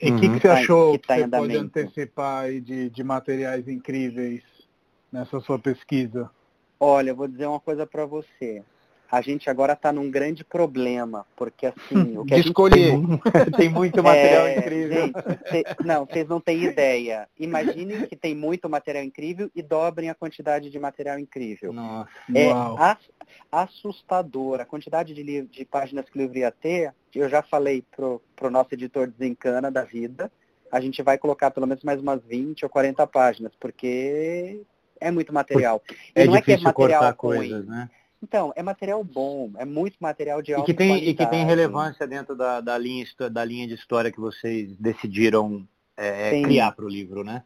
E 0.00 0.10
o 0.10 0.16
que, 0.18 0.26
Uhum. 0.26 0.32
que 0.34 0.40
você 0.40 0.48
Tá- 0.48 0.54
achou 0.54 0.92
que 0.92 0.98
que, 0.98 1.06
tá 1.06 1.18
em 1.18 1.24
você 1.24 1.28
pode 1.30 1.56
antecipar 1.56 2.44
aí 2.44 2.60
de, 2.60 2.90
de 2.90 3.02
materiais 3.02 3.66
incríveis 3.66 4.42
nessa 5.10 5.40
sua 5.40 5.58
pesquisa? 5.58 6.30
Olha, 6.78 7.10
eu 7.10 7.16
vou 7.16 7.26
dizer 7.26 7.46
uma 7.46 7.60
coisa 7.60 7.86
para 7.86 8.04
você. 8.04 8.62
A 9.10 9.20
gente 9.20 9.48
agora 9.48 9.72
está 9.74 9.92
num 9.92 10.10
grande 10.10 10.44
problema, 10.44 11.24
porque 11.36 11.66
assim, 11.66 11.74
o 12.18 12.24
que 12.24 12.34
a 12.34 12.36
De 12.36 12.42
gente 12.42 12.48
escolher. 12.48 12.92
tem 13.56 13.68
muito 13.70 14.02
material 14.04 14.46
É, 14.46 14.58
incrível. 14.58 15.06
gente, 15.06 15.48
cê- 15.50 15.64
não, 15.84 16.04
vocês 16.04 16.28
não 16.28 16.40
têm 16.40 16.64
ideia. 16.64 17.28
Imaginem 17.38 18.06
que 18.06 18.16
tem 18.16 18.34
muito 18.34 18.68
material 18.68 19.04
incrível 19.04 19.50
e 19.54 19.62
dobrem 19.62 20.10
a 20.10 20.14
quantidade 20.14 20.70
de 20.70 20.78
material 20.78 21.18
incrível. 21.18 21.72
Nossa. 21.72 22.10
É 22.34 22.48
Uau. 22.52 22.76
ass- 22.78 23.10
assustador. 23.52 24.60
A 24.60 24.64
quantidade 24.64 25.14
de, 25.14 25.22
li- 25.22 25.46
de 25.46 25.64
páginas 25.64 26.08
que 26.08 26.18
o 26.18 26.22
livro 26.22 26.38
ia 26.38 26.50
ter, 26.50 26.92
eu 27.14 27.28
já 27.28 27.42
falei 27.42 27.82
pro, 27.94 28.20
pro 28.34 28.50
nosso 28.50 28.70
editor 28.74 29.06
Desencana 29.08 29.70
da 29.70 29.82
vida, 29.82 30.30
a 30.70 30.80
gente 30.80 31.02
vai 31.02 31.16
colocar 31.16 31.50
pelo 31.50 31.66
menos 31.66 31.82
mais 31.84 32.00
umas 32.00 32.22
20 32.24 32.64
ou 32.64 32.68
40 32.68 33.06
páginas, 33.06 33.52
porque 33.58 34.60
é 35.00 35.10
muito 35.10 35.32
material. 35.32 35.80
E 36.14 36.22
é 36.22 36.26
não 36.26 36.36
é 36.36 36.42
que 36.42 36.52
é 36.52 36.58
material 36.58 37.14
coisas, 37.14 37.50
ruim. 37.64 37.66
né? 37.66 37.88
Então, 38.26 38.52
é 38.56 38.62
material 38.62 39.04
bom, 39.04 39.52
é 39.56 39.64
muito 39.64 39.98
material 40.00 40.42
de 40.42 40.52
alta 40.52 40.68
e 40.68 40.74
que 40.74 40.76
tem 40.76 40.96
E 40.96 41.14
que 41.14 41.24
tem 41.26 41.46
relevância 41.46 42.08
dentro 42.08 42.34
da, 42.34 42.60
da, 42.60 42.76
linha, 42.76 43.06
da 43.30 43.44
linha 43.44 43.68
de 43.68 43.74
história 43.74 44.10
que 44.10 44.18
vocês 44.18 44.76
decidiram 44.80 45.64
é, 45.96 46.42
criar 46.42 46.72
para 46.72 46.84
o 46.84 46.88
livro, 46.88 47.22
né? 47.22 47.44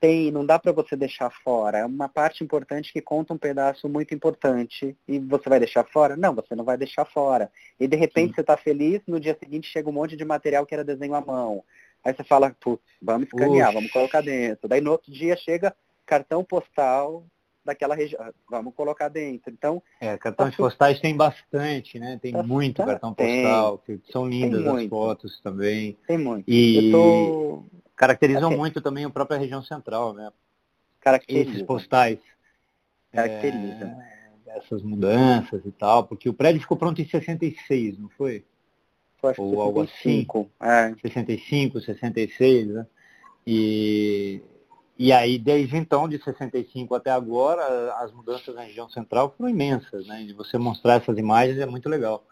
Tem, 0.00 0.30
não 0.30 0.46
dá 0.46 0.58
para 0.58 0.72
você 0.72 0.96
deixar 0.96 1.28
fora. 1.44 1.80
É 1.80 1.84
uma 1.84 2.08
parte 2.08 2.42
importante 2.42 2.94
que 2.94 3.02
conta 3.02 3.34
um 3.34 3.38
pedaço 3.38 3.90
muito 3.90 4.14
importante. 4.14 4.96
E 5.06 5.18
você 5.18 5.50
vai 5.50 5.58
deixar 5.58 5.84
fora? 5.84 6.16
Não, 6.16 6.34
você 6.34 6.56
não 6.56 6.64
vai 6.64 6.78
deixar 6.78 7.04
fora. 7.04 7.52
E 7.78 7.86
de 7.86 7.94
repente 7.94 8.28
Sim. 8.28 8.34
você 8.36 8.40
está 8.40 8.56
feliz, 8.56 9.02
no 9.06 9.20
dia 9.20 9.36
seguinte 9.38 9.68
chega 9.68 9.90
um 9.90 9.92
monte 9.92 10.16
de 10.16 10.24
material 10.24 10.64
que 10.64 10.74
era 10.74 10.82
desenho 10.82 11.14
à 11.14 11.20
mão. 11.20 11.62
Aí 12.02 12.14
você 12.14 12.24
fala, 12.24 12.56
putz, 12.58 12.82
vamos 13.02 13.28
escanear, 13.28 13.68
Ux. 13.68 13.74
vamos 13.74 13.92
colocar 13.92 14.22
dentro. 14.22 14.66
Daí 14.66 14.80
no 14.80 14.92
outro 14.92 15.12
dia 15.12 15.36
chega 15.36 15.76
cartão 16.06 16.42
postal 16.42 17.22
daquela 17.64 17.94
região. 17.94 18.20
Vamos 18.50 18.74
colocar 18.74 19.08
dentro. 19.08 19.52
Então. 19.52 19.82
É, 20.00 20.16
cartões 20.16 20.56
tá 20.56 20.56
postais 20.56 21.00
tem 21.00 21.16
bastante, 21.16 21.98
né? 21.98 22.18
Tem 22.20 22.32
tá, 22.32 22.42
muito 22.42 22.76
tá, 22.76 22.86
cartão 22.86 23.14
postal, 23.14 23.78
tem, 23.78 23.98
que 23.98 24.12
são 24.12 24.28
lindas 24.28 24.66
as 24.66 24.86
fotos 24.88 25.40
também. 25.40 25.96
Tem 26.06 26.18
muito. 26.18 26.44
E 26.48 26.90
tô... 26.90 27.64
caracterizam 27.96 28.48
assim, 28.48 28.58
muito 28.58 28.80
também 28.80 29.04
a 29.04 29.10
própria 29.10 29.38
região 29.38 29.62
central, 29.62 30.12
né? 30.12 30.30
Caracteriza. 31.00 31.50
Esses 31.50 31.62
postais. 31.62 32.18
Caracteriza. 33.12 33.84
É, 34.46 34.58
essas 34.58 34.82
mudanças 34.82 35.64
e 35.64 35.72
tal, 35.72 36.04
porque 36.04 36.28
o 36.28 36.34
prédio 36.34 36.60
ficou 36.60 36.76
pronto 36.76 37.00
em 37.00 37.06
66, 37.06 37.98
não 37.98 38.08
foi? 38.10 38.44
Foi 39.20 39.34
Ou 39.38 39.50
65. 39.50 39.60
algo 39.60 39.82
assim. 39.82 40.26
É. 40.60 40.94
65, 41.00 41.80
66, 41.80 42.68
né? 42.68 42.86
E 43.46 44.42
e 44.98 45.10
aí, 45.12 45.38
desde 45.38 45.76
então, 45.76 46.08
de 46.08 46.22
65 46.22 46.94
até 46.94 47.10
agora, 47.10 47.94
as 47.96 48.12
mudanças 48.12 48.54
na 48.54 48.62
região 48.62 48.88
central 48.90 49.34
foram 49.36 49.50
imensas, 49.50 50.06
né? 50.06 50.22
E 50.22 50.32
você 50.32 50.58
mostrar 50.58 50.94
essas 50.94 51.16
imagens 51.16 51.58
é 51.58 51.66
muito 51.66 51.88
legal. 51.88 52.24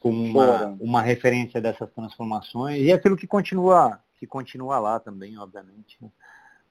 Como 0.00 0.22
uma, 0.24 0.66
uma 0.80 1.02
referência 1.02 1.60
dessas 1.60 1.88
transformações 1.92 2.82
e 2.82 2.92
aquilo 2.92 3.16
que 3.16 3.26
continua, 3.26 4.00
que 4.18 4.26
continua 4.26 4.80
lá 4.80 4.98
também, 4.98 5.38
obviamente. 5.38 5.96
Né? 6.00 6.10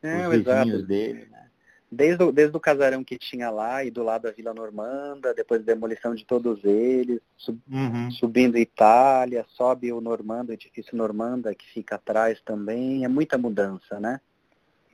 É, 0.04 0.28
Os 0.28 0.38
vizinhos 0.38 0.86
dele, 0.86 1.28
né? 1.32 1.48
Desde 1.90 2.24
o, 2.24 2.32
desde 2.32 2.56
o 2.56 2.60
casarão 2.60 3.04
que 3.04 3.18
tinha 3.18 3.50
lá 3.50 3.84
e 3.84 3.92
do 3.92 4.02
lado 4.02 4.24
da 4.24 4.32
Vila 4.32 4.54
Normanda, 4.54 5.34
depois 5.34 5.62
da 5.62 5.74
demolição 5.74 6.16
de 6.16 6.26
todos 6.26 6.64
eles, 6.64 7.20
sub, 7.36 7.60
uhum. 7.70 8.10
subindo 8.12 8.58
Itália, 8.58 9.46
sobe 9.50 9.92
o 9.92 10.00
Normanda, 10.00 10.52
o 10.52 10.54
edifício 10.54 10.96
Normanda 10.96 11.54
que 11.54 11.66
fica 11.74 11.96
atrás 11.96 12.40
também, 12.42 13.04
é 13.04 13.10
muita 13.10 13.38
mudança, 13.38 14.00
né? 14.00 14.22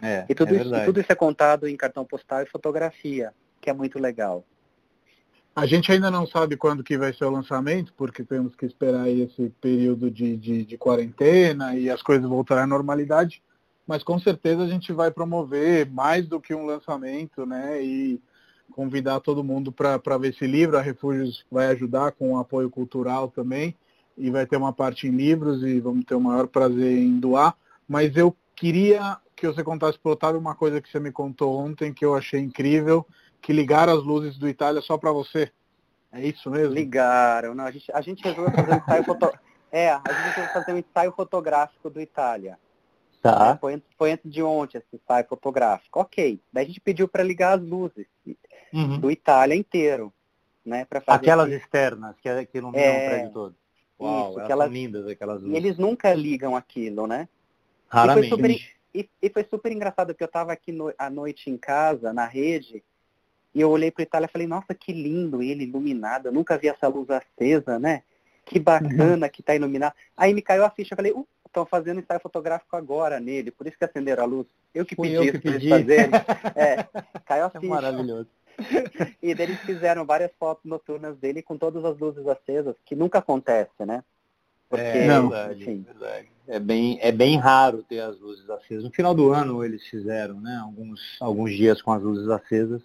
É, 0.01 0.25
e, 0.29 0.35
tudo 0.35 0.55
é 0.55 0.61
isso, 0.61 0.75
e 0.75 0.85
tudo 0.85 0.99
isso 0.99 1.11
é 1.11 1.15
contado 1.15 1.67
em 1.67 1.75
cartão 1.75 2.05
postal 2.05 2.43
e 2.43 2.45
fotografia, 2.45 3.33
que 3.59 3.69
é 3.69 3.73
muito 3.73 3.99
legal. 3.99 4.45
A 5.55 5.65
gente 5.65 5.91
ainda 5.91 6.11
não 6.11 6.27
sabe 6.27 6.55
quando 6.55 6.83
que 6.83 6.97
vai 6.97 7.11
ser 7.13 7.25
o 7.25 7.31
lançamento, 7.31 7.91
porque 7.97 8.23
temos 8.23 8.55
que 8.55 8.65
esperar 8.65 9.09
esse 9.09 9.49
período 9.59 10.11
de, 10.11 10.37
de, 10.37 10.63
de 10.63 10.77
quarentena 10.77 11.75
e 11.75 11.89
as 11.89 12.03
coisas 12.03 12.29
voltarem 12.29 12.65
à 12.65 12.67
normalidade, 12.67 13.41
mas 13.87 14.03
com 14.03 14.19
certeza 14.19 14.63
a 14.63 14.67
gente 14.67 14.93
vai 14.93 15.09
promover 15.09 15.89
mais 15.89 16.27
do 16.27 16.39
que 16.39 16.53
um 16.53 16.65
lançamento, 16.65 17.45
né? 17.45 17.83
E 17.83 18.21
convidar 18.71 19.19
todo 19.21 19.43
mundo 19.43 19.71
para 19.71 20.17
ver 20.19 20.29
esse 20.29 20.45
livro. 20.45 20.77
A 20.77 20.81
Refúgios 20.81 21.43
vai 21.49 21.67
ajudar 21.67 22.11
com 22.11 22.33
o 22.33 22.37
apoio 22.37 22.69
cultural 22.69 23.29
também, 23.29 23.75
e 24.17 24.31
vai 24.31 24.45
ter 24.45 24.57
uma 24.57 24.73
parte 24.73 25.07
em 25.07 25.11
livros 25.11 25.61
e 25.63 25.79
vamos 25.79 26.03
ter 26.03 26.15
o 26.15 26.21
maior 26.21 26.47
prazer 26.47 26.97
em 26.97 27.19
doar. 27.19 27.55
Mas 27.87 28.17
eu 28.17 28.35
queria 28.57 29.17
que 29.35 29.47
você 29.47 29.63
contasse 29.63 29.97
para 29.99 30.09
o 30.09 30.13
Otávio 30.13 30.39
uma 30.39 30.55
coisa 30.55 30.81
que 30.81 30.89
você 30.89 30.99
me 30.99 31.11
contou 31.11 31.57
ontem 31.57 31.93
que 31.93 32.03
eu 32.03 32.15
achei 32.15 32.41
incrível, 32.41 33.05
que 33.39 33.53
ligaram 33.53 33.93
as 33.93 34.03
luzes 34.03 34.37
do 34.37 34.49
Itália 34.49 34.81
só 34.81 34.97
para 34.97 35.11
você. 35.11 35.51
É 36.11 36.25
isso 36.25 36.49
mesmo? 36.49 36.73
Ligaram. 36.73 37.53
Não, 37.53 37.63
a, 37.63 37.71
gente, 37.71 37.91
a 37.93 38.01
gente 38.01 38.23
resolveu 38.23 38.51
fazer 38.51 38.73
um 38.73 38.77
ensaio 38.77 39.03
foto... 39.03 39.39
É, 39.71 39.91
a 39.91 39.97
gente 39.97 40.29
resolveu 40.29 40.53
fazer 40.53 40.73
um 40.73 40.77
ensaio 40.77 41.11
fotográfico 41.11 41.89
do 41.89 42.01
Itália. 42.01 42.57
Tá. 43.21 43.53
É, 43.53 43.57
foi, 43.57 43.81
foi 43.97 44.11
antes 44.13 44.31
de 44.31 44.41
ontem 44.41 44.79
esse 44.79 44.87
ensaio 44.95 45.25
fotográfico. 45.27 45.99
Ok. 45.99 46.41
Daí 46.51 46.63
a 46.63 46.67
gente 46.67 46.81
pediu 46.81 47.07
para 47.07 47.23
ligar 47.23 47.59
as 47.59 47.63
luzes 47.63 48.07
uhum. 48.73 48.99
do 48.99 49.11
Itália 49.11 49.55
inteiro. 49.55 50.11
Né, 50.65 50.85
fazer 51.05 51.05
aquelas 51.07 51.47
esse... 51.47 51.59
externas 51.59 52.15
que, 52.19 52.27
é, 52.27 52.45
que 52.45 52.57
iluminam 52.57 52.83
é... 52.83 53.05
o 53.05 53.09
prédio 53.09 53.31
todo. 53.31 53.55
Uau, 53.99 54.31
Isso, 54.31 54.39
aquelas... 54.41 54.69
lindas 54.69 55.07
aquelas 55.07 55.41
luzes. 55.41 55.53
E 55.53 55.57
eles 55.57 55.77
nunca 55.77 56.13
ligam 56.13 56.57
aquilo, 56.57 57.07
né? 57.07 57.29
Raramente. 57.87 58.27
E 58.27 58.29
foi 58.29 58.37
super, 58.37 58.51
e, 58.93 59.09
e 59.21 59.29
foi 59.29 59.43
super 59.49 59.71
engraçado, 59.71 60.07
porque 60.07 60.23
eu 60.23 60.27
estava 60.27 60.51
aqui 60.51 60.71
no, 60.71 60.93
à 60.97 61.09
noite 61.09 61.49
em 61.49 61.57
casa, 61.57 62.11
na 62.11 62.25
rede, 62.25 62.83
e 63.53 63.61
eu 63.61 63.69
olhei 63.69 63.91
para 63.91 64.03
Itália 64.03 64.27
e 64.27 64.31
falei, 64.31 64.47
nossa, 64.47 64.73
que 64.73 64.91
lindo 64.91 65.41
ele 65.41 65.63
iluminado, 65.63 66.27
eu 66.27 66.31
nunca 66.31 66.57
vi 66.57 66.67
essa 66.67 66.87
luz 66.87 67.09
acesa, 67.09 67.79
né? 67.79 68.03
Que 68.45 68.59
bacana 68.59 69.25
uhum. 69.25 69.31
que 69.31 69.41
está 69.41 69.55
iluminado. 69.55 69.93
Aí 70.15 70.33
me 70.33 70.41
caiu 70.41 70.63
a 70.63 70.69
ficha, 70.69 70.93
eu 70.93 70.95
falei, 70.95 71.11
uh, 71.11 71.27
estão 71.45 71.65
fazendo 71.65 71.99
ensaio 71.99 72.19
fotográfico 72.19 72.75
agora 72.75 73.19
nele, 73.19 73.51
por 73.51 73.67
isso 73.67 73.77
que 73.77 73.85
acenderam 73.85 74.23
a 74.23 74.27
luz. 74.27 74.47
Eu 74.73 74.85
que 74.85 74.95
Fui 74.95 75.09
pedi 75.09 75.27
eu 75.27 75.33
que 75.33 75.39
pedi. 75.39 75.69
fazer. 75.69 76.09
É, 76.55 76.83
caiu 77.25 77.45
a 77.45 77.47
é 77.47 77.59
ficha. 77.59 77.67
Maravilhoso. 77.67 78.29
e 79.21 79.31
eles 79.31 79.59
fizeram 79.61 80.05
várias 80.05 80.31
fotos 80.39 80.65
noturnas 80.65 81.17
dele 81.17 81.41
com 81.41 81.57
todas 81.57 81.83
as 81.85 81.97
luzes 81.97 82.25
acesas, 82.27 82.75
que 82.85 82.95
nunca 82.95 83.19
acontece, 83.19 83.85
né? 83.85 84.03
Porque, 84.69 84.83
é, 84.83 85.07
não, 85.07 85.29
verdade, 85.29 85.61
enfim, 85.61 85.81
verdade. 85.81 86.27
É 86.47 86.59
bem, 86.59 86.97
é 87.01 87.11
bem 87.11 87.37
raro 87.37 87.83
ter 87.83 87.99
as 87.99 88.19
luzes 88.19 88.49
acesas. 88.49 88.83
No 88.83 88.91
final 88.91 89.13
do 89.13 89.31
ano 89.31 89.63
eles 89.63 89.85
fizeram, 89.87 90.39
né? 90.39 90.57
Alguns, 90.61 91.17
alguns 91.19 91.55
dias 91.55 91.81
com 91.81 91.91
as 91.91 92.01
luzes 92.01 92.27
acesas, 92.29 92.81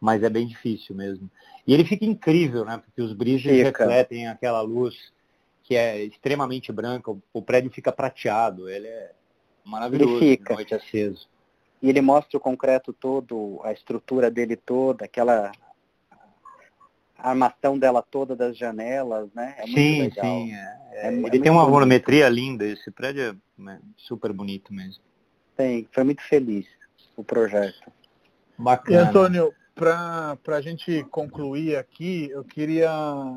mas 0.00 0.22
é 0.22 0.28
bem 0.28 0.46
difícil 0.46 0.94
mesmo. 0.94 1.30
E 1.66 1.72
ele 1.72 1.84
fica 1.84 2.04
incrível, 2.04 2.64
né? 2.64 2.80
Porque 2.84 3.02
os 3.02 3.12
brilhos 3.12 3.42
refletem 3.42 4.28
aquela 4.28 4.60
luz 4.60 5.12
que 5.62 5.76
é 5.76 6.02
extremamente 6.04 6.72
branca, 6.72 7.16
o 7.32 7.42
prédio 7.42 7.70
fica 7.70 7.92
prateado, 7.92 8.68
ele 8.68 8.88
é 8.88 9.12
maravilhoso 9.64 10.16
ele 10.16 10.36
fica. 10.36 10.54
noite 10.54 10.74
aceso. 10.74 11.28
E 11.80 11.88
ele 11.88 12.00
mostra 12.00 12.36
o 12.36 12.40
concreto 12.40 12.92
todo, 12.92 13.60
a 13.64 13.72
estrutura 13.72 14.30
dele 14.30 14.56
toda, 14.56 15.04
aquela 15.04 15.52
a 17.22 17.30
armação 17.30 17.78
dela 17.78 18.02
toda 18.02 18.34
das 18.34 18.58
janelas, 18.58 19.32
né? 19.32 19.54
É 19.58 19.66
sim, 19.66 20.10
sim. 20.10 20.54
É, 20.54 20.78
é, 20.92 21.06
é, 21.06 21.12
ele 21.12 21.38
tem 21.38 21.50
uma 21.50 21.60
bonito. 21.60 21.72
volumetria 21.72 22.28
linda, 22.28 22.66
esse 22.66 22.90
prédio 22.90 23.22
é 23.22 23.34
né, 23.56 23.80
super 23.96 24.32
bonito 24.32 24.74
mesmo. 24.74 25.02
Tem, 25.56 25.88
foi 25.92 26.02
muito 26.02 26.22
feliz 26.22 26.66
o 27.16 27.22
projeto. 27.22 27.92
Bacana. 28.58 28.98
E 28.98 29.00
Antônio, 29.00 29.54
para 29.74 30.36
a 30.48 30.60
gente 30.60 31.04
concluir 31.04 31.76
aqui, 31.76 32.28
eu 32.30 32.42
queria 32.42 32.90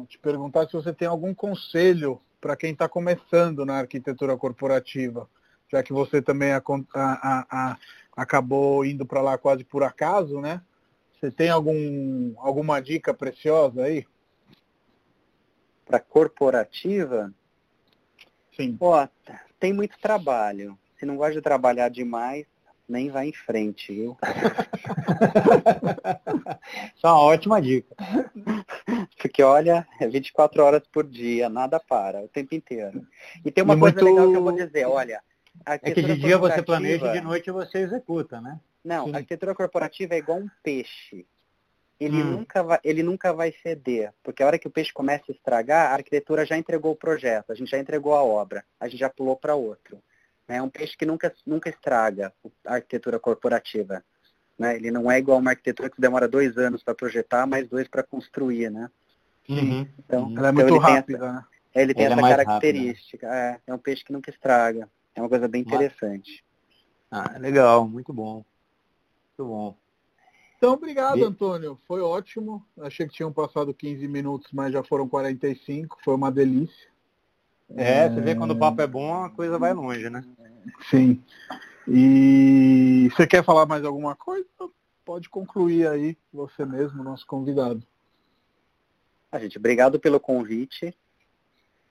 te 0.09 0.17
perguntar 0.17 0.65
se 0.65 0.73
você 0.73 0.91
tem 0.91 1.07
algum 1.07 1.33
conselho 1.33 2.19
para 2.41 2.55
quem 2.55 2.71
está 2.71 2.89
começando 2.89 3.65
na 3.65 3.77
arquitetura 3.77 4.35
corporativa, 4.35 5.29
já 5.71 5.83
que 5.83 5.93
você 5.93 6.21
também 6.21 6.51
a, 6.53 6.61
a, 6.95 7.45
a, 7.51 7.77
acabou 8.17 8.83
indo 8.83 9.05
para 9.05 9.21
lá 9.21 9.37
quase 9.37 9.63
por 9.63 9.83
acaso, 9.83 10.41
né? 10.41 10.61
Você 11.25 11.31
tem 11.31 11.49
algum, 11.49 12.35
alguma 12.37 12.79
dica 12.79 13.11
preciosa 13.11 13.85
aí? 13.85 14.05
Para 15.83 15.99
corporativa? 15.99 17.33
Sim. 18.55 18.77
Ó, 18.79 19.07
tem 19.59 19.73
muito 19.73 19.97
trabalho. 19.97 20.77
Se 20.99 21.05
não 21.05 21.15
gosta 21.15 21.33
de 21.33 21.41
trabalhar 21.41 21.89
demais, 21.89 22.45
nem 22.87 23.09
vai 23.09 23.29
em 23.29 23.33
frente, 23.33 23.91
viu? 23.91 24.15
Isso 26.95 27.01
é 27.07 27.07
uma 27.07 27.19
ótima 27.21 27.59
dica. 27.59 27.95
Porque 29.19 29.41
olha, 29.41 29.87
é 29.99 30.07
24 30.07 30.63
horas 30.63 30.83
por 30.87 31.07
dia, 31.07 31.49
nada 31.49 31.79
para, 31.79 32.21
o 32.21 32.27
tempo 32.27 32.53
inteiro. 32.53 33.03
E 33.43 33.49
tem 33.49 33.63
uma 33.63 33.73
e 33.73 33.79
coisa 33.79 33.99
muito... 33.99 34.13
legal 34.13 34.29
que 34.29 34.37
eu 34.37 34.43
vou 34.43 34.51
dizer, 34.51 34.85
olha. 34.85 35.23
É 35.65 35.79
que 35.79 36.03
de 36.03 36.17
dia 36.17 36.37
você 36.37 36.61
planeja 36.61 37.07
e 37.07 37.13
de 37.13 37.21
noite 37.21 37.49
você 37.49 37.79
executa, 37.79 38.39
né? 38.39 38.59
Não, 38.85 39.07
Sim. 39.07 39.13
a 39.13 39.17
arquitetura 39.17 39.55
corporativa 39.55 40.13
é 40.13 40.19
igual 40.19 40.37
um 40.37 40.49
peixe. 40.61 41.25
Ele, 41.99 42.21
hum. 42.21 42.31
nunca 42.31 42.61
vai, 42.61 42.79
ele 42.83 43.01
nunca 43.01 43.33
vai 43.33 43.53
ceder, 43.63 44.13
porque 44.21 44.43
a 44.43 44.45
hora 44.45 44.59
que 44.59 44.67
o 44.67 44.71
peixe 44.71 44.93
começa 44.93 45.23
a 45.29 45.31
estragar, 45.31 45.91
a 45.91 45.93
arquitetura 45.95 46.45
já 46.45 46.57
entregou 46.57 46.91
o 46.91 46.95
projeto, 46.95 47.51
a 47.51 47.55
gente 47.55 47.71
já 47.71 47.79
entregou 47.79 48.13
a 48.13 48.23
obra, 48.23 48.63
a 48.79 48.87
gente 48.87 48.99
já 48.99 49.09
pulou 49.09 49.35
para 49.35 49.55
outro. 49.55 49.97
É 50.47 50.61
um 50.61 50.69
peixe 50.69 50.95
que 50.95 51.05
nunca, 51.05 51.33
nunca 51.45 51.69
estraga 51.69 52.31
a 52.65 52.75
arquitetura 52.75 53.17
corporativa. 53.17 54.03
Né? 54.59 54.75
Ele 54.75 54.91
não 54.91 55.09
é 55.09 55.17
igual 55.17 55.39
uma 55.39 55.51
arquitetura 55.51 55.89
que 55.89 55.99
demora 55.99 56.27
dois 56.27 56.57
anos 56.57 56.83
para 56.83 56.93
projetar, 56.93 57.47
mais 57.47 57.67
dois 57.67 57.87
para 57.87 58.03
construir, 58.03 58.69
né? 58.69 58.91
Uhum. 59.49 59.87
Então, 59.97 60.33
Ela 60.37 60.49
é 60.49 60.51
então 60.51 60.67
muito 60.67 60.77
rápida, 60.77 61.17
essa, 61.17 61.33
né? 61.33 61.45
Ele 61.73 61.93
tem 61.93 62.05
essa 62.05 62.19
é 62.19 62.21
característica. 62.21 63.27
É, 63.27 63.59
é 63.65 63.73
um 63.73 63.77
peixe 63.77 64.03
que 64.03 64.13
nunca 64.13 64.29
estraga. 64.29 64.87
É 65.15 65.21
uma 65.21 65.29
coisa 65.29 65.47
bem 65.47 65.61
interessante. 65.61 66.43
Ah, 67.09 67.37
legal, 67.39 67.87
muito 67.87 68.13
bom. 68.13 68.45
Muito 69.37 69.51
bom. 69.51 69.77
Então, 70.57 70.73
obrigado, 70.73 71.23
Antônio. 71.23 71.77
Foi 71.85 72.01
ótimo. 72.01 72.65
Achei 72.79 73.07
que 73.07 73.13
tinham 73.13 73.31
passado 73.31 73.73
15 73.73 74.07
minutos, 74.07 74.51
mas 74.53 74.71
já 74.71 74.83
foram 74.83 75.07
45. 75.07 75.97
Foi 76.03 76.15
uma 76.15 76.31
delícia. 76.31 76.89
É, 77.75 78.09
você 78.09 78.21
vê 78.21 78.35
quando 78.35 78.51
o 78.51 78.59
papo 78.59 78.81
é 78.81 78.87
bom, 78.87 79.23
a 79.23 79.29
coisa 79.29 79.59
vai 79.59 79.73
longe, 79.73 80.09
né? 80.09 80.23
Sim. 80.89 81.21
E 81.87 83.09
você 83.11 83.27
quer 83.27 83.43
falar 83.43 83.65
mais 83.65 83.83
alguma 83.83 84.15
coisa? 84.15 84.47
Pode 85.03 85.29
concluir 85.29 85.87
aí 85.87 86.17
você 86.31 86.65
mesmo, 86.65 87.03
nosso 87.03 87.27
convidado. 87.27 87.85
A 89.31 89.37
ah, 89.37 89.39
gente, 89.39 89.57
obrigado 89.57 89.99
pelo 89.99 90.19
convite. 90.19 90.95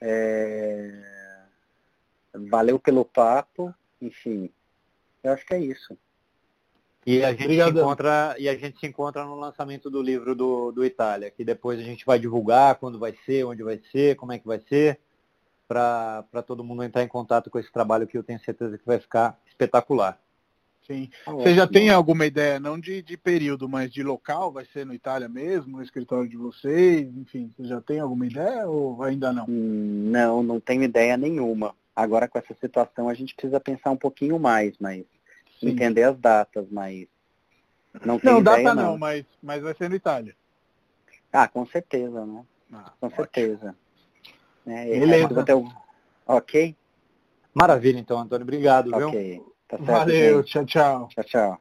É... 0.01 1.45
Valeu 2.49 2.79
pelo 2.79 3.05
papo. 3.05 3.75
Enfim, 4.01 4.51
eu 5.23 5.33
acho 5.33 5.45
que 5.47 5.55
é 5.55 5.61
isso. 5.61 5.97
E 7.07 7.23
a, 7.23 7.33
gente 7.33 7.55
se 7.55 7.71
encontra, 7.71 8.35
e 8.39 8.49
a 8.49 8.57
gente 8.57 8.79
se 8.81 8.87
encontra 8.87 9.25
no 9.25 9.35
lançamento 9.35 9.91
do 9.91 10.01
livro 10.01 10.35
do, 10.35 10.73
do 10.73 10.85
Itália, 10.85 11.31
que 11.31 11.45
depois 11.45 11.79
a 11.79 11.83
gente 11.83 12.05
vai 12.05 12.19
divulgar 12.19 12.77
quando 12.77 12.99
vai 12.99 13.15
ser, 13.27 13.45
onde 13.45 13.63
vai 13.63 13.81
ser, 13.93 14.17
como 14.17 14.33
é 14.33 14.39
que 14.39 14.47
vai 14.47 14.61
ser, 14.69 14.99
para 15.69 16.43
todo 16.47 16.65
mundo 16.65 16.83
entrar 16.83 17.03
em 17.03 17.09
contato 17.09 17.51
com 17.51 17.59
esse 17.59 17.71
trabalho 17.71 18.07
que 18.07 18.17
eu 18.17 18.23
tenho 18.23 18.41
certeza 18.41 18.79
que 18.79 18.87
vai 18.87 18.99
ficar 18.99 19.39
espetacular. 19.47 20.19
Sim. 20.87 21.09
Tá 21.25 21.33
você 21.33 21.55
já 21.55 21.67
tem 21.67 21.89
alguma 21.91 22.27
ideia, 22.27 22.61
não 22.61 22.79
de, 22.79 23.01
de 23.03 23.17
período, 23.17 23.69
mas 23.69 23.91
de 23.91 24.03
local? 24.03 24.53
Vai 24.53 24.67
ser 24.67 24.85
no 24.85 24.93
Itália 24.93 25.29
mesmo, 25.29 25.79
no 25.79 25.83
escritório 25.83 26.29
de 26.29 26.37
vocês? 26.37 27.09
Enfim, 27.17 27.51
você 27.57 27.67
já 27.67 27.81
tem 27.81 28.01
alguma 28.01 28.27
ideia 28.27 28.67
ou 28.69 29.03
ainda 29.03 29.33
não? 29.33 29.47
Hum, 29.49 30.11
não, 30.11 30.43
não 30.43 30.61
tenho 30.61 30.83
ideia 30.83 31.17
nenhuma. 31.17 31.75
Agora 31.97 32.29
com 32.29 32.39
essa 32.39 32.55
situação 32.61 33.09
a 33.09 33.15
gente 33.15 33.35
precisa 33.35 33.59
pensar 33.59 33.91
um 33.91 33.97
pouquinho 33.97 34.39
mais, 34.39 34.75
mas 34.79 35.05
Sim. 35.61 35.69
entender 35.71 36.05
as 36.05 36.19
datas, 36.19 36.67
mas 36.71 37.07
não 38.05 38.19
tem 38.19 38.33
Não, 38.33 38.41
ideia, 38.41 38.57
data 38.65 38.75
não, 38.75 38.93
não, 38.93 38.99
mas, 38.99 39.25
mas 39.43 39.63
vai 39.63 39.75
ser 39.75 39.89
no 39.89 39.97
Itália. 39.97 40.37
Ah, 41.33 41.49
com 41.49 41.67
certeza, 41.67 42.25
né? 42.25 42.45
Ah, 42.73 42.93
com 43.01 43.07
ótimo. 43.07 43.17
certeza. 43.17 43.77
É, 44.67 44.85
Beleza. 44.99 45.41
Até 45.41 45.55
o... 45.55 45.67
Ok? 46.27 46.77
Maravilha, 47.53 47.99
então, 47.99 48.19
Antônio. 48.19 48.43
Obrigado, 48.45 48.95
okay. 48.97 49.33
viu? 49.33 49.55
Tá 49.69 49.79
certo, 49.79 49.93
Valeu, 49.93 50.43
gente. 50.43 50.53
tchau, 50.53 50.67
tchau. 50.67 51.09
Tchau, 51.09 51.25
tchau. 51.25 51.61